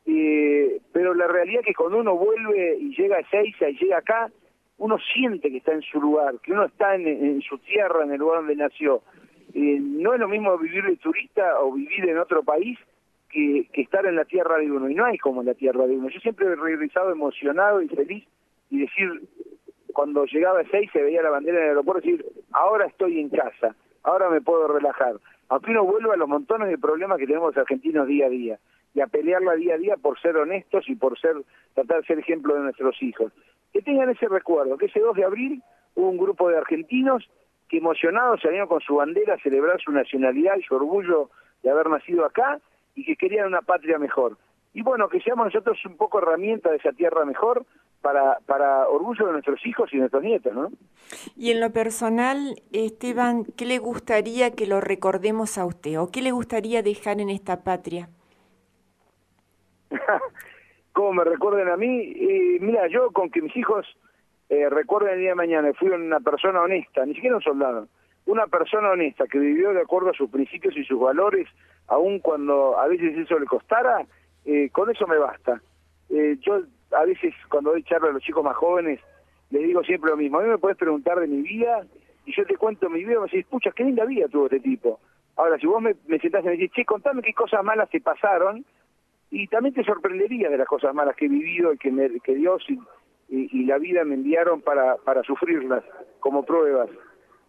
Eh, 0.09 0.79
pero 0.93 1.13
la 1.13 1.27
realidad 1.27 1.59
es 1.59 1.67
que 1.67 1.73
cuando 1.73 1.99
uno 1.99 2.15
vuelve 2.15 2.77
y 2.79 2.95
llega 2.95 3.17
a 3.17 3.19
Ezeiza 3.19 3.69
y 3.69 3.77
llega 3.77 3.97
acá, 3.97 4.31
uno 4.77 4.97
siente 5.13 5.51
que 5.51 5.57
está 5.57 5.73
en 5.73 5.81
su 5.81 5.99
lugar, 5.99 6.35
que 6.41 6.53
uno 6.53 6.63
está 6.65 6.95
en, 6.95 7.41
su 7.41 7.57
tierra, 7.57 8.03
en 8.03 8.13
el 8.13 8.19
lugar 8.19 8.39
donde 8.39 8.55
nació. 8.55 9.01
Eh, 9.59 9.79
no 9.81 10.13
es 10.13 10.19
lo 10.19 10.27
mismo 10.27 10.55
vivir 10.59 10.85
de 10.85 10.97
turista 10.97 11.59
o 11.61 11.71
vivir 11.71 12.07
en 12.07 12.19
otro 12.19 12.43
país 12.43 12.77
que, 13.27 13.67
estar 13.73 14.05
en 14.05 14.15
la 14.15 14.23
tierra 14.23 14.59
de 14.59 14.71
uno, 14.71 14.87
y 14.87 14.93
no 14.93 15.03
hay 15.03 15.17
como 15.17 15.41
en 15.41 15.47
la 15.47 15.55
tierra 15.55 15.87
de 15.87 15.97
uno. 15.97 16.09
Yo 16.09 16.19
siempre 16.19 16.45
he 16.45 16.55
regresado 16.55 17.11
emocionado 17.11 17.81
y 17.81 17.87
feliz 17.87 18.23
y 18.69 18.81
decir, 18.81 19.23
cuando 19.93 20.25
llegaba 20.25 20.59
a 20.59 20.69
seis 20.69 20.91
se 20.93 21.01
veía 21.01 21.23
la 21.23 21.31
bandera 21.31 21.57
en 21.57 21.63
el 21.63 21.69
aeropuerto, 21.69 22.05
decir, 22.05 22.23
ahora 22.51 22.85
estoy 22.85 23.19
en 23.19 23.29
casa, 23.29 23.75
ahora 24.03 24.29
me 24.29 24.41
puedo 24.41 24.67
relajar. 24.67 25.15
Aunque 25.49 25.71
uno 25.71 25.85
vuelva 25.85 26.13
a 26.13 26.17
los 26.17 26.29
montones 26.29 26.69
de 26.69 26.77
problemas 26.77 27.17
que 27.17 27.25
tenemos 27.25 27.55
los 27.55 27.57
argentinos 27.57 28.05
día 28.05 28.27
a 28.27 28.29
día, 28.29 28.59
y 28.93 29.01
a 29.01 29.07
pelearla 29.07 29.55
día 29.55 29.73
a 29.73 29.79
día 29.79 29.97
por 29.97 30.19
ser 30.19 30.37
honestos 30.37 30.87
y 30.87 30.95
por 30.95 31.17
ser 31.19 31.35
tratar 31.73 32.01
de 32.01 32.05
ser 32.05 32.19
ejemplo 32.19 32.53
de 32.53 32.61
nuestros 32.61 33.01
hijos. 33.01 33.33
Que 33.73 33.81
tengan 33.81 34.11
ese 34.11 34.27
recuerdo, 34.27 34.77
que 34.77 34.85
ese 34.85 34.99
2 34.99 35.15
de 35.15 35.23
abril 35.23 35.63
hubo 35.95 36.09
un 36.09 36.17
grupo 36.19 36.47
de 36.47 36.57
argentinos 36.57 37.27
que 37.69 37.77
emocionados 37.77 38.41
salieron 38.41 38.67
con 38.67 38.81
su 38.81 38.95
bandera 38.95 39.35
a 39.35 39.39
celebrar 39.39 39.79
su 39.81 39.91
nacionalidad 39.91 40.57
y 40.57 40.63
su 40.63 40.75
orgullo 40.75 41.29
de 41.63 41.69
haber 41.69 41.89
nacido 41.89 42.25
acá 42.25 42.59
y 42.95 43.05
que 43.05 43.15
querían 43.15 43.47
una 43.47 43.61
patria 43.61 43.97
mejor. 43.99 44.37
Y 44.73 44.81
bueno, 44.83 45.09
que 45.09 45.21
seamos 45.21 45.45
nosotros 45.47 45.77
un 45.85 45.97
poco 45.97 46.19
herramienta 46.19 46.69
de 46.69 46.77
esa 46.77 46.91
tierra 46.91 47.25
mejor 47.25 47.65
para, 48.01 48.37
para 48.45 48.87
orgullo 48.87 49.25
de 49.25 49.31
nuestros 49.33 49.65
hijos 49.65 49.91
y 49.91 49.97
nuestros 49.97 50.23
nietos, 50.23 50.53
¿no? 50.53 50.69
Y 51.35 51.51
en 51.51 51.59
lo 51.59 51.71
personal, 51.71 52.61
Esteban, 52.71 53.45
¿qué 53.57 53.65
le 53.65 53.79
gustaría 53.79 54.51
que 54.51 54.67
lo 54.67 54.79
recordemos 54.79 55.57
a 55.57 55.65
usted 55.65 55.99
o 55.99 56.11
qué 56.11 56.21
le 56.21 56.31
gustaría 56.31 56.83
dejar 56.83 57.19
en 57.19 57.29
esta 57.29 57.63
patria? 57.63 58.09
¿Cómo 60.93 61.13
me 61.13 61.23
recuerden 61.23 61.69
a 61.69 61.77
mí? 61.77 62.13
Eh, 62.15 62.57
mira, 62.59 62.87
yo 62.87 63.11
con 63.11 63.29
que 63.29 63.41
mis 63.41 63.55
hijos 63.55 63.85
eh, 64.49 64.69
recuerden 64.69 65.13
el 65.13 65.19
día 65.19 65.29
de 65.29 65.35
mañana, 65.35 65.73
fui 65.73 65.89
una 65.89 66.19
persona 66.19 66.61
honesta, 66.61 67.05
ni 67.05 67.13
siquiera 67.13 67.35
un 67.35 67.41
soldado, 67.41 67.87
una 68.25 68.47
persona 68.47 68.91
honesta 68.91 69.25
que 69.27 69.39
vivió 69.39 69.73
de 69.73 69.81
acuerdo 69.81 70.09
a 70.09 70.13
sus 70.13 70.29
principios 70.29 70.75
y 70.77 70.83
sus 70.83 70.99
valores, 70.99 71.47
aun 71.87 72.19
cuando 72.19 72.77
a 72.79 72.87
veces 72.87 73.17
eso 73.17 73.39
le 73.39 73.45
costara, 73.45 74.05
eh, 74.45 74.69
con 74.71 74.89
eso 74.89 75.07
me 75.07 75.17
basta. 75.17 75.61
Eh, 76.09 76.37
yo 76.41 76.61
a 76.91 77.05
veces 77.05 77.33
cuando 77.49 77.71
doy 77.71 77.83
charla 77.83 78.09
a 78.09 78.13
los 78.13 78.23
chicos 78.23 78.43
más 78.43 78.55
jóvenes, 78.55 78.99
les 79.49 79.63
digo 79.63 79.83
siempre 79.83 80.11
lo 80.11 80.17
mismo. 80.17 80.39
A 80.39 80.43
mí 80.43 80.49
me 80.49 80.57
puedes 80.57 80.77
preguntar 80.77 81.19
de 81.19 81.27
mi 81.27 81.41
vida 81.41 81.85
y 82.25 82.33
yo 82.33 82.45
te 82.45 82.57
cuento 82.57 82.89
mi 82.89 82.99
vida 82.99 83.13
y 83.13 83.17
me 83.17 83.23
decís, 83.23 83.45
pucha, 83.45 83.71
qué 83.71 83.83
linda 83.83 84.05
vida 84.05 84.27
tuvo 84.27 84.45
este 84.45 84.59
tipo. 84.59 84.99
Ahora, 85.35 85.57
si 85.57 85.67
vos 85.67 85.81
me, 85.81 85.95
me 86.07 86.19
sentás 86.19 86.43
y 86.43 86.47
me 86.47 86.51
decís, 86.51 86.71
che, 86.73 86.85
contame 86.85 87.21
qué 87.21 87.33
cosas 87.33 87.63
malas 87.63 87.89
te 87.89 88.01
pasaron, 88.01 88.65
y 89.29 89.47
también 89.47 89.73
te 89.73 89.83
sorprendería 89.83 90.49
de 90.49 90.57
las 90.57 90.67
cosas 90.67 90.93
malas 90.93 91.15
que 91.15 91.25
he 91.25 91.29
vivido 91.29 91.73
y 91.73 91.77
que, 91.77 91.91
me, 91.91 92.09
que 92.21 92.35
Dios 92.35 92.65
y, 93.29 93.65
la 93.65 93.77
vida 93.77 94.03
me 94.05 94.15
enviaron 94.15 94.61
para, 94.61 94.95
para 94.97 95.21
sufrirlas 95.23 95.83
como 96.19 96.43
pruebas. 96.43 96.89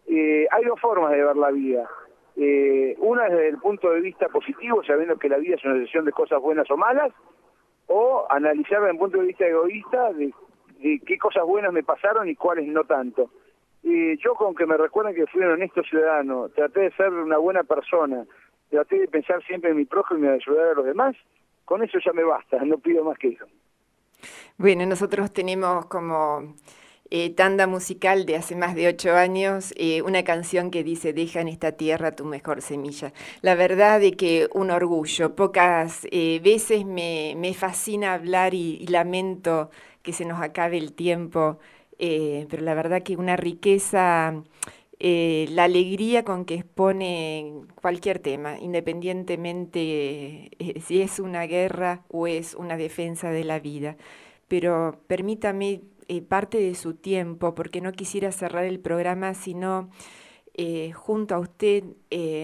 Eh, 0.06 0.46
hay 0.50 0.64
dos 0.64 0.80
formas 0.80 1.12
de 1.12 1.22
ver 1.22 1.36
la 1.36 1.50
vida. 1.50 1.88
Eh, 2.36 2.96
una 2.98 3.26
es 3.26 3.32
desde 3.32 3.48
el 3.48 3.58
punto 3.58 3.90
de 3.90 4.00
vista 4.00 4.28
positivo, 4.28 4.82
sabiendo 4.84 5.18
que 5.18 5.28
la 5.28 5.38
vida 5.38 5.56
es 5.56 5.64
una 5.64 5.74
sesión 5.84 6.04
de 6.04 6.12
cosas 6.12 6.40
buenas 6.40 6.70
o 6.70 6.76
malas, 6.76 7.12
o 7.86 8.26
analizarla 8.30 8.86
desde 8.86 8.92
el 8.92 8.98
punto 8.98 9.18
de 9.18 9.26
vista 9.26 9.46
egoísta 9.46 10.12
de, 10.12 10.32
qué 11.04 11.18
cosas 11.18 11.44
buenas 11.44 11.72
me 11.72 11.82
pasaron 11.82 12.28
y 12.28 12.36
cuáles 12.36 12.66
no 12.68 12.84
tanto. 12.84 13.30
Eh, 13.82 14.16
yo 14.22 14.34
con 14.34 14.54
que 14.54 14.66
me 14.66 14.76
recuerden 14.76 15.14
que 15.14 15.26
fui 15.26 15.42
un 15.42 15.52
honesto 15.52 15.82
ciudadano, 15.82 16.48
traté 16.50 16.80
de 16.80 16.90
ser 16.92 17.10
una 17.10 17.38
buena 17.38 17.64
persona, 17.64 18.24
traté 18.70 19.00
de 19.00 19.08
pensar 19.08 19.42
siempre 19.44 19.70
en 19.70 19.76
mi 19.76 19.84
prójimo 19.84 20.20
y 20.20 20.28
de 20.28 20.34
ayudar 20.34 20.68
a 20.68 20.74
los 20.74 20.84
demás, 20.84 21.16
con 21.64 21.82
eso 21.82 21.98
ya 21.98 22.12
me 22.12 22.24
basta, 22.24 22.58
no 22.64 22.78
pido 22.78 23.04
más 23.04 23.18
que 23.18 23.28
eso. 23.28 23.46
Bueno, 24.56 24.86
nosotros 24.86 25.32
tenemos 25.32 25.86
como 25.86 26.54
eh, 27.10 27.30
tanda 27.30 27.66
musical 27.66 28.26
de 28.26 28.36
hace 28.36 28.54
más 28.54 28.74
de 28.74 28.86
ocho 28.86 29.14
años 29.14 29.72
eh, 29.76 30.02
una 30.02 30.24
canción 30.24 30.70
que 30.70 30.84
dice, 30.84 31.14
deja 31.14 31.40
en 31.40 31.48
esta 31.48 31.72
tierra 31.72 32.14
tu 32.14 32.26
mejor 32.26 32.60
semilla. 32.60 33.14
La 33.40 33.54
verdad 33.54 33.98
de 33.98 34.12
que 34.12 34.48
un 34.52 34.70
orgullo, 34.70 35.34
pocas 35.34 36.06
eh, 36.10 36.38
veces 36.44 36.84
me, 36.84 37.34
me, 37.38 37.54
fascina 37.54 38.12
hablar 38.12 38.52
y, 38.52 38.86
lamento 38.88 39.70
que 40.02 40.12
se 40.12 40.26
nos 40.26 40.42
acabe 40.42 40.76
el 40.76 40.92
tiempo, 40.92 41.58
pero 41.98 42.62
la 42.62 42.74
verdad 42.74 43.02
que 43.02 43.16
una 43.16 43.36
riqueza 43.36 44.42
la 45.00 45.64
alegría 45.64 46.24
con 46.24 46.44
que 46.44 46.54
expone 46.78 47.66
cualquier 47.82 48.20
tema, 48.20 48.56
independientemente 48.56 49.80
eh, 50.60 50.80
si 50.80 51.02
es 51.02 51.18
una 51.18 51.42
guerra 51.42 52.04
o 52.08 52.28
es 52.28 52.54
una 52.54 52.76
defensa 52.76 53.30
de 53.30 53.42
la 53.42 53.58
vida. 53.58 53.96
Pero 54.46 55.00
permítame 55.08 55.82
eh, 56.06 56.22
parte 56.22 56.58
de 56.58 56.76
su 56.76 56.94
tiempo, 56.94 57.56
porque 57.56 57.80
no 57.80 57.90
quisiera 57.90 58.30
cerrar 58.30 58.64
el 58.64 58.78
programa, 58.78 59.34
sino 59.34 59.90
junto 60.94 61.36
a 61.36 61.38
usted 61.38 61.84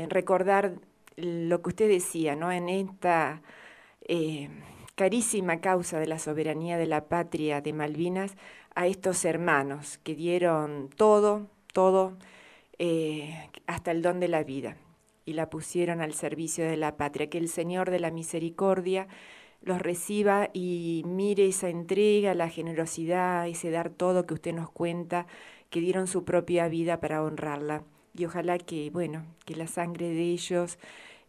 recordar 0.09 0.76
lo 1.16 1.62
que 1.62 1.68
usted 1.70 1.89
decía, 1.89 2.37
¿no? 2.37 2.53
En 2.53 2.68
esta 2.68 3.43
carísima 4.95 5.61
causa 5.61 5.99
de 5.99 6.07
la 6.07 6.20
soberanía 6.20 6.78
de 6.78 6.87
la 6.87 7.09
patria 7.09 7.61
de 7.61 7.72
Malvinas, 7.72 8.37
a 8.76 8.87
estos 8.87 9.24
hermanos 9.24 9.99
que 10.05 10.14
dieron 10.14 10.91
todo, 10.97 11.49
todo, 11.72 12.16
eh, 12.79 13.51
hasta 13.66 13.91
el 13.91 14.03
don 14.03 14.20
de 14.20 14.29
la 14.29 14.45
vida 14.45 14.77
y 15.25 15.33
la 15.33 15.51
pusieron 15.51 16.01
al 16.01 16.14
servicio 16.14 16.64
de 16.64 16.77
la 16.77 16.97
patria. 16.97 17.31
Que 17.31 17.39
el 17.39 17.49
Señor 17.49 17.91
de 17.91 18.01
la 18.01 18.11
Misericordia 18.11 19.09
los 19.62 19.81
reciba 19.81 20.51
y 20.53 21.03
mire 21.07 21.47
esa 21.47 21.68
entrega, 21.68 22.35
la 22.35 22.51
generosidad, 22.51 23.49
ese 23.49 23.70
dar 23.70 23.91
todo 23.91 24.27
que 24.27 24.35
usted 24.35 24.53
nos 24.53 24.70
cuenta, 24.70 25.27
que 25.70 25.81
dieron 25.81 26.07
su 26.07 26.25
propia 26.25 26.68
vida 26.68 27.01
para 27.01 27.22
honrarla. 27.22 27.83
Y 28.16 28.27
ojalá 28.27 28.59
que, 28.59 28.91
bueno, 28.91 29.25
que 29.45 29.57
la 29.57 29.66
sangre 29.66 30.11
de 30.11 30.22
ellos 30.22 30.79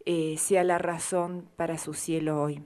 eh, 0.05 0.35
sea 0.37 0.63
la 0.63 0.77
razón 0.77 1.49
para 1.55 1.77
su 1.77 1.93
cielo 1.93 2.41
hoy. 2.41 2.61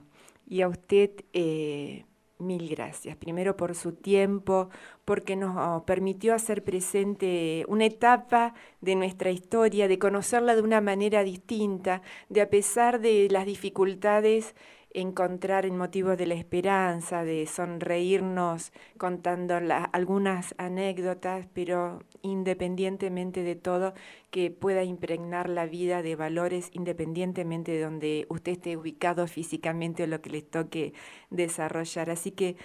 Y 0.46 0.62
a 0.62 0.68
usted, 0.68 1.10
eh, 1.32 2.04
mil 2.40 2.68
gracias. 2.68 3.16
Primero 3.16 3.56
por 3.56 3.74
su 3.74 3.92
tiempo, 3.92 4.68
porque 5.04 5.36
nos 5.36 5.82
permitió 5.84 6.34
hacer 6.34 6.64
presente 6.64 7.64
una 7.68 7.86
etapa 7.86 8.54
de 8.80 8.94
nuestra 8.94 9.30
historia, 9.30 9.88
de 9.88 9.98
conocerla 9.98 10.54
de 10.54 10.62
una 10.62 10.80
manera 10.80 11.22
distinta, 11.24 12.02
de 12.28 12.40
a 12.40 12.50
pesar 12.50 13.00
de 13.00 13.28
las 13.30 13.46
dificultades 13.46 14.54
encontrar 14.92 15.66
en 15.66 15.76
motivos 15.76 16.18
de 16.18 16.26
la 16.26 16.34
esperanza, 16.34 17.24
de 17.24 17.46
sonreírnos 17.46 18.72
contando 18.98 19.54
algunas 19.92 20.54
anécdotas, 20.58 21.46
pero 21.52 22.02
independientemente 22.22 23.42
de 23.42 23.54
todo, 23.54 23.94
que 24.30 24.50
pueda 24.50 24.82
impregnar 24.82 25.48
la 25.48 25.66
vida 25.66 26.02
de 26.02 26.16
valores 26.16 26.70
independientemente 26.72 27.72
de 27.72 27.82
donde 27.82 28.26
usted 28.28 28.52
esté 28.52 28.76
ubicado 28.76 29.26
físicamente 29.26 30.02
o 30.02 30.06
lo 30.06 30.20
que 30.20 30.30
les 30.30 30.48
toque 30.48 30.92
desarrollar. 31.30 32.10
Así 32.10 32.32
que 32.32 32.56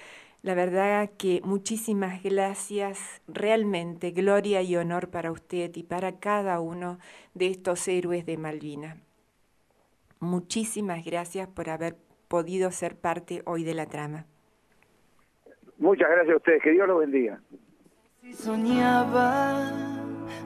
la 0.42 0.54
verdad 0.54 1.10
que 1.18 1.42
muchísimas 1.44 2.22
gracias, 2.22 3.00
realmente 3.28 4.12
gloria 4.12 4.62
y 4.62 4.76
honor 4.76 5.10
para 5.10 5.32
usted 5.32 5.76
y 5.76 5.82
para 5.84 6.20
cada 6.20 6.60
uno 6.60 7.00
de 7.34 7.48
estos 7.48 7.88
héroes 7.88 8.28
de 8.28 8.38
Malvina. 8.38 8.98
Muchísimas 10.20 11.04
gracias 11.04 11.48
por 11.48 11.70
haber 11.70 12.05
podido 12.28 12.72
ser 12.72 12.96
parte 12.96 13.42
hoy 13.46 13.64
de 13.64 13.74
la 13.74 13.86
trama. 13.86 14.26
Muchas 15.78 16.10
gracias 16.10 16.34
a 16.34 16.38
ustedes, 16.38 16.64
que 16.64 16.72
Dios 16.72 16.88
los 16.88 17.00
bendiga. 17.00 17.42
Si 18.22 18.34
soñaba, 18.34 19.72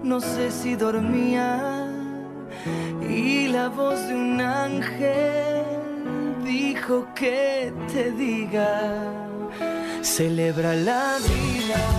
no 0.04 0.20
sé 0.20 0.52
si 0.52 0.76
dormía, 0.76 1.88
y 3.08 3.48
la 3.48 3.70
voz 3.70 4.08
de 4.08 4.16
un 4.16 4.42
ángel 4.42 5.64
dijo 6.44 7.08
que 7.16 7.72
te 7.94 8.12
diga, 8.12 9.30
celebra 10.02 10.74
la 10.74 11.18
vida. 11.20 11.99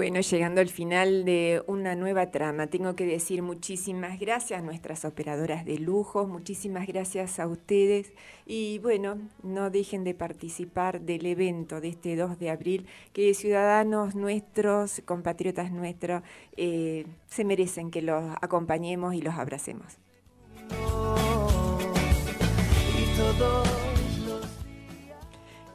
Bueno, 0.00 0.20
llegando 0.20 0.62
al 0.62 0.70
final 0.70 1.26
de 1.26 1.62
una 1.66 1.94
nueva 1.94 2.30
trama, 2.30 2.68
tengo 2.68 2.96
que 2.96 3.04
decir 3.04 3.42
muchísimas 3.42 4.18
gracias 4.18 4.60
a 4.60 4.62
nuestras 4.62 5.04
operadoras 5.04 5.66
de 5.66 5.78
lujo, 5.78 6.26
muchísimas 6.26 6.86
gracias 6.86 7.38
a 7.38 7.46
ustedes 7.46 8.14
y 8.46 8.78
bueno, 8.78 9.18
no 9.42 9.68
dejen 9.68 10.02
de 10.04 10.14
participar 10.14 11.02
del 11.02 11.26
evento 11.26 11.82
de 11.82 11.90
este 11.90 12.16
2 12.16 12.38
de 12.38 12.48
abril 12.48 12.86
que 13.12 13.34
ciudadanos 13.34 14.14
nuestros, 14.14 15.02
compatriotas 15.04 15.70
nuestros, 15.70 16.22
eh, 16.56 17.04
se 17.28 17.44
merecen 17.44 17.90
que 17.90 18.00
los 18.00 18.24
acompañemos 18.40 19.12
y 19.12 19.20
los 19.20 19.34
abracemos. 19.34 19.98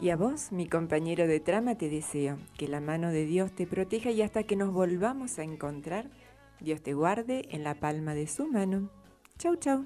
A 0.04 0.16
vos, 0.16 0.52
mi 0.52 0.68
compañero 0.68 1.26
de 1.26 1.40
trama, 1.40 1.76
te 1.76 1.90
deseo 1.90 2.38
que 2.58 2.68
la 2.68 2.80
mano 2.80 3.10
de 3.10 3.26
Dios 3.26 3.52
te 3.52 3.66
proteja 3.66 4.12
y 4.12 4.22
hasta 4.22 4.44
que 4.44 4.56
nos 4.56 4.72
volvamos 4.72 5.40
a 5.40 5.44
encontrar, 5.44 6.06
Dios 6.60 6.82
te 6.82 6.94
guarde 6.94 7.48
en 7.52 7.64
la 7.64 7.76
palma 7.76 8.14
de 8.14 8.28
su 8.28 8.48
mano. 8.48 8.90
Chau, 9.40 9.56
chau. 9.56 9.86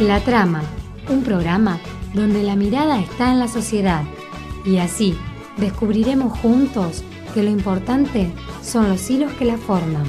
La 0.00 0.20
trama, 0.20 0.62
un 1.08 1.22
programa 1.24 1.80
donde 2.14 2.42
la 2.42 2.54
mirada 2.54 3.00
está 3.00 3.32
en 3.32 3.38
la 3.38 3.48
sociedad 3.48 4.04
y 4.64 4.78
así 4.78 5.16
descubriremos 5.56 6.38
juntos 6.38 7.02
que 7.34 7.42
lo 7.42 7.50
importante 7.50 8.30
son 8.62 8.88
los 8.88 9.10
hilos 9.10 9.32
que 9.32 9.46
la 9.46 9.56
forman. 9.58 10.06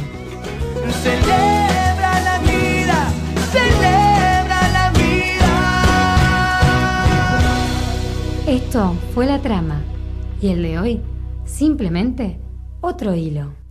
Esto 8.47 8.93
fue 9.13 9.25
la 9.25 9.41
trama 9.41 9.81
y 10.41 10.49
el 10.49 10.63
de 10.63 10.77
hoy, 10.77 11.01
simplemente 11.45 12.41
otro 12.81 13.15
hilo. 13.15 13.62